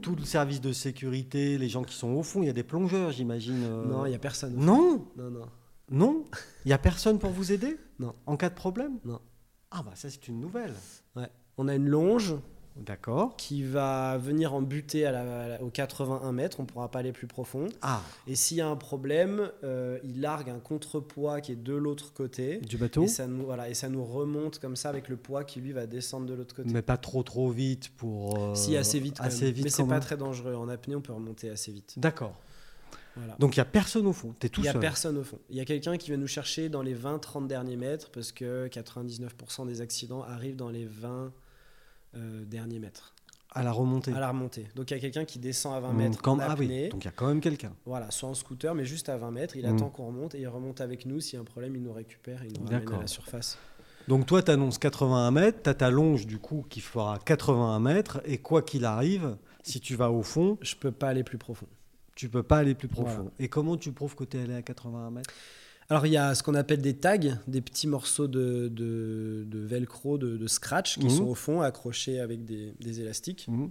tout 0.02 0.16
le 0.16 0.24
service 0.24 0.62
de 0.62 0.72
sécurité, 0.72 1.58
les 1.58 1.70
gens 1.70 1.84
qui 1.84 1.94
sont 1.96 2.10
au 2.14 2.24
fond, 2.24 2.42
il 2.42 2.48
y 2.48 2.50
a 2.50 2.54
des 2.54 2.64
plongeurs, 2.64 3.12
j'imagine. 3.12 3.64
euh. 3.66 3.86
non, 3.86 4.06
il 4.06 4.12
y 4.12 4.16
a 4.16 4.20
personne. 4.20 4.56
Non 4.56 5.06
Non, 5.18 5.30
non. 5.30 5.46
Non 5.92 6.26
Il 6.66 6.70
n'y 6.70 6.74
a 6.74 6.78
personne 6.78 7.20
pour 7.20 7.32
vous 7.32 7.52
aider 7.52 7.78
Non. 8.00 8.16
En 8.26 8.38
cas 8.38 8.50
de 8.50 8.56
problème 8.56 9.00
Non. 9.06 9.20
Ah 9.70 9.84
bah 9.84 9.92
ça 9.96 10.10
c'est 10.10 10.28
une 10.28 10.40
nouvelle. 10.40 10.74
On 11.58 11.68
a 11.68 11.76
une 11.76 11.88
longe 11.88 12.36
D'accord. 12.76 13.36
qui 13.38 13.64
va 13.64 14.18
venir 14.18 14.54
en 14.54 14.62
buter 14.62 15.06
à 15.06 15.12
la, 15.12 15.62
aux 15.64 15.70
81 15.70 16.32
mètres, 16.32 16.60
on 16.60 16.66
pourra 16.66 16.90
pas 16.90 17.00
aller 17.00 17.12
plus 17.12 17.28
profond. 17.28 17.70
Ah, 17.82 18.02
Et 18.28 18.36
s'il 18.36 18.58
y 18.58 18.62
a 18.62 18.68
un 18.68 18.76
problème, 18.76 19.52
euh, 19.64 20.00
il 20.04 20.22
largue 20.22 20.50
un 20.50 20.60
contrepoids 20.60 21.40
qui 21.42 21.52
est 21.52 21.56
de 21.64 21.74
l'autre 21.76 22.14
côté. 22.14 22.58
du 22.58 22.78
bateau 22.78 23.04
Et 23.04 23.08
ça, 23.08 23.28
nous, 23.28 23.46
voilà, 23.46 23.70
et 23.70 23.74
ça 23.74 23.90
nous 23.90 24.04
remonte 24.04 24.60
comme 24.60 24.76
ça 24.76 24.90
avec 24.90 25.08
le 25.08 25.18
poids 25.18 25.44
qui 25.44 25.62
lui 25.62 25.72
va 25.72 25.86
descendre 25.86 26.26
de 26.26 26.34
l'autre 26.34 26.56
côté. 26.56 26.70
Mais 26.74 26.82
pas 26.82 26.98
trop 26.98 27.22
trop 27.24 27.50
vite 27.52 27.90
pour... 27.96 28.38
euh, 28.40 28.56
Si, 28.56 28.76
assez 28.76 29.00
vite. 29.00 29.18
quand 29.18 29.24
Assez 29.26 29.46
même. 29.46 29.54
vite 29.54 29.64
Mais 29.66 29.70
c'est 29.70 29.86
pas 29.88 30.00
très 30.00 30.18
dangereux. 30.18 30.56
En 30.56 30.68
apnée, 30.68 30.96
on 30.96 31.02
peut 31.02 31.14
remonter 31.14 31.50
assez 31.52 31.72
vite. 31.72 31.94
D'accord. 31.98 32.36
Voilà. 33.16 33.36
Donc 33.38 33.56
il 33.56 33.60
n'y 33.60 33.62
a 33.62 33.66
personne 33.66 34.08
au 34.08 34.14
fond, 34.14 34.34
tu 34.40 34.48
es 34.48 34.50
tout 34.50 34.62
Il 34.62 34.64
n'y 34.64 34.70
a 34.70 34.72
seul. 34.72 34.82
personne 34.82 35.18
au 35.20 35.24
fond. 35.24 35.38
Il 35.52 35.56
y 35.56 35.60
a 35.60 35.66
quelqu'un 35.66 35.98
qui 35.98 36.10
vient 36.10 36.18
nous 36.18 36.26
chercher 36.26 36.70
dans 36.70 36.82
les 36.82 36.96
20-30 36.96 37.46
derniers 37.46 37.78
mètres 37.78 38.10
parce 38.12 38.32
que 38.32 38.68
99% 38.70 39.68
des 39.68 39.82
accidents 39.82 40.24
arrivent 40.24 40.56
dans 40.56 40.70
les 40.70 40.86
20 40.88 41.32
euh, 42.16 42.44
derniers 42.46 42.80
mètres. 42.80 43.14
À 43.56 43.62
la 43.62 43.72
remontée. 43.72 44.12
à 44.14 44.20
la 44.20 44.30
remontée. 44.30 44.66
Donc 44.76 44.90
il 44.90 44.96
y 44.96 44.98
a 44.98 45.00
quelqu'un 45.00 45.26
qui 45.26 45.38
descend 45.38 45.76
à 45.76 45.80
20 45.80 45.94
Mmh, 45.94 45.98
mètres 45.98 46.20
ah 46.42 46.56
oui, 46.58 46.90
donc 46.90 47.04
il 47.04 47.06
y 47.06 47.08
a 47.08 47.12
quand 47.12 47.28
même 47.28 47.40
quelqu'un. 47.40 47.72
Voilà, 47.86 48.10
soit 48.10 48.28
en 48.30 48.34
scooter, 48.34 48.74
mais 48.74 48.84
juste 48.84 49.10
à 49.10 49.18
20 49.18 49.30
mètres. 49.30 49.56
Il 49.56 49.68
Mm. 49.70 49.76
attend 49.76 49.90
qu'on 49.90 50.08
remonte 50.08 50.34
et 50.34 50.40
il 50.42 50.48
remonte 50.48 50.82
avec 50.82 51.06
nous. 51.06 51.20
S'il 51.20 51.36
y 51.36 51.38
a 51.38 51.42
un 51.42 51.46
problème, 51.46 51.76
il 51.76 51.84
nous 51.84 51.94
récupère 51.94 52.42
et 52.42 52.48
il 52.48 52.60
nous 52.60 52.66
ramène 52.68 52.94
à 52.94 53.02
la 53.02 53.08
surface. 53.08 53.60
Donc 54.08 54.26
toi, 54.26 54.42
tu 54.42 54.50
annonces 54.50 54.80
81 54.80 55.30
mètres, 55.30 55.60
tu 55.64 55.70
as 55.70 55.76
ta 55.76 55.92
longe 55.92 56.26
du 56.26 56.40
coup 56.40 56.66
qui 56.68 56.82
fera 56.82 57.20
81 57.24 57.80
mètres, 57.80 58.22
et 58.26 58.40
quoi 58.40 58.64
qu'il 58.64 58.86
arrive, 58.86 59.38
si 59.62 59.80
tu 59.80 59.96
vas 59.96 60.10
au 60.12 60.24
fond, 60.24 60.58
Je 60.62 60.76
peux 60.76 60.92
pas 60.92 61.10
aller 61.10 61.24
plus 61.24 61.38
profond. 61.38 61.68
tu 62.16 62.30
peux 62.30 62.44
pas 62.44 62.58
aller 62.58 62.74
plus 62.76 62.88
profond. 62.88 63.16
Voilà. 63.16 63.32
Et 63.40 63.50
comment 63.50 63.78
tu 63.78 63.92
prouves 63.92 64.16
que 64.16 64.24
tu 64.24 64.38
es 64.38 64.42
allé 64.42 64.56
à 64.56 64.62
81 64.64 65.12
mètres? 65.12 65.30
Alors 65.90 66.06
il 66.06 66.14
y 66.14 66.18
a 66.18 66.34
ce 66.36 66.44
qu'on 66.44 66.56
appelle 66.56 66.82
des 66.82 66.96
tags, 66.98 67.18
des 67.48 67.62
petits 67.62 67.88
morceaux 67.88 68.28
de, 68.28 68.68
de, 68.70 69.44
de 69.48 69.60
velcro, 69.60 70.18
de, 70.18 70.38
de 70.38 70.48
scratch 70.48 70.98
qui 70.98 71.06
Mhm. 71.06 71.10
sont 71.12 71.26
au 71.26 71.36
fond 71.36 71.62
accrochés 71.62 72.20
avec 72.20 72.46
des, 72.46 72.74
des 72.80 73.02
élastiques. 73.02 73.48
Mhm. 73.48 73.70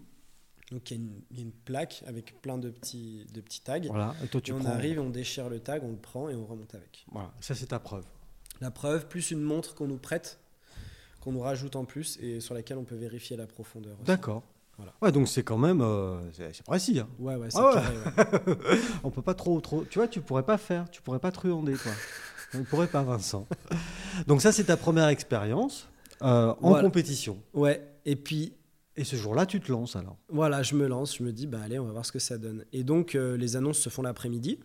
Donc 0.71 0.91
il 0.91 0.97
y, 0.97 1.01
a 1.01 1.03
une- 1.03 1.21
il 1.31 1.37
y 1.37 1.41
a 1.41 1.43
une 1.45 1.53
plaque 1.53 2.03
avec 2.07 2.41
plein 2.41 2.57
de 2.59 2.71
petits, 2.71 3.27
de 3.35 3.41
petits 3.41 3.61
tags. 3.63 3.81
Voilà, 3.89 4.15
et 4.25 4.29
toi 4.29 4.39
Et 4.39 4.43
tu 4.43 4.53
on 4.53 4.59
prends. 4.61 4.71
arrive, 4.71 5.01
on 5.01 5.11
déchire 5.11 5.49
le 5.49 5.59
tag, 5.61 5.83
on 5.85 5.91
le 5.91 5.97
prend 5.97 6.29
et 6.29 6.35
on 6.35 6.47
remonte 6.47 6.75
avec. 6.75 7.05
Voilà, 7.13 7.33
ça 7.41 7.55
c'est 7.55 7.67
ta 7.67 7.79
preuve. 7.79 8.05
La 8.61 8.71
preuve, 8.71 9.07
plus 9.09 9.31
une 9.33 9.41
montre 9.43 9.75
qu'on 9.75 9.87
nous 9.89 9.99
prête, 9.99 10.39
qu'on 11.21 11.33
nous 11.33 11.41
rajoute 11.41 11.77
en 11.77 11.85
plus 11.85 12.19
et 12.23 12.41
sur 12.41 12.55
laquelle 12.55 12.79
on 12.79 12.85
peut 12.85 12.95
vérifier 12.97 13.37
la 13.37 13.47
profondeur. 13.47 13.97
D'accord. 14.05 14.43
Voilà. 14.77 14.93
Ouais, 15.03 15.13
donc 15.13 15.29
c'est 15.29 15.43
quand 15.43 15.59
même 15.59 15.81
euh, 15.83 16.19
c'est 16.33 16.63
précis. 16.65 16.99
hein. 16.99 17.09
Ouais, 17.19 17.37
ouais, 17.37 17.51
c'est 17.51 17.59
Ah 17.59 17.67
ouais. 17.69 17.75
carré, 17.75 17.97
ouais. 18.73 18.79
On 19.05 19.11
peut 19.11 19.23
pas 19.23 19.35
trop, 19.35 19.61
trop. 19.61 19.85
Tu 19.85 19.99
vois, 19.99 20.09
tu 20.09 20.21
pourrais 20.21 20.43
pas 20.45 20.59
faire, 20.59 20.91
tu 20.91 21.03
pourrais 21.03 21.19
pas 21.21 21.31
truander, 21.31 21.75
toi. 21.75 21.93
On 22.55 22.65
pourrait 22.65 22.87
pas, 22.89 23.03
Vincent. 23.03 23.47
Donc 24.27 24.43
ça, 24.43 24.51
c'est 24.53 24.65
ta 24.65 24.77
première 24.77 25.09
expérience 25.09 25.89
euh, 26.23 26.55
en 26.63 26.71
Voilà. 26.71 26.83
compétition. 26.85 27.39
Ouais, 27.55 27.83
et 28.05 28.17
puis 28.17 28.55
Et 28.97 29.05
ce 29.05 29.17
jour-là, 29.17 29.47
tu 29.47 29.59
te 29.61 29.73
lances 29.73 29.97
alors. 29.97 30.19
Voilà, 30.29 30.63
je 30.63 30.75
me 30.75 30.87
lance, 30.87 31.17
je 31.17 31.23
me 31.23 31.33
dis, 31.33 31.47
bah 31.47 31.61
allez, 31.65 31.79
on 31.79 31.87
va 31.87 31.93
voir 31.93 32.05
ce 32.07 32.13
que 32.13 32.19
ça 32.19 32.37
donne. 32.37 32.65
Et 32.75 32.85
donc, 32.85 33.15
euh, 33.15 33.37
les 33.39 33.57
annonces 33.57 33.79
se 33.79 33.89
font 33.89 34.03
l'après-midi. 34.03 34.59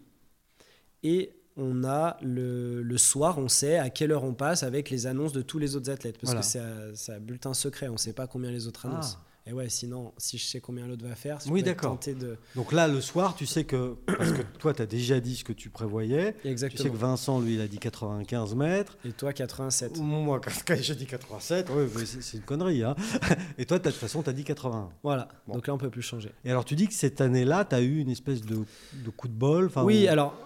Et 1.03 1.33
on 1.55 1.83
a 1.85 2.17
le, 2.21 2.81
le 2.83 2.97
soir, 2.97 3.37
on 3.39 3.47
sait 3.47 3.77
à 3.77 3.89
quelle 3.89 4.11
heure 4.11 4.23
on 4.25 4.33
passe 4.33 4.63
avec 4.63 4.89
les 4.89 5.07
annonces 5.07 5.31
de 5.31 5.41
tous 5.41 5.59
les 5.59 5.75
autres 5.75 5.89
athlètes. 5.89 6.17
Parce 6.19 6.33
Voilà. 6.33 6.41
que 6.41 6.95
c'est 6.95 7.11
à 7.13 7.19
bulletin 7.19 7.53
secret, 7.53 7.87
on 7.87 7.93
ne 7.93 7.97
sait 7.97 8.13
pas 8.13 8.27
combien 8.27 8.51
les 8.51 8.67
autres 8.67 8.85
annoncent. 8.85 9.17
Et 9.49 9.53
ouais, 9.53 9.69
sinon, 9.69 10.13
si 10.17 10.37
je 10.37 10.45
sais 10.45 10.59
combien 10.59 10.85
l'autre 10.87 11.07
va 11.07 11.15
faire, 11.15 11.39
je 11.39 11.49
Oui, 11.49 11.63
d'accord. 11.63 11.97
de. 12.05 12.37
Donc 12.55 12.73
là, 12.73 12.87
le 12.89 12.99
soir, 12.99 13.33
tu 13.35 13.45
sais 13.45 13.63
que. 13.63 13.95
Parce 14.05 14.33
que 14.33 14.41
toi, 14.59 14.73
tu 14.73 14.81
as 14.81 14.85
déjà 14.85 15.21
dit 15.21 15.37
ce 15.37 15.45
que 15.45 15.53
tu 15.53 15.69
prévoyais. 15.69 16.33
Tu 16.33 16.39
sais 16.43 16.49
Exactement. 16.49 16.89
que 16.93 16.97
Vincent, 16.97 17.39
lui, 17.39 17.53
il 17.55 17.61
a 17.61 17.67
dit 17.67 17.77
95 17.79 18.55
mètres. 18.55 18.97
Et 19.05 19.13
toi, 19.13 19.31
87. 19.31 19.97
Moi, 19.99 20.41
quand 20.67 20.75
j'ai 20.81 20.95
dit 20.95 21.05
87, 21.05 21.69
ouais, 21.69 21.87
mais 21.95 22.05
c'est 22.05 22.37
une 22.37 22.43
connerie. 22.43 22.83
Hein. 22.83 22.95
Et 23.57 23.65
toi, 23.65 23.79
de 23.79 23.83
toute 23.89 23.93
façon, 23.95 24.21
tu 24.21 24.29
as 24.29 24.33
dit 24.33 24.43
81. 24.43 24.89
Voilà, 25.01 25.29
Bon. 25.47 25.53
donc 25.55 25.67
là, 25.67 25.73
on 25.73 25.77
peut 25.77 25.89
plus 25.89 26.01
changer. 26.01 26.31
Et 26.43 26.51
alors, 26.51 26.65
tu 26.65 26.75
dis 26.75 26.87
que 26.87 26.93
cette 26.93 27.21
année-là, 27.21 27.63
tu 27.63 27.75
as 27.75 27.81
eu 27.81 27.99
une 27.99 28.09
espèce 28.09 28.41
de, 28.41 28.57
de 28.93 29.09
coup 29.11 29.29
de 29.29 29.33
bol. 29.33 29.69
oui, 29.77 30.05
ou- 30.07 30.11
alors, 30.11 30.37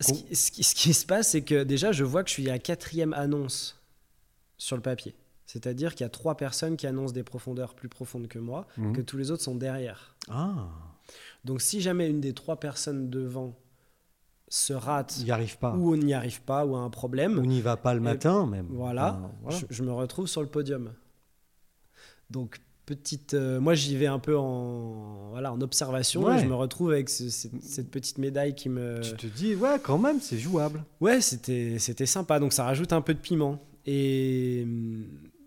ce 0.00 0.12
Com- 0.12 0.16
qui, 0.22 0.34
ce 0.36 0.50
qui- 0.50 0.62
ce 0.64 0.74
qui 0.74 0.94
se 0.94 1.04
passe, 1.04 1.30
c'est 1.32 1.42
que 1.42 1.62
déjà, 1.62 1.92
je 1.92 2.04
vois 2.04 2.22
que 2.22 2.30
je 2.30 2.34
suis 2.34 2.48
à 2.48 2.52
la 2.52 2.58
quatrième 2.58 3.12
annonce 3.12 3.78
sur 4.56 4.76
le 4.76 4.82
papier. 4.82 5.14
C'est-à-dire 5.46 5.94
qu'il 5.94 6.04
y 6.04 6.06
a 6.06 6.10
trois 6.10 6.36
personnes 6.36 6.76
qui 6.76 6.86
annoncent 6.86 7.12
des 7.14 7.22
profondeurs 7.22 7.74
plus 7.74 7.88
profondes 7.88 8.26
que 8.28 8.38
moi, 8.38 8.66
Mhm. 8.76 8.92
que 8.94 9.00
tous 9.00 9.16
les 9.16 9.30
autres 9.30 9.42
sont 9.44 9.54
derrière. 9.54 10.16
Ah, 10.28 10.68
Donc 11.44 11.60
si 11.62 11.80
jamais 11.80 12.08
une 12.10 12.20
des 12.20 12.32
trois 12.34 12.58
personnes 12.58 13.08
devant 13.10 13.54
se 14.48 14.72
rate 14.72 15.18
n'y 15.24 15.30
arrive 15.30 15.58
pas. 15.58 15.74
ou 15.74 15.92
on 15.94 15.96
n'y 15.96 16.14
arrive 16.14 16.42
pas 16.42 16.64
ou 16.66 16.74
a 16.76 16.80
un 16.80 16.90
problème, 16.90 17.38
On 17.38 17.42
n'y 17.46 17.60
va 17.60 17.76
pas 17.76 17.94
le 17.94 18.00
matin, 18.00 18.46
même. 18.46 18.66
voilà. 18.70 19.20
Je, 19.48 19.64
je 19.70 19.82
me 19.82 19.92
retrouve 19.92 20.26
sur 20.26 20.40
le 20.42 20.48
podium. 20.48 20.92
Donc 22.30 22.58
petite, 22.84 23.34
euh, 23.34 23.58
moi 23.60 23.74
j'y 23.74 23.96
vais 23.96 24.06
un 24.06 24.18
peu 24.20 24.36
en 24.38 25.30
voilà 25.30 25.52
en 25.52 25.60
observation 25.60 26.24
Ouais. 26.24 26.36
et 26.36 26.38
je 26.40 26.46
me 26.46 26.54
retrouve 26.54 26.90
avec 26.92 27.08
ce- 27.08 27.28
cette, 27.30 27.60
cette 27.62 27.90
petite 27.90 28.18
médaille 28.18 28.54
qui 28.54 28.68
me 28.68 29.00
Tu 29.00 29.14
te 29.16 29.26
dis, 29.26 29.54
ouais, 29.56 29.78
quand 29.82 29.98
même, 29.98 30.20
c'est 30.20 30.38
jouable. 30.38 30.84
ouais 31.00 31.20
c'était 31.20 31.78
c'était 31.80 32.06
sympa 32.06 32.38
donc 32.40 32.52
ça 32.52 32.64
rajoute 32.64 32.92
un 32.92 33.00
peu 33.00 33.14
de 33.14 33.18
piment 33.20 33.60
et 33.86 34.64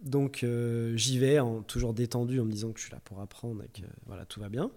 donc 0.04 0.44
euh, 0.44 0.96
j'y 0.96 1.20
vais 1.20 1.40
en 1.40 1.62
toujours 1.62 1.94
détendu 1.94 2.40
en 2.40 2.46
me 2.46 2.52
disant 2.52 2.72
que 2.72 2.80
je 2.80 2.86
suis 2.86 2.94
là 2.94 3.00
pour 3.04 3.20
apprendre 3.22 3.64
et 3.64 3.68
que 3.68 3.86
voilà 4.06 4.26
tout 4.26 4.40
va 4.40 4.50
bien. 4.50 4.72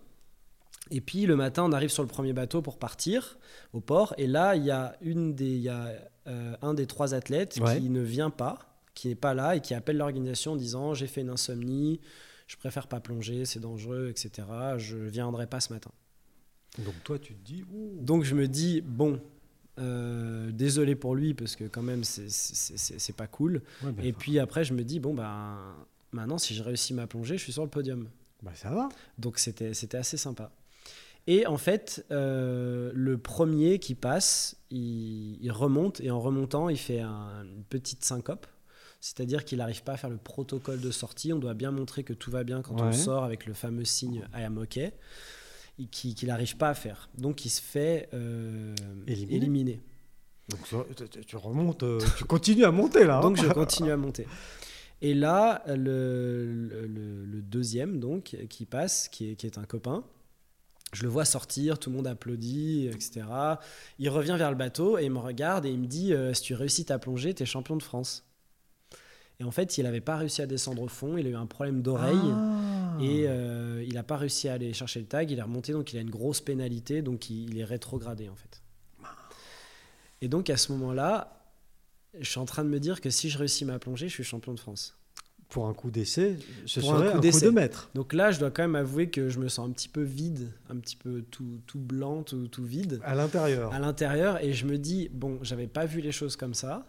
Et 0.91 1.01
puis 1.01 1.27
le 1.27 1.37
matin, 1.37 1.64
on 1.64 1.73
arrive 1.73 1.91
sur 1.91 2.03
le 2.03 2.09
premier 2.09 2.33
bateau 2.33 2.61
pour 2.61 2.79
partir 2.79 3.39
au 3.73 3.81
port. 3.81 4.14
Et 4.18 4.27
là, 4.27 4.57
il 4.57 4.64
y 4.64 4.70
a, 4.70 4.97
une 5.01 5.35
des, 5.35 5.47
il 5.51 5.62
y 5.62 5.68
a 5.68 5.93
euh, 6.27 6.57
un 6.61 6.75
des 6.75 6.87
trois 6.87 7.14
athlètes 7.14 7.59
Ouais. 7.62 7.79
qui 7.81 7.89
ne 7.89 8.01
vient 8.01 8.31
pas, 8.31 8.59
qui 8.95 9.09
n'est 9.09 9.14
pas 9.14 9.33
là 9.33 9.57
et 9.57 9.61
qui 9.61 9.75
appelle 9.75 9.97
l'organisation 9.97 10.53
en 10.53 10.57
disant 10.57 10.93
J'ai 10.93 11.07
fait 11.07 11.20
une 11.20 11.31
insomnie, 11.31 12.01
je 12.49 12.57
préfère 12.57 12.89
pas 12.89 13.01
plonger, 13.01 13.45
c'est 13.45 13.61
dangereux, 13.61 14.09
etc. 14.11 14.47
Je 14.79 14.97
viendrai 14.99 15.47
pas 15.47 15.61
ce 15.61 15.73
matin. 15.73 15.93
Donc 16.79 16.95
toi, 17.05 17.18
tu 17.18 17.35
te 17.35 17.45
dis, 17.45 17.64
ouh. 17.73 17.99
Donc 18.01 18.25
je 18.25 18.35
me 18.35 18.49
dis 18.49 18.81
Bon, 18.81 19.20
euh, 19.83 20.51
désolé 20.53 20.95
pour 20.95 21.14
lui 21.14 21.35
parce 21.35 21.57
que 21.57 21.64
quand 21.64 21.83
même, 21.83 22.05
c'est- 22.05 23.12
pas 23.16 23.26
cool. 23.26 23.62
Ouais, 23.85 23.93
ben, 23.93 24.05
Et 24.07 24.12
puis 24.12 24.39
après, 24.39 24.64
je 24.64 24.72
me 24.74 24.83
dis 24.85 25.01
Bon, 25.01 25.12
ben 25.14 25.59
maintenant, 26.12 26.39
si 26.39 26.55
je 26.55 26.62
réussis 26.62 26.95
ma 26.95 27.07
plongée, 27.07 27.37
je 27.37 27.43
suis 27.43 27.53
sur 27.53 27.62
le 27.64 27.68
podium. 27.70 28.09
bah, 28.43 28.53
ça 28.55 28.70
va. 28.70 28.89
Donc 29.18 29.39
c'était 29.39 29.74
c'était 29.74 29.99
assez 29.99 30.16
sympa. 30.16 30.51
Et 31.28 31.47
en 31.47 31.57
fait, 31.59 32.05
euh, 32.11 32.91
le 32.95 33.16
premier 33.16 33.78
qui 33.78 33.95
passe, 33.95 34.57
il, 34.70 35.39
il 35.41 35.53
remonte 35.53 36.01
et 36.01 36.11
en 36.11 36.20
remontant, 36.20 36.68
il 36.68 36.78
fait 36.78 37.01
un- 37.01 37.45
une 37.45 37.62
petite 37.64 38.05
syncope. 38.05 38.47
C'est-à-dire 39.01 39.45
qu'il 39.45 39.59
n'arrive 39.59 39.83
pas 39.83 39.93
à 39.93 39.97
faire 39.97 40.11
le 40.11 40.16
protocole 40.16 40.80
de 40.80 40.91
sortie. 40.93 41.33
On 41.33 41.39
doit 41.41 41.55
bien 41.55 41.70
montrer 41.72 42.05
que 42.05 42.12
tout 42.12 42.30
va 42.30 42.45
bien 42.45 42.62
quand 42.62 42.80
on 42.80 42.93
sort 42.93 43.24
avec 43.24 43.47
le 43.47 43.53
fameux 43.55 43.85
signe 43.85 44.22
I 44.35 44.43
am 44.43 44.59
qu'il 45.91 46.29
n'arrive 46.29 46.57
pas 46.57 46.68
à 46.70 46.75
faire. 46.75 47.09
Donc 47.18 47.45
il 47.45 47.51
se 47.51 47.61
fait 47.61 48.09
euh, 48.14 48.75
Éliminer. 49.07 49.37
éliminer. 49.37 49.81
Donc 50.49 50.61
tu- 51.27 51.37
remontes, 51.37 51.83
euh, 51.83 51.99
tu 52.18 52.25
continues 52.25 52.64
à 52.64 52.70
monter 52.70 53.05
là. 53.05 53.18
hein. 53.18 53.20
Donc 53.20 53.37
je 53.37 53.47
continue 53.53 53.91
à 53.91 53.97
monter. 53.97 54.27
Et 55.01 55.14
là, 55.14 55.62
le, 55.66 56.45
le- 56.47 56.87
le- 56.87 57.25
le 57.25 57.43
deuxième 57.43 57.99
donc 57.99 58.37
qui 58.49 58.66
passe, 58.66 59.09
qui 59.09 59.31
est, 59.31 59.35
qui 59.35 59.47
est 59.47 59.59
un 59.59 59.64
copain, 59.64 60.05
je 60.93 61.03
le 61.05 61.09
vois 61.09 61.25
sortir, 61.25 61.79
tout 61.79 61.91
le 61.91 61.97
monde 61.97 62.07
applaudit, 62.07 62.87
etc. 62.89 63.23
Il 63.99 64.11
revient 64.11 64.37
vers 64.39 64.51
le 64.51 64.57
bateau 64.57 64.99
et 64.99 65.05
il 65.07 65.11
me 65.11 65.18
regarde 65.18 65.64
et 65.64 65.70
il 65.70 65.79
me 65.81 65.87
dit 65.87 66.12
euh, 66.12 66.35
Si 66.35 66.43
tu 66.43 66.55
réussis 66.55 66.85
ta 66.85 66.99
plongée, 66.99 67.33
tu 67.35 67.43
es 67.43 67.47
champion 67.47 67.77
de 67.77 67.83
France. 67.83 68.25
Et 69.41 69.45
en 69.45 69.51
fait, 69.51 69.79
il 69.79 69.85
n'avait 69.85 70.03
pas 70.03 70.16
réussi 70.18 70.43
à 70.43 70.47
descendre 70.47 70.83
au 70.83 70.89
fond, 70.89 71.16
il 71.16 71.27
a 71.27 71.31
eu 71.31 71.35
un 71.35 71.47
problème 71.47 71.81
d'oreille. 71.83 72.14
Ah. 72.23 72.82
Et 73.01 73.24
euh, 73.26 73.84
il 73.86 73.95
n'a 73.95 74.03
pas 74.03 74.16
réussi 74.16 74.49
à 74.49 74.55
aller 74.55 74.72
chercher 74.72 75.01
le 75.01 75.07
tag, 75.07 75.30
il 75.30 75.38
est 75.38 75.43
remonté, 75.43 75.72
donc 75.72 75.93
il 75.93 75.99
a 75.99 76.01
une 76.01 76.11
grosse 76.11 76.40
pénalité, 76.40 77.03
donc 77.03 77.30
il, 77.30 77.51
il 77.51 77.59
est 77.59 77.64
rétrogradé 77.64 78.28
en 78.28 78.36
fait. 78.36 78.62
Et 80.20 80.28
donc 80.28 80.51
à 80.51 80.57
ce 80.57 80.72
moment-là, 80.72 81.38
je 82.18 82.28
suis 82.28 82.38
en 82.40 82.45
train 82.45 82.64
de 82.64 82.68
me 82.68 82.78
dire 82.78 83.01
que 83.01 83.11
si 83.11 83.30
je 83.30 83.38
réussis 83.38 83.64
ma 83.64 83.78
plongée, 83.78 84.09
je 84.09 84.14
suis 84.14 84.24
champion 84.24 84.53
de 84.55 84.61
France. 84.61 84.97
Pour 85.49 85.66
un 85.66 85.74
coup 85.74 85.90
d'essai, 85.90 86.38
ce 86.64 86.80
Pour 86.80 86.95
un 86.95 86.97
serait 86.99 87.07
coup 87.09 87.12
un 87.12 87.16
coup, 87.16 87.20
d'essai. 87.20 87.45
de 87.47 87.51
maître. 87.51 87.90
Donc 87.95 88.14
là, 88.14 88.30
je 88.30 88.38
dois 88.38 88.51
quand 88.51 88.62
même 88.62 88.74
avouer 88.76 89.11
que 89.11 89.28
je 89.28 89.38
me 89.38 89.49
sens 89.49 89.68
un 89.68 89.72
petit 89.72 89.88
peu 89.88 90.01
vide, 90.03 90.51
un 90.70 90.76
petit 90.76 90.97
peu 90.97 91.22
tout, 91.30 91.61
tout 91.66 91.78
blanc, 91.78 92.22
tout, 92.22 92.49
tout 92.49 92.64
vide 92.64 93.01
À 93.05 93.14
l'intérieur. 93.14 93.70
à 93.74 93.78
l'intérieur, 93.78 94.43
et 94.43 94.55
je 94.55 94.64
me 94.64 94.78
dis, 94.78 95.11
bon, 95.12 95.38
j'avais 95.43 95.66
pas 95.66 95.84
vu 95.84 96.01
les 96.01 96.12
choses 96.12 96.36
comme 96.36 96.55
ça. 96.55 96.86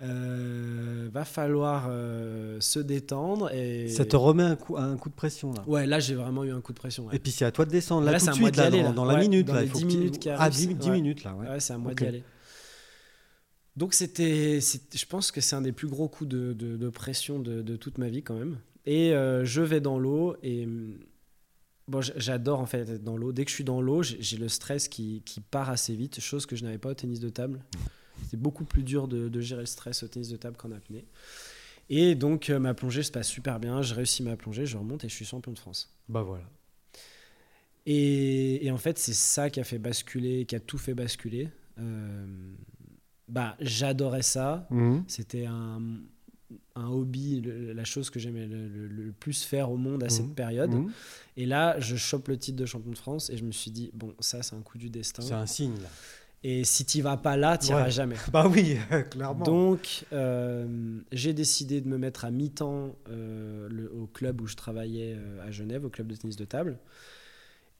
Euh, 0.00 1.08
va 1.12 1.24
falloir 1.24 1.86
euh, 1.90 2.60
se 2.60 2.78
détendre 2.78 3.50
et 3.52 3.88
Ça 3.88 4.04
te 4.04 4.14
remet 4.14 4.44
un 4.44 4.54
coup, 4.54 4.76
un 4.76 4.96
coup 4.96 5.08
de 5.08 5.14
pression 5.16 5.52
là. 5.52 5.64
ouais 5.66 5.86
là 5.86 5.98
j'ai 5.98 6.14
vraiment 6.14 6.44
eu 6.44 6.52
un 6.52 6.60
coup 6.60 6.72
de 6.72 6.78
pression 6.78 7.06
ouais. 7.06 7.16
Et 7.16 7.18
puis 7.18 7.32
c'est 7.32 7.44
à 7.44 7.50
toi 7.50 7.64
de 7.64 7.70
descendre 7.72 8.06
là, 8.06 8.12
Là, 8.12 8.20
tout 8.20 8.26
de 8.26 8.32
suite 8.32 8.50
d'y 8.54 8.60
là, 8.60 8.66
aller, 8.66 8.78
dans, 8.82 8.88
là. 8.90 8.92
dans 8.94 9.04
la 9.04 9.14
Ouais, 9.14 9.20
minute 9.22 9.46
dans 9.48 9.54
là. 9.54 9.64
il 9.64 9.68
faut 9.68 9.78
10 9.78 9.84
que 9.84 9.90
tu- 9.90 9.96
minutes 9.96 10.18
qui 10.20 10.30
Ah, 10.30 10.40
arrivent, 10.42 10.54
10, 10.68 10.74
10 10.76 10.86
ouais. 10.90 10.92
minutes 10.94 11.24
là. 11.24 11.34
Ouais. 11.34 11.58
C'est 11.58 11.72
à 11.72 11.78
moi 11.78 11.90
Ok. 11.90 11.98
d'y 11.98 12.06
aller. 12.06 12.22
Donc 13.76 13.92
c'était, 13.94 14.60
je 14.60 15.06
pense 15.06 15.32
que 15.32 15.40
c'est 15.40 15.56
un 15.56 15.62
des 15.62 15.72
plus 15.72 15.88
gros 15.88 16.08
coups 16.08 16.30
de, 16.30 16.52
de- 16.52 16.76
de 16.76 16.88
pression 16.90 17.40
de, 17.40 17.62
de 17.62 17.74
toute 17.76 17.98
ma 17.98 18.08
vie 18.08 18.22
quand 18.22 18.34
même. 18.34 18.58
Et 18.86 19.12
euh, 19.14 19.44
je 19.44 19.62
vais 19.62 19.80
dans 19.80 19.98
l'eau 19.98 20.36
et 20.44 20.64
hum, 20.64 20.96
bon, 21.88 22.00
j'adore 22.02 22.60
en 22.60 22.66
fait 22.66 22.88
être 22.88 23.02
dans 23.02 23.16
l'eau. 23.16 23.32
Dès 23.32 23.44
que 23.44 23.50
je 23.50 23.54
suis 23.56 23.64
dans 23.64 23.80
l'eau, 23.80 24.04
j'ai 24.04 24.18
j'ai 24.20 24.36
le 24.36 24.48
stress 24.48 24.86
qui, 24.86 25.22
qui 25.24 25.40
part 25.40 25.70
assez 25.70 25.94
vite, 25.96 26.20
chose 26.20 26.46
que 26.46 26.54
je 26.54 26.62
n'avais 26.64 26.78
pas 26.78 26.90
au 26.90 26.94
tennis 26.94 27.18
de 27.18 27.28
table. 27.30 27.60
C'est 28.30 28.38
beaucoup 28.40 28.64
plus 28.64 28.82
dur 28.82 29.08
de, 29.08 29.28
de 29.28 29.40
gérer 29.40 29.62
le 29.62 29.66
stress 29.66 30.02
au 30.02 30.08
tennis 30.08 30.28
de 30.28 30.36
table 30.36 30.56
qu'en 30.56 30.72
apnée. 30.72 31.04
Et 31.90 32.14
donc 32.14 32.50
euh, 32.50 32.58
ma 32.58 32.74
plongée 32.74 33.02
se 33.02 33.10
passe 33.10 33.28
super 33.28 33.58
bien. 33.60 33.80
Je 33.82 33.94
réussis 33.94 34.22
ma 34.22 34.36
plongée, 34.36 34.66
je 34.66 34.76
remonte 34.76 35.04
et 35.04 35.08
je 35.08 35.14
suis 35.14 35.24
champion 35.24 35.52
de 35.52 35.58
France. 35.58 35.90
Bah 36.08 36.22
voilà. 36.22 36.44
Et, 37.86 38.66
et 38.66 38.70
en 38.70 38.78
fait, 38.78 38.98
c'est 38.98 39.14
ça 39.14 39.48
qui 39.50 39.60
a 39.60 39.64
fait 39.64 39.78
basculer, 39.78 40.44
qui 40.44 40.54
a 40.54 40.60
tout 40.60 40.78
fait 40.78 40.94
basculer. 40.94 41.48
Euh, 41.78 42.26
bah, 43.28 43.56
j'adorais 43.60 44.22
ça. 44.22 44.66
Mhm. 44.70 45.04
C'était 45.08 45.46
un, 45.46 45.80
un 46.74 46.88
hobby, 46.88 47.40
le- 47.40 47.72
la 47.72 47.84
chose 47.84 48.10
que 48.10 48.18
j'aimais 48.20 48.46
le, 48.46 48.68
le- 48.68 48.88
le 48.88 49.12
plus 49.12 49.42
faire 49.42 49.70
au 49.70 49.76
monde 49.78 50.02
à 50.02 50.06
Mhm. 50.06 50.10
cette 50.10 50.34
période. 50.34 50.70
Mhm. 50.74 50.90
Et 51.38 51.46
là, 51.46 51.78
je 51.80 51.96
chope 51.96 52.28
le 52.28 52.36
titre 52.36 52.58
de 52.58 52.66
champion 52.66 52.90
de 52.90 52.98
France 52.98 53.30
et 53.30 53.38
je 53.38 53.44
me 53.44 53.52
suis 53.52 53.70
dit, 53.70 53.90
bon, 53.94 54.14
ça, 54.20 54.42
c'est 54.42 54.54
un 54.56 54.60
coup 54.60 54.76
du 54.76 54.90
destin. 54.90 55.22
C'est 55.22 55.32
un 55.34 55.46
signe 55.46 55.80
là. 55.80 55.88
Et 56.44 56.62
si 56.64 56.84
tu 56.84 57.02
vas 57.02 57.16
pas 57.16 57.36
là, 57.36 57.58
tu 57.58 57.68
Ouais. 57.72 57.74
n'iras 57.78 57.88
jamais. 57.90 58.14
Bah 58.32 58.46
oui, 58.48 58.76
clairement. 59.10 59.44
Donc, 59.44 60.04
euh, 60.12 61.00
j'ai 61.10 61.32
décidé 61.32 61.80
de 61.80 61.88
me 61.88 61.98
mettre 61.98 62.24
à 62.24 62.30
mi-temps 62.30 62.94
euh, 63.10 63.88
au 64.00 64.06
club 64.06 64.40
où 64.40 64.46
je 64.46 64.54
travaillais 64.54 65.16
euh, 65.18 65.46
à 65.46 65.50
Genève, 65.50 65.84
au 65.84 65.88
club 65.90 66.06
de 66.06 66.14
tennis 66.14 66.36
de 66.36 66.44
table, 66.44 66.78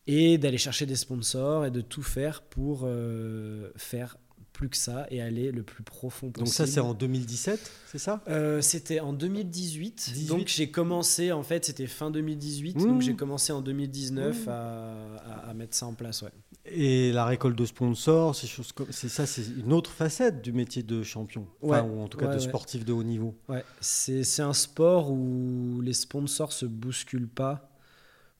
et 0.09 0.39
d'aller 0.39 0.59
chercher 0.59 0.87
des 0.87 0.97
sponsors 0.97 1.67
et 1.67 1.71
de 1.71 1.81
tout 1.81 2.03
faire 2.03 2.43
pour 2.43 2.81
euh, 2.85 3.71
faire 3.77 4.17
plus 4.59 4.69
que 4.69 4.77
ça 4.77 5.07
et 5.11 5.23
aller 5.23 5.53
le 5.53 5.63
plus 5.63 5.85
profond 5.85 6.31
possible. 6.33 6.47
Donc 6.47 6.53
ça, 6.53 6.67
c'est 6.67 6.81
en 6.81 6.93
2017, 6.95 7.71
c'est 7.87 7.99
ça? 7.99 8.21
Euh, 8.29 8.61
c'était 8.61 8.99
en 8.99 9.13
2018. 9.13 10.11
18. 10.15 10.27
Donc 10.27 10.49
j'ai 10.49 10.69
commencé, 10.71 11.31
en 11.31 11.45
fait, 11.45 11.65
c'était 11.65 11.87
fin 11.87 12.11
2018. 12.11 12.77
Mmh. 12.77 12.83
Donc 12.85 13.01
j'ai 13.03 13.15
commencé 13.15 13.53
en 13.53 13.61
2019 13.63 14.47
Mmh. 14.47 14.49
à, 14.49 14.53
à- 14.53 15.51
à 15.51 15.55
mettre 15.55 15.77
ça 15.77 15.87
en 15.87 15.95
place. 15.95 16.23
Ouais. 16.23 16.31
Et 16.71 17.13
la 17.13 17.25
récolte 17.25 17.57
de 17.57 17.65
sponsors, 17.65 18.35
ces 18.35 18.47
choses 18.49 18.73
comme 18.73 18.89
c'est 18.91 19.09
ça, 19.09 19.27
c'est 19.27 19.43
une 19.65 19.73
autre 19.73 19.91
facette 19.91 20.43
du 20.43 20.53
métier 20.53 20.83
de 20.83 21.03
champion, 21.03 21.47
Enfin, 21.63 21.83
Ouais, 21.85 21.89
ou 21.89 22.01
en 22.03 22.09
tout 22.09 22.19
cas 22.19 22.27
ouais, 22.27 22.35
de 22.35 22.41
ouais. 22.41 22.45
sportif 22.47 22.85
de 22.85 22.93
haut 22.93 23.05
niveau. 23.05 23.35
Ouais, 23.49 23.65
c'est 23.81 24.25
c'est 24.25 24.43
un 24.43 24.53
sport 24.53 25.11
où 25.13 25.81
les 25.83 25.95
sponsors 25.95 26.53
se 26.53 26.67
bousculent 26.67 27.29
pas 27.29 27.68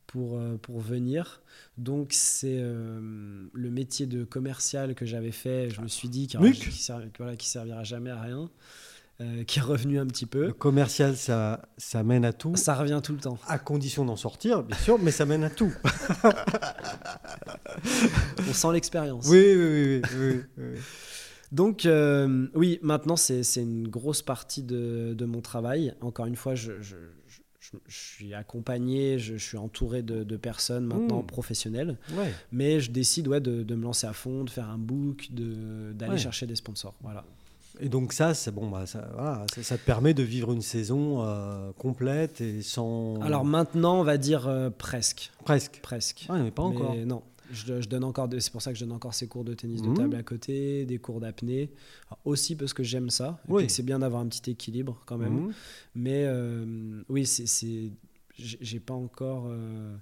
pour, 0.09 0.37
euh, 0.39 0.57
pour 0.61 0.81
venir. 0.81 1.41
Donc 1.77 2.09
c'est 2.11 2.59
euh, 2.59 2.99
le 3.53 3.71
métier 3.71 4.07
de 4.07 4.25
commercial 4.25 4.95
que 4.97 5.07
j'avais 5.07 5.31
fait, 5.31 5.71
je 5.71 5.81
me 5.81 5.87
suis 5.89 6.09
dit 6.09 6.27
qu'il 6.27 6.41
Muc. 6.41 6.55
qui, 6.57 6.71
servi- 6.73 7.09
voilà, 7.19 7.37
qui 7.37 7.49
servira 7.49 7.85
jamais 7.85 8.11
à 8.11 8.21
rien, 8.21 8.51
euh, 9.21 9.45
qui 9.45 9.59
est 9.61 9.63
revenu 9.63 9.99
un 9.99 10.07
petit 10.07 10.25
Le 10.25 10.31
peu. 10.31 10.53
commercial, 10.53 11.17
ça, 11.17 11.63
ça 11.77 12.03
mène 12.03 12.25
à 12.25 12.33
tout, 12.33 12.57
Ça 12.57 12.75
revient 12.75 13.01
tout 13.03 13.13
le 13.13 13.19
temps. 13.19 13.39
à 13.47 13.59
condition 13.59 14.05
d'en 14.05 14.17
sortir, 14.17 14.63
bien 14.65 14.77
sûr, 14.79 14.99
mais 14.99 15.11
ça 15.13 15.25
mène 15.27 15.45
à 15.45 15.51
tout. 15.51 15.73
On 18.49 18.53
sent 18.53 18.73
l'expérience. 18.73 19.27
Oui, 19.29 19.39
oui, 19.57 19.57
oui, 19.57 20.03
oui, 20.03 20.41
oui, 20.57 20.65
oui. 20.75 20.79
Donc 21.51 21.87
euh, 21.87 22.47
oui, 22.55 22.79
maintenant 22.83 23.17
c'est 23.17 23.43
c'est 23.43 23.63
une 23.63 23.89
grosse 23.89 24.21
partie 24.21 24.63
de, 24.63 25.15
de 25.17 25.25
mon 25.25 25.41
travail. 25.41 25.95
Encore 26.03 26.27
une 26.27 26.37
fois, 26.37 26.55
je, 26.55 26.73
je- 26.83 26.97
je- 27.87 27.97
suis 27.97 28.35
accompagné, 28.35 29.19
je, 29.19 29.37
je 29.37 29.45
suis 29.45 29.57
entouré 29.59 30.03
de, 30.03 30.25
de 30.25 30.37
personnes 30.37 30.87
maintenant 30.87 31.23
Mmh. 31.23 31.27
professionnelles. 31.27 31.97
Ouais. 32.13 32.33
Mais 32.53 32.81
je 32.81 32.91
décide 32.91 33.29
ouais, 33.29 33.41
de, 33.41 33.63
de 33.63 33.75
me 33.75 33.83
lancer 33.85 34.07
à 34.07 34.13
fond, 34.13 34.45
de 34.45 34.51
faire 34.51 34.69
un 34.69 34.79
book, 34.79 35.29
de- 35.31 35.93
d'aller 35.93 36.13
Ouais. 36.13 36.19
chercher 36.19 36.47
des 36.47 36.57
sponsors. 36.57 36.95
Voilà. 37.03 37.25
Et 37.81 37.89
donc 37.89 38.13
ça, 38.13 38.35
c'est 38.35 38.51
bon, 38.51 38.69
bah, 38.69 38.87
ça, 38.87 39.09
voilà, 39.15 39.45
ça, 39.55 39.63
ça 39.63 39.79
te 39.79 39.85
permet 39.85 40.13
de 40.13 40.23
vivre 40.25 40.53
une 40.53 40.63
saison 40.63 41.23
euh, 41.25 41.71
complète 41.79 42.41
et 42.41 42.61
sans. 42.63 43.21
Alors 43.21 43.45
maintenant, 43.45 44.01
on 44.01 44.03
va 44.03 44.17
dire 44.19 44.49
euh, 44.49 44.69
presque. 44.71 45.31
presque. 45.45 45.79
Presque. 45.81 46.27
Ouais, 46.29 46.41
mais 46.43 46.51
pas 46.51 46.63
encore. 46.65 46.95
Mais 46.95 47.05
non. 47.05 47.23
Je, 47.51 47.81
je 47.81 47.89
donne 47.89 48.05
encore 48.05 48.29
c'est 48.39 48.53
pour 48.53 48.61
ça 48.63 48.73
que 48.73 48.79
je 48.79 48.85
donne 48.85 48.93
encore 48.95 49.15
ces 49.15 49.27
cours 49.29 49.45
de 49.45 49.55
tennis 49.55 49.83
Mhm. 49.83 49.93
de 49.95 49.97
table 49.97 50.17
à 50.17 50.23
côté, 50.23 50.85
des 50.87 50.99
cours 50.99 51.21
d'apnée. 51.21 51.71
Alors, 52.09 52.19
Aussi 52.25 52.57
parce 52.57 52.73
que 52.75 52.83
j'aime 52.83 53.11
ça. 53.11 53.41
Oui. 53.49 53.67
que 53.67 53.73
c'est 53.73 53.83
bien 53.83 53.99
d'avoir 54.01 54.21
un 54.23 54.27
petit 54.29 54.51
équilibre 54.51 55.01
quand 55.07 55.17
même. 55.19 55.47
Mhm. 55.47 55.53
Mais 55.95 56.25
euh, 56.27 57.03
oui, 57.09 57.25
c'est, 57.27 57.91
j'ai 58.37 58.81
pas 58.81 58.95
encore 58.95 59.47
euh, 59.49 59.97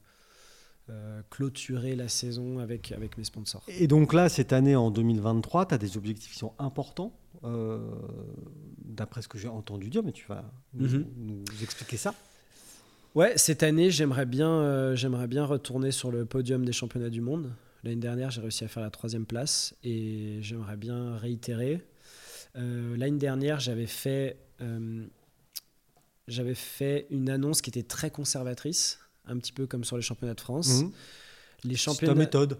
euh, 0.90 1.20
clôturé 1.30 1.96
la 1.96 2.08
saison 2.08 2.58
avec, 2.58 2.92
avec 2.92 3.16
mes 3.18 3.24
sponsors. 3.24 3.62
Et 3.68 3.86
donc 3.86 4.12
là, 4.12 4.28
cette 4.28 4.52
année, 4.52 4.76
en 4.76 4.90
2023, 4.90 5.66
tu 5.66 5.74
as 5.74 5.78
des 5.78 5.96
objectifs 5.96 6.32
qui 6.32 6.38
sont 6.38 6.52
importants, 6.58 7.12
euh, 7.44 7.78
d'après 8.84 9.20
ce 9.22 9.28
que 9.28 9.36
j'ai 9.38 9.48
entendu 9.48 9.88
dire, 9.90 10.02
mais 10.02 10.12
tu 10.12 10.26
vas 10.26 10.44
nous, 10.74 10.88
Mhm. 10.88 11.06
nous 11.18 11.44
expliquer 11.62 11.96
ça. 11.96 12.14
Ouais, 13.16 13.32
cette 13.38 13.62
année, 13.62 13.90
j'aimerais 13.90 14.26
bien, 14.26 14.50
euh, 14.50 14.94
j'aimerais 14.94 15.26
bien 15.26 15.44
retourner 15.46 15.90
sur 15.90 16.10
le 16.10 16.26
podium 16.26 16.64
des 16.66 16.72
championnats 16.72 17.08
du 17.08 17.22
monde. 17.22 17.50
L'année 17.82 17.96
dernière, 17.96 18.30
j'ai 18.30 18.42
réussi 18.42 18.62
à 18.64 18.68
faire 18.68 18.82
la 18.82 18.90
troisième 18.90 19.24
place 19.24 19.74
et 19.82 20.36
j'aimerais 20.42 20.76
bien 20.76 21.16
réitérer. 21.16 21.80
Euh, 22.56 22.94
L'année 22.96 23.16
dernière, 23.18 23.58
j'avais 23.58 23.86
fait, 23.86 24.36
euh, 24.60 25.06
j'avais 26.28 26.54
fait 26.54 27.06
une 27.10 27.30
annonce 27.30 27.62
qui 27.62 27.70
était 27.70 27.82
très 27.82 28.10
conservatrice, 28.10 28.98
un 29.26 29.38
petit 29.38 29.52
peu 29.52 29.66
comme 29.66 29.84
sur 29.84 29.96
les 29.96 30.02
championnats 30.02 30.34
de 30.34 30.40
France. 30.42 30.82
Mhm. 30.82 30.90
Les 31.64 31.70
C'est 31.76 31.86
ta 31.86 31.92
championnats. 31.92 32.14
méthode. 32.16 32.58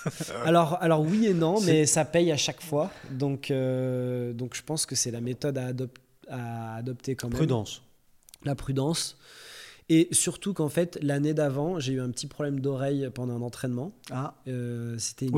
Alors, 0.46 0.82
alors 0.82 1.02
oui 1.02 1.26
et 1.26 1.34
non, 1.34 1.60
mais 1.60 1.84
ça 1.84 2.06
paye 2.06 2.32
à 2.32 2.36
chaque 2.38 2.62
fois. 2.62 2.90
Donc, 3.10 3.50
euh, 3.50 4.32
donc 4.32 4.56
je 4.56 4.62
pense 4.62 4.86
que 4.86 4.94
c'est 4.96 5.10
la 5.10 5.20
méthode 5.20 5.58
à, 5.58 5.70
adop- 5.70 5.90
à 6.28 6.76
adopter 6.76 7.14
quand 7.14 7.28
même. 7.28 7.36
Prudence. 7.36 7.82
La 8.44 8.54
prudence. 8.54 9.18
Et 9.90 10.08
surtout 10.12 10.52
qu'en 10.52 10.68
fait, 10.68 10.98
l'année 11.02 11.32
d'avant, 11.32 11.78
j'ai 11.80 11.94
eu 11.94 12.00
un 12.00 12.10
petit 12.10 12.26
problème 12.26 12.60
d'oreille 12.60 13.08
pendant 13.14 13.34
un 13.36 13.42
entraînement. 13.42 13.92
Ah, 14.10 14.34
Euh, 14.46 14.96
C'était 14.98 15.26
une 15.26 15.32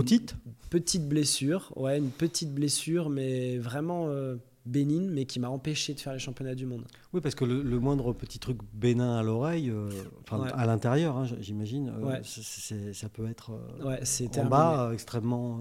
petite 0.71 1.09
blessure. 1.09 1.73
Ouais, 1.77 1.99
une 1.99 2.11
petite 2.11 2.53
blessure, 2.53 3.11
mais 3.11 3.59
vraiment 3.59 4.09
euh, 4.09 4.37
bénigne, 4.71 5.11
mais 5.11 5.25
qui 5.27 5.41
m'a 5.41 5.49
empêché 5.49 5.95
de 5.95 6.01
faire 6.01 6.13
les 6.13 6.19
championnats 6.19 6.55
du 6.55 6.65
monde. 6.67 6.85
Oui, 7.13 7.21
parce 7.21 7.35
que 7.35 7.45
le, 7.45 7.63
le 7.63 7.79
moindre 7.79 8.13
petit 8.13 8.39
truc 8.39 8.59
bénin 8.73 9.17
à 9.19 9.23
l'oreille, 9.23 9.69
euh, 9.71 9.91
enfin 10.23 10.45
Ouais. 10.45 10.51
à 10.55 10.65
l'intérieur, 10.67 11.17
hein, 11.19 11.27
j'imagine, 11.41 11.89
euh, 11.91 12.07
Ouais. 12.07 12.23
ça 12.25 13.09
peut 13.09 13.27
être 13.29 13.51
euh, 13.53 13.85
Ouais, 13.89 14.01
en 14.01 14.29
terminé. 14.31 14.51
bas 14.51 14.91
extrêmement. 14.93 15.61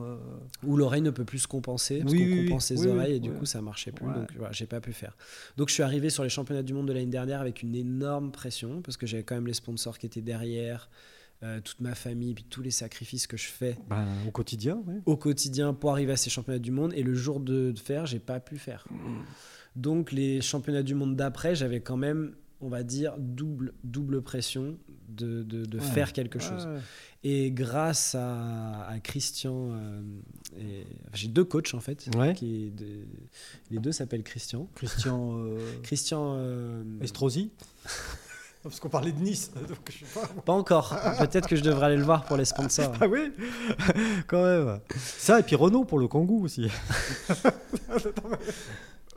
Où 0.63 0.77
l'oreille 0.77 1.01
ne 1.01 1.09
peut 1.11 1.25
plus 1.25 1.39
se 1.39 1.47
compenser, 1.47 1.99
parce 1.99 2.11
Oui, 2.13 2.19
qu'on 2.19 2.25
oui, 2.25 2.45
compense 2.45 2.69
oui, 2.71 2.77
oui, 2.79 2.87
oreilles 2.87 3.13
et 3.15 3.19
du 3.19 3.31
coup 3.31 3.45
ça 3.45 3.61
marchait 3.61 3.91
plus. 3.91 4.05
Donc 4.05 4.31
voilà, 4.37 4.51
j'ai 4.51 4.65
pas 4.67 4.79
pu 4.81 4.93
faire. 4.93 5.17
Donc 5.57 5.69
je 5.69 5.73
suis 5.73 5.83
arrivé 5.83 6.09
sur 6.09 6.23
les 6.23 6.29
championnats 6.29 6.63
du 6.63 6.73
monde 6.73 6.87
de 6.87 6.93
l'année 6.93 7.05
dernière 7.07 7.41
avec 7.41 7.63
une 7.63 7.75
énorme 7.75 8.31
pression, 8.31 8.81
parce 8.81 8.97
que 8.97 9.05
j'avais 9.07 9.23
quand 9.23 9.35
même 9.35 9.47
les 9.47 9.53
sponsors 9.53 9.97
qui 9.97 10.05
étaient 10.05 10.21
derrière, 10.21 10.89
euh, 11.43 11.61
toute 11.61 11.79
ma 11.79 11.95
famille, 11.95 12.33
puis 12.33 12.43
tous 12.49 12.61
les 12.61 12.71
sacrifices 12.71 13.25
que 13.27 13.37
je 13.37 13.47
fais 13.47 13.77
ben, 13.89 14.05
au 14.27 14.31
quotidien, 14.31 14.81
au 15.05 15.15
quotidien 15.17 15.73
pour 15.73 15.91
arriver 15.91 16.11
à 16.13 16.17
ces 16.17 16.29
championnats 16.29 16.59
du 16.59 16.71
monde. 16.71 16.93
Et 16.95 17.03
le 17.03 17.13
jour 17.13 17.39
de, 17.39 17.71
de 17.71 17.79
faire, 17.79 18.05
j'ai 18.05 18.19
pas 18.19 18.39
pu 18.39 18.57
faire. 18.57 18.85
Donc 19.75 20.11
les 20.11 20.41
championnats 20.41 20.83
du 20.83 20.95
monde 20.95 21.15
d'après, 21.15 21.55
j'avais 21.55 21.79
quand 21.79 21.95
même, 21.97 22.33
on 22.59 22.67
va 22.69 22.83
dire, 22.83 23.13
double, 23.17 23.73
double 23.83 24.21
pression 24.21 24.77
de, 25.07 25.43
de- 25.43 25.65
de 25.65 25.79
Ouais. 25.79 25.83
faire 25.85 26.11
quelque 26.13 26.39
chose. 26.39 26.65
Ouais. 26.65 26.79
Et 27.23 27.51
grâce 27.51 28.15
à, 28.15 28.85
à 28.87 28.99
Christian, 28.99 29.71
euh, 29.73 30.01
enfin, 30.57 31.11
j'ai 31.13 31.27
deux 31.29 31.43
coachs 31.45 31.73
en 31.73 31.79
fait. 31.79 32.09
Ouais. 32.15 32.33
Qui, 32.33 32.71
de- 32.71 33.05
les 33.71 33.79
deux 33.79 33.91
s'appellent 33.91 34.23
Christian. 34.23 34.67
Christian 34.75 35.37
euh, 35.39 35.57
Christian, 35.83 36.35
euh, 36.37 36.83
Estrosi 37.01 37.51
Parce 38.61 38.79
qu'on 38.79 38.89
parlait 38.89 39.11
de 39.13 39.19
Nice, 39.21 39.51
donc 39.69 39.77
je 39.89 40.05
sais 40.05 40.19
pas. 40.19 40.27
pas 40.45 40.53
encore. 40.53 40.93
Peut-être 41.19 41.47
que 41.47 41.55
je 41.55 41.61
devrais 41.63 41.85
aller 41.87 41.95
le 41.97 42.03
voir 42.03 42.25
pour 42.25 42.35
les 42.37 42.43
sponsors. 42.45 42.93
Ah 42.99 43.07
oui? 43.07 43.31
Quand 44.27 44.43
même. 44.43 44.79
Ça, 44.97 45.39
et 45.39 45.43
puis 45.43 45.55
Renault 45.55 45.85
pour 45.85 45.97
le 45.99 46.07
Kangoo 46.09 46.41
aussi. 46.41 46.69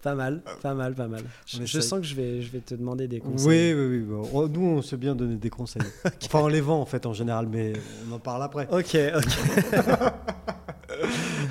Pas 0.02 0.16
mal, 0.16 0.42
pas 0.60 0.74
mal, 0.74 0.94
pas 0.96 1.06
mal. 1.06 1.22
Je, 1.46 1.80
sens 1.80 2.00
que 2.00 2.06
je 2.06 2.16
vais, 2.16 2.42
je 2.42 2.50
vais 2.50 2.58
te 2.58 2.74
demander 2.74 3.06
des 3.06 3.20
conseils. 3.20 3.72
Oui, 3.72 3.80
oui, 3.80 3.98
oui. 3.98 4.00
bon. 4.00 4.28
Oh, 4.32 4.48
Nous, 4.48 4.60
on 4.60 4.82
sait 4.82 4.96
bien 4.96 5.14
donner 5.14 5.36
des 5.36 5.48
conseils. 5.50 5.82
Enfin, 6.24 6.40
on 6.40 6.48
les 6.48 6.60
vend 6.60 6.80
en 6.80 6.86
fait 6.86 7.06
en 7.06 7.12
général, 7.12 7.46
mais 7.48 7.72
on 8.10 8.14
en 8.14 8.18
parle 8.18 8.42
après. 8.42 8.66
Ok, 8.72 8.96
ok. 9.16 9.28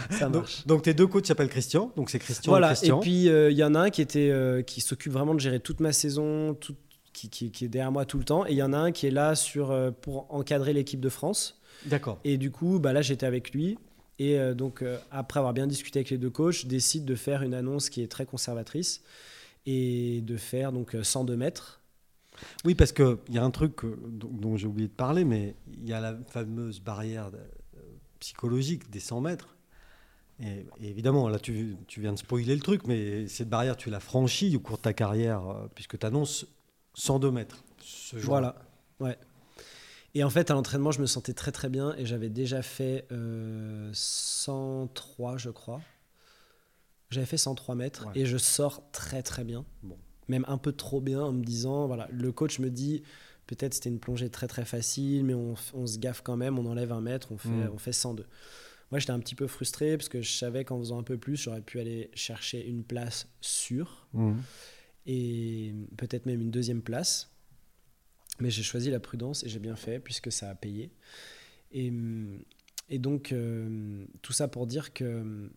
Ça 0.10 0.26
Donc, 0.26 0.36
marche. 0.36 0.68
donc 0.68 0.82
tes 0.82 0.94
deux 0.94 1.08
coachs 1.08 1.26
s'appellent 1.26 1.48
Christian, 1.50 1.94
donc 1.96 2.10
c'est 2.10 2.20
Christian 2.20 2.52
Voilà, 2.52 2.72
et 2.72 2.76
Christian. 2.76 2.98
et 2.98 3.02
puis 3.02 3.30
euh, 3.30 3.52
il 3.52 3.58
y 3.58 3.64
en 3.64 3.74
a 3.74 3.80
un 3.80 3.90
qui, 3.90 4.02
était, 4.02 4.30
euh, 4.32 4.62
qui 4.64 4.82
s'occupe 4.82 5.14
vraiment 5.14 5.34
de 5.34 5.40
gérer 5.40 5.62
toute 5.62 5.80
ma 5.80 5.94
saison, 5.94 6.54
tout- 6.54 6.76
qui, 7.14 7.30
qui- 7.30 7.52
qui 7.52 7.66
est 7.66 7.68
derrière 7.68 7.92
moi 7.92 8.06
tout 8.06 8.18
le 8.18 8.24
temps, 8.24 8.46
et 8.46 8.52
il 8.52 8.58
y 8.58 8.64
en 8.64 8.74
a 8.74 8.78
un 8.78 8.92
qui 8.92 9.08
est 9.08 9.12
là 9.12 9.36
sur, 9.36 9.72
euh, 9.72 9.92
pour 9.92 10.34
encadrer 10.34 10.74
l'équipe 10.74 11.00
de 11.00 11.10
France. 11.10 11.60
D'accord. 11.86 12.20
Et 12.24 12.38
du 12.38 12.52
coup, 12.52 12.80
bah 12.80 12.94
là, 12.94 13.02
j'étais 13.02 13.26
avec 13.26 13.52
lui. 13.54 13.78
Et 14.20 14.38
euh, 14.40 14.54
donc, 14.54 14.82
euh, 14.84 14.98
après 15.10 15.40
avoir 15.40 15.54
bien 15.54 15.66
discuté 15.68 16.00
avec 16.00 16.10
les 16.12 16.18
deux 16.18 16.30
coachs, 16.30 16.66
décide 16.68 17.06
de 17.06 17.16
faire 17.16 17.42
une 17.42 17.54
annonce 17.56 17.90
qui 17.90 18.02
est 18.04 18.08
très 18.12 18.26
conservatrice 18.26 19.02
et 19.66 20.22
de 20.22 20.38
faire 20.38 20.72
donc 20.72 20.94
euh, 20.96 21.04
102 21.04 21.36
mètres. 21.36 21.82
Oui, 22.66 22.76
parce 22.76 22.92
qu'il 22.92 23.18
y 23.30 23.38
a 23.38 23.44
un 23.44 23.52
truc 23.52 23.78
dont, 23.84 24.30
dont 24.32 24.58
j'ai 24.58 24.68
oublié 24.68 24.88
de 24.88 24.94
parler, 24.94 25.24
mais 25.26 25.56
il 25.74 25.88
y 25.88 25.94
a 25.94 26.00
la 26.00 26.16
fameuse 26.30 26.80
barrière 26.80 27.30
psychologique 28.20 28.90
des 28.90 29.00
100 29.00 29.22
mètres. 29.22 29.56
Et, 30.40 30.66
et 30.82 30.90
évidemment, 30.90 31.30
là, 31.30 31.40
tu, 31.40 31.76
tu 31.88 32.02
viens 32.02 32.14
de 32.14 32.18
spoiler 32.20 32.56
le 32.56 32.62
truc, 32.62 32.86
mais 32.88 33.28
cette 33.28 33.50
barrière, 33.50 33.76
tu 33.78 33.90
l'as 33.90 34.00
franchie 34.00 34.56
au 34.56 34.60
cours 34.60 34.78
de 34.78 34.82
ta 34.84 34.94
carrière, 34.94 35.42
puisque 35.76 36.00
tu 36.00 36.06
annonces 36.06 36.46
102 36.94 37.32
mètres 37.32 37.64
ce 37.80 38.18
jour 38.18 38.30
Voilà. 38.32 38.56
Ouais. 39.00 39.18
Et 40.14 40.24
en 40.26 40.30
fait, 40.30 40.52
à 40.52 40.54
l'entraînement, 40.54 40.92
je 40.92 41.00
me 41.02 41.06
sentais 41.06 41.34
très 41.34 41.52
très 41.54 41.70
bien 41.70 41.96
et 41.98 42.06
j'avais 42.06 42.30
déjà 42.30 42.62
fait 42.62 43.06
euh, 43.12 43.90
103, 43.94 45.38
je 45.38 45.50
crois. 45.50 45.82
J'avais 47.10 47.26
fait 47.26 47.38
103 47.38 47.76
mètres 47.76 48.08
Ouais. 48.08 48.14
et 48.22 48.26
je 48.26 48.38
sors 48.38 48.84
très 48.92 49.24
très 49.24 49.44
bien. 49.44 49.66
Bon. 49.84 49.98
Même 50.28 50.46
un 50.48 50.58
peu 50.58 50.72
trop 50.74 51.02
bien 51.02 51.22
en 51.22 51.32
me 51.32 51.44
disant, 51.44 51.88
voilà, 51.88 52.08
le 52.12 52.32
coach 52.32 52.60
me 52.60 52.70
dit, 52.70 53.04
peut-être 53.48 53.74
c'était 53.74 53.90
une 53.90 54.00
plongée 54.00 54.30
très 54.30 54.48
très 54.48 54.66
facile, 54.66 55.24
mais 55.26 55.34
on, 55.34 55.56
on 55.74 55.88
se 55.88 55.98
gaffe 55.98 56.22
quand 56.22 56.38
même, 56.38 56.60
on 56.60 56.66
enlève 56.66 56.92
un 56.92 57.02
mètre, 57.02 57.32
on 57.32 57.38
fait, 57.38 57.50
Mm. 57.50 57.70
on 57.74 57.78
fait 57.78 57.94
102. 57.94 58.26
Moi, 58.92 59.00
j'étais 59.00 59.12
un 59.14 59.20
petit 59.20 59.36
peu 59.36 59.48
frustré 59.48 59.96
parce 59.98 60.10
que 60.10 60.22
je 60.22 60.32
savais 60.34 60.66
qu'en 60.66 60.78
faisant 60.80 61.00
un 61.00 61.04
peu 61.04 61.18
plus, 61.18 61.38
j'aurais 61.38 61.62
pu 61.62 61.80
aller 61.80 62.12
chercher 62.14 62.66
une 62.68 62.84
place 62.84 63.28
sûre 63.40 64.08
Mhm. 64.14 64.42
Et 65.06 65.74
peut-être 65.98 66.26
même 66.26 66.42
une 66.42 66.52
deuxième 66.52 66.82
place. 66.82 67.32
Mais 68.40 68.50
j'ai 68.50 68.64
choisi 68.64 68.90
la 68.90 69.00
prudence 69.00 69.44
et 69.44 69.50
j'ai 69.50 69.60
bien 69.60 69.76
fait 69.76 70.00
puisque 70.00 70.32
ça 70.32 70.50
a 70.50 70.56
payé. 70.56 70.92
Et, 71.72 71.92
Et 72.90 73.00
donc, 73.00 73.32
euh, 73.32 74.06
tout 74.22 74.34
ça 74.34 74.48
pour 74.48 74.68
dire 74.68 74.94
que 74.94 75.50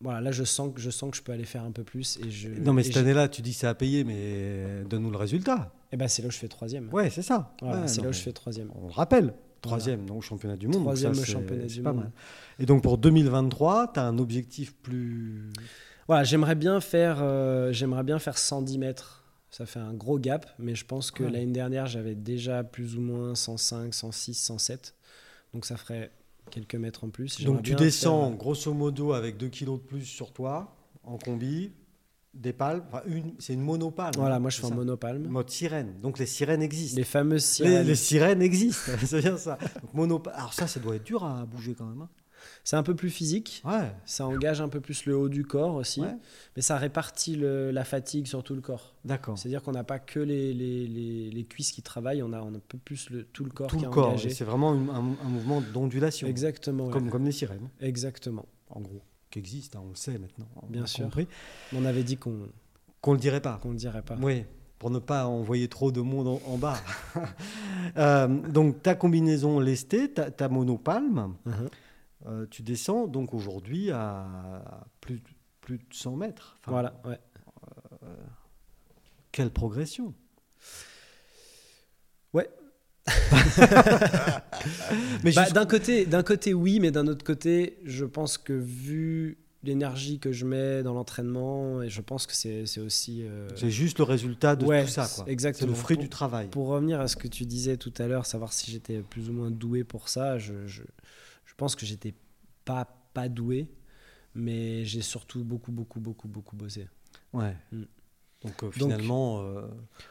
voilà, 0.00 0.20
là, 0.20 0.32
je 0.32 0.42
sens, 0.44 0.72
que, 0.74 0.80
je 0.80 0.90
sens 0.90 1.10
que 1.12 1.16
je 1.16 1.22
peux 1.22 1.32
aller 1.32 1.44
faire 1.44 1.62
un 1.64 1.70
peu 1.72 1.84
plus. 1.84 2.18
Et 2.24 2.30
je, 2.30 2.48
Non, 2.48 2.72
mais 2.72 2.82
et 2.82 2.84
cette 2.84 2.96
année-là, 2.96 3.28
tu 3.28 3.40
dis 3.40 3.52
c'est 3.52 3.66
à 3.68 3.74
payer, 3.74 4.02
mais 4.04 4.84
donne-nous 4.88 5.10
le 5.12 5.16
résultat. 5.16 5.72
eh 5.92 5.96
ben, 5.96 6.08
c'est 6.08 6.22
là 6.22 6.28
où 6.28 6.30
je 6.32 6.38
fais 6.38 6.48
troisième. 6.48 6.92
Ouais, 6.92 7.08
c'est 7.10 7.22
ça. 7.22 7.54
Voilà, 7.62 7.82
Ouais, 7.82 7.88
c'est 7.88 8.00
là 8.02 8.08
où 8.08 8.12
je 8.12 8.18
fais 8.20 8.32
troisième. 8.32 8.70
On 8.74 8.86
le 8.88 8.92
rappelle, 8.92 9.32
troisième 9.60 10.04
donc, 10.06 10.18
au 10.18 10.20
championnat 10.20 10.56
du 10.56 10.66
monde. 10.66 10.74
donc 10.74 10.82
Troisième 10.84 11.14
ça, 11.14 11.24
championnat 11.24 11.66
du 11.66 11.82
pas 11.82 11.92
monde. 11.92 12.02
mal. 12.02 12.12
Et 12.58 12.66
donc 12.66 12.82
pour 12.82 12.98
2023, 12.98 13.92
tu 13.94 14.00
as 14.00 14.04
un 14.06 14.18
objectif 14.18 14.74
plus. 14.74 15.52
Voilà, 16.12 16.24
j'aimerais 16.24 16.56
bien 16.56 16.78
faire, 16.82 17.20
euh, 17.22 17.72
j'aimerais 17.72 18.02
bien 18.02 18.18
faire 18.18 18.36
110 18.36 18.76
mètres. 18.76 19.24
Ça 19.48 19.64
fait 19.64 19.78
un 19.78 19.94
gros 19.94 20.18
gap, 20.18 20.44
mais 20.58 20.74
je 20.74 20.84
pense 20.84 21.10
que 21.10 21.24
Ouais. 21.24 21.30
l'année 21.30 21.52
dernière, 21.52 21.86
j'avais 21.86 22.14
déjà 22.14 22.62
plus 22.64 22.98
ou 22.98 23.00
moins 23.00 23.34
105, 23.34 23.94
106, 23.94 24.34
107. 24.34 24.94
Donc 25.54 25.64
ça 25.64 25.78
ferait 25.78 26.10
quelques 26.50 26.74
mètres 26.74 27.04
en 27.04 27.08
plus. 27.08 27.38
J'aimerais 27.38 27.54
Donc 27.56 27.64
tu 27.64 27.74
descends 27.74 28.28
faire- 28.28 28.36
grosso 28.36 28.74
modo 28.74 29.14
avec 29.14 29.38
2 29.38 29.48
kilos 29.48 29.80
de 29.80 29.86
plus 29.86 30.04
sur 30.04 30.32
toi, 30.34 30.76
en 31.02 31.16
combi, 31.16 31.72
des 32.34 32.52
palmes. 32.52 32.82
Enfin, 32.88 33.00
une, 33.06 33.32
c'est 33.38 33.54
une 33.54 33.62
monopalme. 33.62 34.12
Voilà, 34.18 34.38
moi 34.38 34.50
je 34.50 34.60
fais 34.60 34.68
ça 34.68 34.74
monopalme. 34.74 35.26
Mode 35.28 35.48
sirène. 35.48 35.98
Donc 36.02 36.18
les 36.18 36.26
sirènes 36.26 36.60
existent. 36.62 36.98
Les 36.98 37.04
fameuses 37.04 37.44
sirènes. 37.44 37.86
les 37.86 37.94
sirènes 37.94 38.42
existent, 38.42 38.92
c'est 39.06 39.22
bien 39.22 39.38
ça. 39.38 39.56
Donc, 39.94 40.26
Alors 40.34 40.52
ça, 40.52 40.66
ça 40.66 40.78
doit 40.78 40.96
être 40.96 41.04
dur 41.04 41.24
à 41.24 41.46
bouger 41.46 41.74
quand 41.74 41.86
même. 41.86 42.02
hein. 42.02 42.08
C'est 42.64 42.76
un 42.76 42.82
peu 42.82 42.94
plus 42.94 43.10
physique. 43.10 43.62
Ouais. 43.64 43.92
Ça 44.06 44.26
engage 44.26 44.60
un 44.60 44.68
peu 44.68 44.80
plus 44.80 45.04
le 45.06 45.16
haut 45.16 45.28
du 45.28 45.44
corps 45.44 45.74
aussi. 45.74 46.00
Ouais. 46.00 46.16
Mais 46.56 46.62
ça 46.62 46.76
répartit 46.76 47.36
le- 47.36 47.70
la 47.70 47.84
fatigue 47.84 48.26
sur 48.26 48.42
tout 48.42 48.54
le 48.54 48.60
corps. 48.60 48.94
D'accord. 49.04 49.38
C'est-à-dire 49.38 49.62
qu'on 49.62 49.72
n'a 49.72 49.84
pas 49.84 49.98
que 49.98 50.20
les, 50.20 50.52
les, 50.54 50.86
les- 50.86 51.30
les 51.30 51.44
cuisses 51.44 51.72
qui 51.72 51.82
travaillent, 51.82 52.22
on 52.22 52.32
a, 52.32 52.40
on 52.40 52.54
a 52.54 52.56
un 52.56 52.62
peu 52.68 52.78
plus 52.78 53.10
le, 53.10 53.24
tout 53.24 53.44
le 53.44 53.50
corps 53.50 53.66
Tout 53.68 53.76
qui 53.76 53.82
le 53.84 53.88
est 53.90 53.92
corps. 53.94 54.08
engagé. 54.08 54.30
C'est 54.30 54.44
vraiment 54.44 54.72
un, 54.72 54.88
un 55.24 55.28
mouvement 55.28 55.60
d'ondulation. 55.60 56.26
Exactement. 56.28 56.86
ouais. 56.86 56.92
Comme, 56.92 57.10
comme 57.10 57.24
les 57.24 57.32
sirènes, 57.32 57.68
Exactement. 57.80 58.46
en 58.70 58.80
gros, 58.80 59.02
qui 59.30 59.38
existent, 59.38 59.78
hein, 59.78 59.82
on 59.86 59.88
le 59.90 59.94
sait 59.96 60.18
maintenant. 60.18 60.46
on 60.62 60.66
Bien 60.66 60.86
sûr. 60.86 61.04
compris. 61.04 61.26
On 61.74 61.84
avait 61.84 62.02
dit 62.04 62.16
qu'on 62.16 62.48
Qu'on 63.00 63.12
le 63.14 63.18
dirait 63.18 63.40
pas. 63.40 63.58
qu'on 63.62 63.72
ne 63.72 63.78
dirait 63.78 64.02
pas. 64.02 64.16
Oui, 64.22 64.44
pour 64.78 64.90
ne 64.90 64.98
pas 64.98 65.26
envoyer 65.26 65.68
trop 65.68 65.90
de 65.92 66.00
monde 66.00 66.28
en, 66.28 66.40
en 66.46 66.58
bas. 66.58 66.78
Euh, 67.96 68.26
donc 68.28 68.82
ta 68.82 68.94
combinaison 68.94 69.60
lestée, 69.60 70.10
ta, 70.10 70.30
ta 70.30 70.48
monopalme, 70.48 71.34
Mhm. 71.44 71.68
Euh, 72.26 72.46
tu 72.50 72.62
descends 72.62 73.06
donc 73.06 73.34
aujourd'hui 73.34 73.90
à 73.90 74.84
plus, 75.00 75.20
plus 75.60 75.78
de 75.78 75.84
100 75.92 76.16
mètres. 76.16 76.56
Enfin, 76.60 76.72
Voilà, 76.72 77.00
ouais. 77.04 77.18
Quelle 79.32 79.50
progression 79.50 80.14
Ouais. 82.34 82.48
Mais 85.24 85.32
Bah, 85.32 85.50
d'un 85.50 85.66
côté, 85.66 86.06
d'un 86.06 86.22
côté 86.22 86.54
oui, 86.54 86.80
mais 86.80 86.90
d'un 86.90 87.06
autre 87.06 87.24
côté, 87.24 87.78
je 87.84 88.04
pense 88.04 88.38
que 88.38 88.52
vu 88.52 89.38
l'énergie 89.64 90.18
que 90.18 90.32
je 90.32 90.44
mets 90.44 90.82
dans 90.82 90.92
l'entraînement, 90.94 91.82
et 91.82 91.88
je 91.88 92.00
pense 92.00 92.26
que 92.26 92.34
c'est 92.34 92.66
c'est 92.66 92.80
aussi. 92.80 93.22
euh, 93.22 93.48
c'est 93.54 93.70
juste 93.70 93.98
le 93.98 94.04
résultat 94.04 94.56
de 94.56 94.64
ouais, 94.66 94.82
tout 94.84 94.90
ça. 94.90 95.04
c'est- 95.04 95.14
quoi. 95.16 95.24
C'est 95.26 95.32
exactement. 95.32 95.70
le 95.70 95.76
fruit 95.76 95.96
Pour- 95.96 96.02
du 96.02 96.08
travail. 96.10 96.48
Pour 96.48 96.66
revenir 96.68 97.00
à 97.00 97.06
ce 97.08 97.16
que 97.16 97.28
tu 97.28 97.44
disais 97.46 97.76
tout 97.76 97.92
à 97.98 98.06
l'heure, 98.08 98.26
savoir 98.26 98.52
si 98.52 98.70
j'étais 98.70 99.00
plus 99.02 99.28
ou 99.30 99.32
moins 99.32 99.50
doué 99.50 99.84
pour 99.84 100.08
ça, 100.08 100.38
je 100.38 100.52
pense 101.62 101.76
que 101.76 101.86
j'étais 101.86 102.12
pas, 102.64 102.84
pas 103.14 103.28
doué, 103.28 103.68
mais 104.34 104.84
j'ai 104.84 105.00
surtout 105.00 105.44
beaucoup, 105.44 105.70
beaucoup, 105.70 106.00
beaucoup, 106.00 106.26
beaucoup 106.26 106.56
bossé. 106.56 106.88
Ouais. 107.32 107.54
Mm. 107.70 107.82
Donc, 108.42 108.62
euh, 108.64 108.70
finalement, 108.72 109.42
euh, 109.42 109.68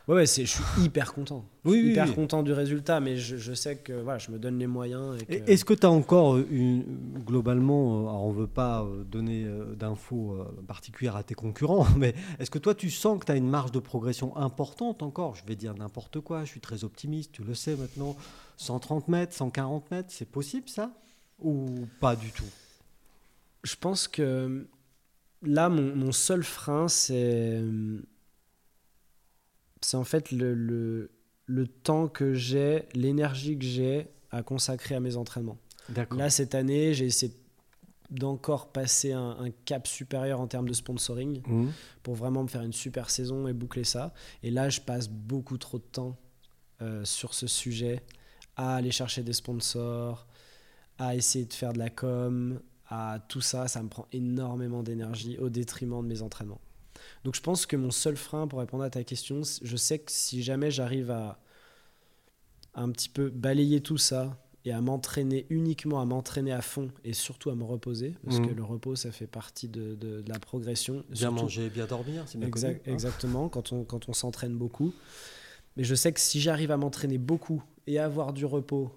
Ouais, 0.08 0.16
ouais, 0.16 0.26
c'est- 0.26 0.46
je 0.46 0.52
suis 0.54 0.64
hyper 0.86 1.14
content. 1.14 1.44
Oui, 1.66 1.82
oui, 1.84 1.92
hyper 1.92 2.08
oui. 2.08 2.16
content 2.16 2.42
du 2.42 2.54
résultat, 2.54 3.02
mais 3.02 3.18
je, 3.18 3.36
je 3.36 3.52
sais 3.54 3.76
que 3.80 3.92
voilà, 3.92 4.18
je 4.20 4.32
me 4.32 4.40
donne 4.40 4.58
les 4.60 4.68
moyens. 4.68 5.22
Que- 5.26 5.34
Est-ce 5.52 5.66
que 5.66 5.74
tu 5.74 5.86
as 5.86 5.92
encore 5.92 6.38
une, 6.38 7.20
globalement, 7.26 7.98
euh, 7.98 8.02
alors 8.04 8.24
on 8.28 8.32
ne 8.32 8.38
veut 8.40 8.48
pas 8.48 8.84
euh, 8.84 9.04
donner 9.04 9.46
d'infos 9.76 10.38
particulières 10.68 11.18
à 11.18 11.24
tes 11.24 11.34
concurrents, 11.36 11.86
mais 11.98 12.16
est-ce 12.40 12.50
que 12.50 12.60
toi 12.60 12.74
tu 12.74 12.90
sens 12.90 13.20
que 13.20 13.26
tu 13.26 13.34
as 13.34 13.36
une 13.36 13.50
marge 13.50 13.74
de 13.74 13.80
progression 13.80 14.38
importante 14.38 15.04
encore? 15.04 15.36
Je 15.36 15.44
vais 15.46 15.58
dire 15.58 15.76
n'importe 15.76 16.22
quoi, 16.22 16.46
je 16.46 16.50
suis 16.52 16.62
très 16.62 16.86
optimiste, 16.86 17.34
tu 17.34 17.44
le 17.44 17.54
sais 17.54 17.76
maintenant. 17.76 18.16
130 18.56 19.10
mètres, 19.10 19.34
140 19.34 19.92
mètres, 19.92 20.10
c'est 20.14 20.30
possible 20.32 20.70
ça? 20.70 20.94
Ou 21.42 21.88
pas 22.00 22.16
du 22.16 22.32
tout? 22.32 22.46
Je 23.64 23.76
pense 23.76 24.08
que 24.08 24.68
là, 25.42 25.70
mon, 25.70 25.96
mon 25.96 26.12
seul 26.12 26.44
frein, 26.44 26.88
c'est 26.88 27.62
c'est 29.82 29.98
en 29.98 30.04
fait 30.04 30.32
le, 30.32 30.54
le, 30.54 31.12
le 31.48 31.68
temps 31.68 32.08
que 32.08 32.34
j'ai, 32.34 32.86
l'énergie 32.94 33.58
que 33.58 33.66
j'ai 33.66 34.08
à 34.30 34.44
consacrer 34.44 34.96
à 34.96 35.00
mes 35.00 35.16
entraînements. 35.18 35.58
Là, 36.18 36.30
cette 36.30 36.56
année, 36.56 36.94
j'ai 36.94 37.06
essayé 37.06 37.34
d'encore 38.12 38.72
passer 38.72 39.14
un, 39.14 39.32
un 39.40 39.50
cap 39.66 39.88
supérieur 39.88 40.40
en 40.40 40.48
termes 40.48 40.68
de 40.68 40.74
sponsoring 40.74 41.42
Mhm. 41.48 41.72
pour 42.04 42.16
vraiment 42.16 42.44
me 42.44 42.48
faire 42.48 42.62
une 42.62 42.74
super 42.74 43.10
saison 43.10 43.48
et 43.48 43.54
boucler 43.54 43.84
ça. 43.84 44.14
Et 44.44 44.52
là, 44.52 44.70
je 44.70 44.82
passe 44.82 45.08
beaucoup 45.10 45.58
trop 45.58 45.78
de 45.80 45.84
temps 45.84 46.18
euh, 46.82 47.04
sur 47.06 47.34
ce 47.34 47.48
sujet 47.48 48.04
à 48.58 48.76
aller 48.76 48.92
chercher 48.92 49.24
des 49.24 49.34
sponsors, 49.34 50.28
à 50.98 51.16
essayer 51.16 51.46
de 51.46 51.54
faire 51.54 51.74
de 51.74 51.80
la 51.80 51.90
com, 51.90 52.60
à 52.90 53.20
tout 53.28 53.42
ça. 53.42 53.68
Ça 53.68 53.82
me 53.84 53.90
prend 53.90 54.06
énormément 54.12 54.84
d'énergie 54.84 55.38
au 55.38 55.50
détriment 55.50 56.02
de 56.04 56.08
mes 56.08 56.22
entraînements. 56.22 56.62
Donc 57.24 57.36
je 57.36 57.42
pense 57.42 57.66
que 57.66 57.76
mon 57.76 57.92
seul 57.92 58.16
frein 58.18 58.48
pour 58.48 58.60
répondre 58.60 58.84
à 58.84 58.90
ta 58.90 59.04
question, 59.04 59.42
je 59.62 59.76
sais 59.78 60.00
que 60.00 60.12
si 60.12 60.44
jamais 60.44 60.70
j'arrive 60.72 61.10
à, 61.12 61.40
à 62.74 62.82
un 62.82 62.90
petit 62.92 63.10
peu 63.10 63.30
balayer 63.30 63.82
tout 63.82 63.98
ça 63.98 64.38
et 64.66 64.72
à 64.72 64.80
m'entraîner 64.82 65.48
uniquement, 65.50 66.00
à 66.02 66.06
m'entraîner 66.06 66.52
à 66.52 66.62
fond 66.62 66.90
et 67.04 67.14
surtout 67.14 67.50
à 67.50 67.56
me 67.56 67.64
reposer, 67.64 68.16
parce 68.24 68.38
Mhm. 68.38 68.48
que 68.50 68.52
le 68.54 68.64
repos, 68.64 68.96
ça 68.96 69.12
fait 69.12 69.26
partie 69.26 69.68
de, 69.68 69.96
de- 69.96 70.22
de 70.22 70.30
la 70.32 70.38
progression. 70.40 71.04
Bien 71.10 71.16
Surtout- 71.30 71.36
manger, 71.42 71.70
bien 71.72 71.88
dormir, 71.88 72.24
c'est 72.28 72.38
bien 72.38 72.50
connu, 72.52 72.66
hein. 72.68 72.76
exactement, 72.86 73.50
quand 73.50 73.72
on, 73.72 73.84
quand 73.84 74.08
on 74.08 74.14
s'entraîne 74.14 74.56
beaucoup. 74.56 74.94
Mais 75.78 75.84
je 75.84 75.96
sais 75.96 76.12
que 76.14 76.20
si 76.20 76.40
j'arrive 76.40 76.70
à 76.70 76.78
m'entraîner 76.78 77.18
beaucoup 77.18 77.64
et 77.88 77.98
à 77.98 78.06
avoir 78.06 78.34
du 78.34 78.46
repos 78.46 78.92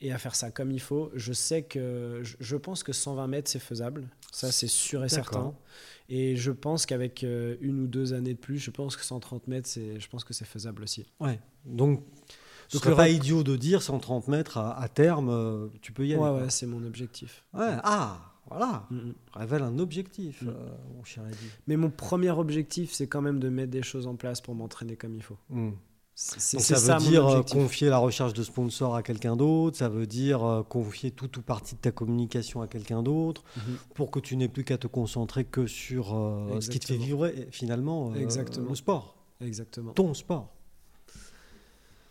et 0.00 0.12
à 0.12 0.18
faire 0.18 0.34
ça 0.34 0.50
comme 0.50 0.70
il 0.70 0.80
faut, 0.80 1.10
je 1.14 1.32
sais 1.32 1.62
que 1.62 2.22
je, 2.22 2.56
pense 2.56 2.82
que 2.82 2.92
120 2.92 3.26
mètres 3.26 3.50
c'est 3.50 3.58
faisable. 3.58 4.08
Ça 4.30 4.52
c'est 4.52 4.68
sûr 4.68 5.04
et 5.04 5.08
certain. 5.08 5.54
Et 6.08 6.36
je 6.36 6.52
pense 6.52 6.86
qu'avec 6.86 7.24
euh, 7.24 7.56
une 7.60 7.80
ou 7.80 7.86
deux 7.86 8.14
années 8.14 8.32
de 8.34 8.38
plus, 8.38 8.58
je 8.58 8.70
pense 8.70 8.96
que 8.96 9.04
130 9.04 9.46
mètres 9.48 9.68
c'est, 9.68 9.98
je 10.00 10.08
pense 10.08 10.24
que 10.24 10.32
c'est 10.32 10.46
faisable 10.46 10.82
aussi. 10.82 11.06
Ouais. 11.20 11.38
Donc, 11.66 12.02
ce 12.68 12.78
serait 12.78 12.94
pas 12.96 13.08
idiot 13.08 13.42
de 13.42 13.56
dire 13.56 13.82
130 13.82 14.28
mètres 14.28 14.56
à, 14.58 14.78
à 14.80 14.88
terme, 14.88 15.28
euh, 15.30 15.68
tu 15.82 15.92
peux 15.92 16.06
y 16.06 16.14
aller. 16.14 16.22
Ouais, 16.22 16.30
ouais, 16.42 16.50
c'est 16.50 16.66
mon 16.66 16.84
objectif. 16.84 17.44
Ouais, 17.52 17.76
Ah, 17.82 18.34
voilà. 18.48 18.86
Mm. 18.90 19.10
Révèle 19.34 19.62
un 19.62 19.78
objectif, 19.78 20.42
Mm. 20.42 20.48
euh, 20.48 20.52
mon 20.96 21.04
cher 21.04 21.26
Eddy. 21.26 21.36
Mais 21.66 21.76
mon 21.76 21.90
premier 21.90 22.30
objectif, 22.30 22.92
c'est 22.92 23.06
quand 23.06 23.20
même 23.20 23.38
de 23.40 23.48
mettre 23.50 23.70
des 23.70 23.82
choses 23.82 24.06
en 24.06 24.16
place 24.16 24.40
pour 24.40 24.54
m'entraîner 24.54 24.96
comme 24.96 25.14
il 25.14 25.22
faut. 25.22 25.36
Mm. 25.50 25.72
Donc 26.52 26.62
ça 26.62 26.98
veut 26.98 27.04
dire 27.10 27.26
euh, 27.28 27.42
confier 27.42 27.88
la 27.88 27.98
recherche 27.98 28.32
de 28.32 28.42
sponsors 28.42 28.96
à 28.96 29.04
quelqu'un 29.04 29.36
d'autre, 29.36 29.76
ça 29.78 29.88
veut 29.88 30.06
dire 30.06 30.42
euh, 30.44 30.62
confier 30.64 31.12
tout 31.12 31.38
ou 31.38 31.42
partie 31.42 31.76
de 31.76 31.80
ta 31.80 31.92
communication 31.92 32.60
à 32.60 32.66
quelqu'un 32.66 33.04
d'autre, 33.04 33.44
Mhm. 33.56 33.76
pour 33.94 34.10
que 34.10 34.18
tu 34.18 34.36
n'aies 34.36 34.48
plus 34.48 34.64
qu'à 34.64 34.78
te 34.78 34.88
concentrer 34.88 35.44
que 35.44 35.66
sur 35.68 36.16
euh, 36.16 36.60
ce 36.60 36.70
qui 36.70 36.80
te 36.80 36.86
fait 36.86 36.96
et, 36.96 37.48
finalement 37.52 38.10
euh, 38.10 38.16
Exactement. 38.20 38.68
le 38.70 38.74
sport, 38.74 39.16
Exactement. 39.40 39.92
ton 39.92 40.12
sport. 40.12 40.48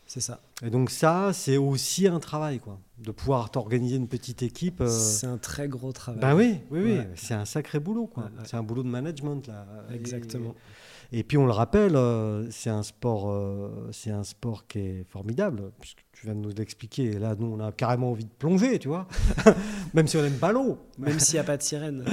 C'est 0.09 0.21
ça. 0.21 0.39
Et 0.63 0.69
donc 0.69 0.89
ça, 0.89 1.33
c'est 1.33 1.57
aussi 1.57 2.07
un 2.07 2.21
travail, 2.21 2.59
quoi, 2.59 2.79
de 2.99 3.11
pouvoir 3.11 3.51
t'organiser 3.51 3.97
une 3.97 4.07
petite 4.07 4.41
équipe. 4.41 4.79
euh, 4.79 4.87
C'est 4.87 5.27
un 5.27 5.37
très 5.37 5.67
gros 5.67 5.91
travail. 5.91 6.21
Ben 6.21 6.33
oui, 6.33 6.59
oui, 6.71 6.79
oui, 6.81 6.91
Ouais. 6.99 7.09
c'est 7.15 7.33
un 7.33 7.43
sacré 7.43 7.81
boulot, 7.81 8.05
quoi. 8.07 8.23
Ouais, 8.23 8.29
ouais. 8.29 8.45
C'est 8.45 8.55
un 8.55 8.63
boulot 8.63 8.83
de 8.83 8.87
management 8.87 9.45
là. 9.47 9.65
Exactement. 9.93 10.51
Et, 10.51 10.86
et 11.11 11.23
puis 11.23 11.37
on 11.37 11.45
le 11.45 11.51
rappelle, 11.51 11.95
euh, 11.95 12.49
c'est 12.51 12.69
un 12.69 12.83
sport, 12.83 13.29
euh, 13.29 13.89
c'est 13.91 14.11
un 14.11 14.23
sport 14.23 14.67
qui 14.67 14.79
est 14.79 15.03
formidable, 15.09 15.71
puisque 15.79 16.03
tu 16.11 16.25
viens 16.25 16.35
de 16.35 16.39
nous 16.39 16.53
l'expliquer. 16.53 17.05
Et 17.05 17.19
là, 17.19 17.35
nous, 17.37 17.47
on 17.47 17.59
a 17.59 17.71
carrément 17.71 18.11
envie 18.11 18.25
de 18.25 18.33
plonger, 18.33 18.79
tu 18.79 18.87
vois, 18.87 19.07
même 19.93 20.07
si 20.07 20.17
on 20.17 20.21
n'aime 20.21 20.39
pas 20.39 20.51
l'eau. 20.51 20.77
Même 20.97 21.19
s'il 21.19 21.35
n'y 21.35 21.39
a 21.39 21.43
pas 21.45 21.57
de 21.57 21.63
sirène. 21.63 22.03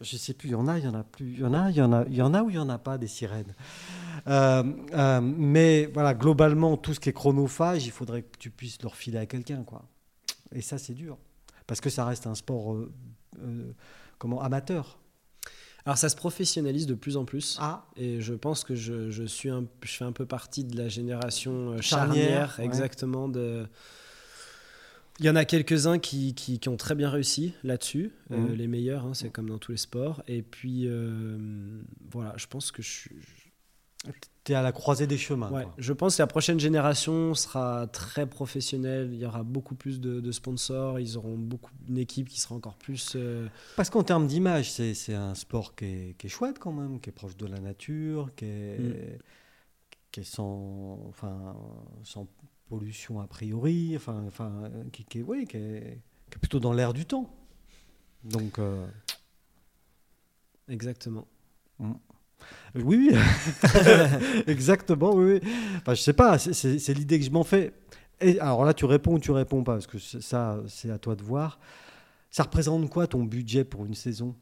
Je 0.00 0.16
sais 0.18 0.34
plus, 0.34 0.48
il 0.48 0.52
y 0.52 0.54
en 0.54 0.68
a, 0.68 0.78
il 0.78 0.84
y 0.84 0.88
en 0.88 0.94
a 0.94 1.04
plus, 1.04 1.32
il 1.32 1.40
y 1.40 1.44
en 1.44 1.54
a, 1.54 1.70
il 1.70 1.76
y 1.76 1.80
en 1.80 1.92
a, 1.92 2.04
il 2.06 2.14
y 2.14 2.22
en 2.22 2.34
a 2.34 2.42
ou 2.42 2.50
il 2.50 2.56
y 2.56 2.58
en 2.58 2.68
a 2.68 2.78
pas 2.78 2.98
des 2.98 3.06
sirènes. 3.06 3.54
Euh, 4.26 4.62
euh, 4.92 5.20
mais 5.22 5.86
voilà, 5.86 6.12
globalement, 6.12 6.76
tout 6.76 6.92
ce 6.92 7.00
qui 7.00 7.08
est 7.08 7.14
chronophage, 7.14 7.86
il 7.86 7.92
faudrait 7.92 8.22
que 8.22 8.36
tu 8.38 8.50
puisses 8.50 8.80
le 8.82 8.88
refiler 8.88 9.18
à 9.18 9.26
quelqu'un, 9.26 9.62
quoi. 9.62 9.82
Et 10.52 10.60
ça, 10.60 10.76
c'est 10.76 10.92
dur, 10.92 11.16
parce 11.66 11.80
que 11.80 11.88
ça 11.88 12.04
reste 12.04 12.26
un 12.26 12.34
sport, 12.34 12.74
euh, 12.74 13.74
comment, 14.18 14.42
amateur. 14.42 14.98
Alors 15.86 15.96
ça 15.96 16.08
se 16.08 16.16
professionnalise 16.16 16.86
de 16.86 16.94
plus 16.94 17.16
en 17.16 17.24
plus. 17.24 17.56
Ah, 17.60 17.86
Et 17.96 18.20
je 18.20 18.34
pense 18.34 18.64
que 18.64 18.74
je, 18.74 19.10
je 19.10 19.22
suis 19.22 19.48
un, 19.50 19.64
je 19.82 19.92
fais 19.92 20.04
un 20.04 20.12
peu 20.12 20.26
partie 20.26 20.64
de 20.64 20.76
la 20.76 20.88
génération 20.88 21.70
euh, 21.74 21.80
Charnière, 21.80 22.56
ouais. 22.58 22.64
exactement. 22.64 23.28
De... 23.28 23.66
Il 25.20 25.26
y 25.26 25.30
en 25.30 25.36
a 25.36 25.44
quelques-uns 25.44 25.98
qui, 26.00 26.34
qui, 26.34 26.58
qui 26.58 26.68
ont 26.68 26.76
très 26.76 26.94
bien 26.96 27.08
réussi 27.08 27.54
là-dessus, 27.62 28.10
euh, 28.32 28.36
Mhm. 28.36 28.54
les 28.54 28.66
meilleurs, 28.66 29.06
hein, 29.06 29.14
c'est 29.14 29.30
comme 29.30 29.48
dans 29.48 29.58
tous 29.58 29.70
les 29.72 29.78
sports. 29.78 30.22
Et 30.26 30.42
puis 30.42 30.82
euh, 30.88 31.38
voilà, 32.10 32.34
je 32.36 32.46
pense 32.48 32.72
que 32.72 32.82
je 32.82 32.90
suis. 32.90 33.16
Tu 34.46 34.52
es 34.52 34.54
à 34.54 34.62
la 34.62 34.72
croisée 34.72 35.06
des 35.06 35.18
chemins. 35.18 35.50
Ouais, 35.50 35.64
quoi. 35.64 35.74
je 35.76 35.92
pense 35.92 36.16
que 36.16 36.22
la 36.22 36.26
prochaine 36.28 36.58
génération 36.60 37.34
sera 37.34 37.86
très 37.88 38.26
professionnelle. 38.26 39.10
Il 39.12 39.18
y 39.18 39.26
aura 39.26 39.42
beaucoup 39.42 39.74
plus 39.74 40.00
de, 40.00 40.20
de 40.20 40.32
sponsors. 40.32 40.98
Ils 41.00 41.18
auront 41.18 41.36
beaucoup 41.36 41.72
une 41.88 41.98
équipe 41.98 42.28
qui 42.28 42.40
sera 42.40 42.54
encore 42.54 42.76
plus. 42.76 43.12
euh, 43.16 43.48
Parce 43.76 43.90
qu'en 43.90 44.04
termes 44.04 44.26
d'image, 44.28 44.70
c'est 44.72 44.94
c'est 44.94 45.14
un 45.14 45.34
sport 45.34 45.74
qui 45.74 45.84
est, 45.84 46.14
qui 46.16 46.28
est 46.28 46.30
chouette 46.30 46.58
quand 46.60 46.72
même, 46.72 47.00
qui 47.00 47.10
est 47.10 47.12
proche 47.12 47.36
de 47.36 47.46
la 47.46 47.58
nature, 47.60 48.30
qui 48.36 48.44
est, 48.46 48.78
Mm. 48.78 49.18
qui 50.12 50.20
est 50.20 50.24
sans, 50.24 51.00
enfin, 51.08 51.56
sans 52.04 52.26
pollution 52.68 53.20
a 53.20 53.26
priori, 53.26 53.94
enfin, 53.96 54.24
enfin, 54.28 54.70
qui, 54.92 55.04
qui 55.04 55.18
est, 55.18 55.22
oui, 55.22 55.44
qui, 55.46 55.56
est, 55.56 56.00
qui 56.30 56.36
est 56.36 56.38
plutôt 56.38 56.60
dans 56.60 56.72
l'air 56.72 56.92
du 56.94 57.04
temps. 57.04 57.28
Donc, 58.24 58.58
euh, 58.58 58.86
exactement. 60.68 61.26
Oui, 62.74 63.10
oui, 63.12 63.16
exactement, 64.46 65.14
oui. 65.14 65.40
oui. 65.42 65.50
Enfin, 65.78 65.94
je 65.94 66.02
sais 66.02 66.12
pas, 66.12 66.38
c'est- 66.38 66.94
l'idée 66.94 67.18
que 67.18 67.24
je 67.24 67.30
m'en 67.30 67.44
fais. 67.44 67.72
Et 68.20 68.38
alors 68.40 68.64
là, 68.64 68.72
tu 68.74 68.84
réponds 68.86 69.14
ou 69.14 69.18
tu 69.18 69.30
réponds 69.30 69.62
pas, 69.62 69.74
parce 69.74 69.86
que 69.86 69.98
ça, 69.98 70.58
c'est 70.68 70.90
à 70.90 70.98
toi 70.98 71.14
de 71.16 71.22
voir. 71.22 71.58
Ça 72.30 72.42
représente 72.44 72.88
quoi 72.90 73.06
ton 73.06 73.24
budget 73.24 73.64
pour 73.64 73.84
une 73.86 73.94
saison? 73.94 74.34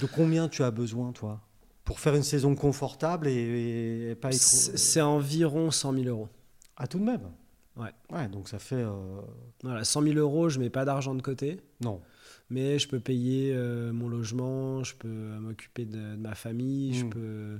De 0.00 0.06
combien 0.06 0.48
tu 0.48 0.62
as 0.62 0.70
besoin, 0.70 1.12
toi? 1.12 1.40
Pour 1.84 2.00
faire 2.00 2.14
une 2.14 2.22
saison 2.22 2.54
confortable 2.54 3.28
et, 3.28 4.10
et 4.10 4.14
pas 4.14 4.28
être. 4.28 4.34
C'est 4.34 4.76
c'est 4.76 5.00
environ 5.00 5.70
100 5.70 5.92
000 5.94 6.04
euros. 6.06 6.28
Ah, 6.76 6.86
tout 6.86 6.98
de 6.98 7.04
même? 7.04 7.20
Ouais. 7.76 7.90
Ouais, 8.10 8.26
donc 8.28 8.48
ça 8.48 8.58
fait. 8.58 8.74
euh, 8.76 8.90
Voilà, 9.62 9.84
100 9.84 10.02
000 10.02 10.14
euros, 10.16 10.48
je 10.48 10.58
mets 10.58 10.70
pas 10.70 10.84
d'argent 10.84 11.14
de 11.14 11.22
côté. 11.22 11.60
Non. 11.80 12.00
Mais 12.50 12.78
je 12.78 12.86
peux 12.88 13.00
payer 13.00 13.52
euh, 13.54 13.92
mon 13.92 14.08
logement, 14.08 14.84
je 14.84 14.94
peux 14.94 15.08
euh, 15.08 15.40
m'occuper 15.40 15.84
de, 15.84 15.96
de 15.98 16.16
ma 16.16 16.34
famille, 16.34 16.94
je 16.94 17.04
Mm. 17.04 17.10
peux 17.10 17.58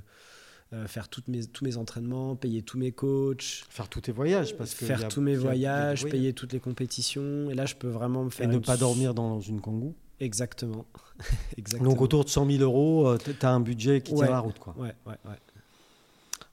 euh, 0.73 0.87
faire 0.87 1.07
toutes 1.09 1.27
mes, 1.29 1.45
tous 1.45 1.63
mes 1.63 1.77
entraînements, 1.77 2.35
payer 2.35 2.61
tous 2.61 2.77
mes 2.77 2.91
coachs, 2.91 3.63
Faire 3.69 3.87
tous 3.89 4.01
tes 4.01 4.11
voyages. 4.11 4.55
Parce 4.57 4.75
que 4.75 4.85
faire 4.85 5.05
a- 5.05 5.07
tous 5.07 5.21
mes 5.21 5.35
voyages, 5.35 6.03
payer 6.05 6.33
toutes 6.33 6.51
les 6.53 6.59
compétitions. 6.59 7.49
Et 7.49 7.53
là, 7.53 7.65
je 7.65 7.75
peux 7.75 7.87
vraiment 7.89 8.23
me 8.23 8.27
Et 8.29 8.31
faire. 8.31 8.47
ne 8.49 8.55
une 8.55 8.61
pas 8.61 8.75
dormir 8.77 9.13
dans 9.13 9.39
une 9.39 9.61
kangou. 9.61 9.93
Exactement. 10.19 10.85
Exactement. 11.57 11.91
Donc 11.91 12.01
autour 12.01 12.23
de 12.25 12.29
100 12.29 12.45
000 12.49 12.63
euros, 12.63 13.17
tu 13.17 13.31
as 13.45 13.49
un 13.51 13.59
budget 13.59 14.01
qui 14.01 14.11
Ouais. 14.13 14.19
tient 14.19 14.29
la 14.29 14.39
route. 14.39 14.59
Quoi. 14.59 14.75
Ouais, 14.77 14.93
ouais, 15.05 15.15
ouais. 15.25 15.37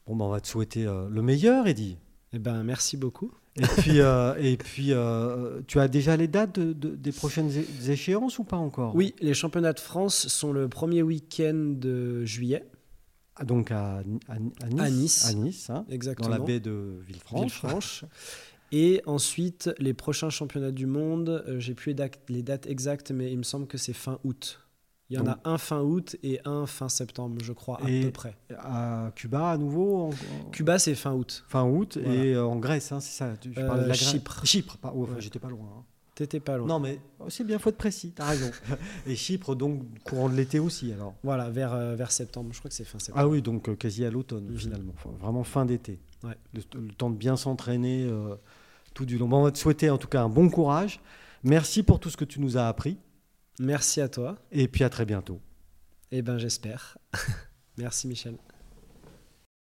Bon, 0.06 0.14
ben, 0.16 0.24
on 0.26 0.30
va 0.30 0.40
te 0.40 0.46
souhaiter 0.48 0.86
euh, 0.86 1.08
le 1.08 1.22
meilleur, 1.22 1.66
Eddy. 1.66 1.96
Eh 2.32 2.38
ben, 2.38 2.62
merci 2.62 2.96
beaucoup. 2.96 3.32
Et 3.56 3.62
puis, 3.78 4.00
euh, 4.00 4.34
et 4.38 4.56
puis 4.56 4.92
euh, 4.92 5.60
tu 5.68 5.78
as 5.78 5.86
déjà 5.86 6.16
les 6.16 6.26
dates 6.26 6.58
de- 6.58 6.72
de- 6.72 6.96
des 6.96 7.12
prochaines 7.12 7.50
échéances 7.88 8.38
ou 8.40 8.44
pas 8.44 8.56
encore? 8.56 8.94
Oui, 8.96 9.14
les 9.20 9.34
championnats 9.34 9.72
de 9.72 9.80
France 9.80 10.26
sont 10.28 10.52
le 10.52 10.68
premier 10.68 11.02
week-end 11.02 11.74
de 11.76 12.24
juillet. 12.24 12.64
Ah, 13.36 13.44
donc 13.44 13.70
à, 13.70 13.98
à- 14.28 14.34
à 14.62 14.68
Nice. 14.68 14.80
À 14.80 14.90
Nice. 14.90 15.24
À 15.26 15.32
Nice, 15.34 15.70
hein, 15.70 15.86
Exactement. 15.88 16.28
dans 16.30 16.34
la 16.36 16.40
baie 16.44 16.60
de 16.60 16.98
Villefranche. 17.06 17.40
Villefranche. 17.62 18.04
Et 18.72 19.02
ensuite, 19.06 19.70
les 19.78 19.94
prochains 19.94 20.30
championnats 20.30 20.72
du 20.72 20.86
monde, 20.86 21.44
euh, 21.46 21.60
j'ai 21.60 21.74
plus 21.74 21.94
les 22.28 22.42
dates 22.42 22.66
exactes, 22.66 23.12
mais 23.12 23.30
il 23.30 23.38
me 23.38 23.42
semble 23.44 23.68
que 23.68 23.78
c'est 23.78 23.92
fin 23.92 24.18
août. 24.24 24.60
Il 25.10 25.16
y 25.16 25.20
en 25.20 25.24
Donc- 25.24 25.36
a 25.44 25.50
un 25.50 25.58
fin 25.58 25.80
août 25.82 26.16
et 26.22 26.40
un 26.46 26.66
fin 26.66 26.88
septembre, 26.88 27.36
je 27.42 27.52
crois, 27.52 27.78
à 27.82 27.86
peu 27.86 28.10
près. 28.10 28.36
À 28.58 29.12
Cuba, 29.14 29.50
à 29.50 29.56
nouveau, 29.58 29.96
en- 30.08 30.10
Cuba, 30.50 30.78
c'est 30.78 30.94
fin 30.94 31.12
août. 31.12 31.44
fin 31.48 31.64
août, 31.64 31.98
Voilà. 32.02 32.24
et 32.24 32.34
euh, 32.34 32.44
en 32.46 32.56
Grèce, 32.56 32.90
hein, 32.90 33.00
c'est 33.00 33.16
ça 33.18 33.34
tu, 33.38 33.50
Euh, 33.50 33.52
de 33.74 33.80
la 33.80 33.84
Grèce 33.88 33.98
Chypre. 34.10 34.40
Chypre, 34.46 34.76
pas, 34.78 34.92
oh, 34.96 35.02
enfin, 35.02 35.14
Ouais. 35.16 35.20
j'étais 35.20 35.38
pas 35.38 35.50
loin. 35.50 35.66
hein. 35.78 35.82
T'étais 36.14 36.38
pas 36.40 36.56
loin. 36.56 36.68
Non, 36.68 36.78
mais 36.78 37.00
c'est 37.28 37.44
bien, 37.44 37.58
faut 37.58 37.70
être 37.70 37.76
précis, 37.76 38.12
t'as 38.14 38.26
raison. 38.26 38.50
et 39.06 39.16
Chypre, 39.16 39.54
donc, 39.56 39.82
courant 40.04 40.28
de 40.28 40.36
l'été 40.36 40.58
aussi, 40.60 40.92
alors. 40.92 41.12
Voilà, 41.24 41.50
vers, 41.50 41.74
euh, 41.74 41.96
vers 41.96 42.12
septembre. 42.12 42.50
Je 42.52 42.58
crois 42.60 42.68
que 42.70 42.74
c'est 42.74 42.84
fin 42.84 42.98
septembre. 43.00 43.18
Ah 43.20 43.28
oui, 43.28 43.42
donc 43.42 43.68
euh, 43.68 43.74
quasi 43.74 44.04
à 44.04 44.10
l'automne, 44.10 44.46
Mhm. 44.48 44.56
finalement. 44.56 44.92
Enfin, 44.96 45.10
vraiment 45.20 45.42
fin 45.44 45.66
d'été. 45.66 45.98
Ouais. 46.22 46.36
Le, 46.54 46.60
le 46.80 46.92
temps 46.94 47.10
de 47.10 47.16
bien 47.16 47.36
s'entraîner 47.36 48.04
euh, 48.08 48.36
tout 48.94 49.04
du 49.06 49.18
long. 49.18 49.26
Bon, 49.28 49.38
on 49.40 49.42
va 49.42 49.50
te 49.50 49.58
souhaiter 49.58 49.90
en 49.90 49.98
tout 49.98 50.06
cas 50.08 50.22
un 50.22 50.28
bon 50.28 50.48
courage. 50.48 51.00
Merci 51.42 51.82
pour 51.82 51.98
tout 52.00 52.08
ce 52.10 52.16
que 52.16 52.24
tu 52.24 52.40
nous 52.40 52.56
as 52.56 52.68
appris. 52.68 52.96
Merci 53.58 54.00
à 54.00 54.08
toi. 54.08 54.36
Et 54.50 54.68
puis 54.68 54.84
à 54.84 54.90
très 54.90 55.04
bientôt. 55.04 55.40
Eh 56.10 56.22
ben, 56.22 56.38
j'espère. 56.38 56.98
Merci, 57.76 58.08
Michel. 58.08 58.36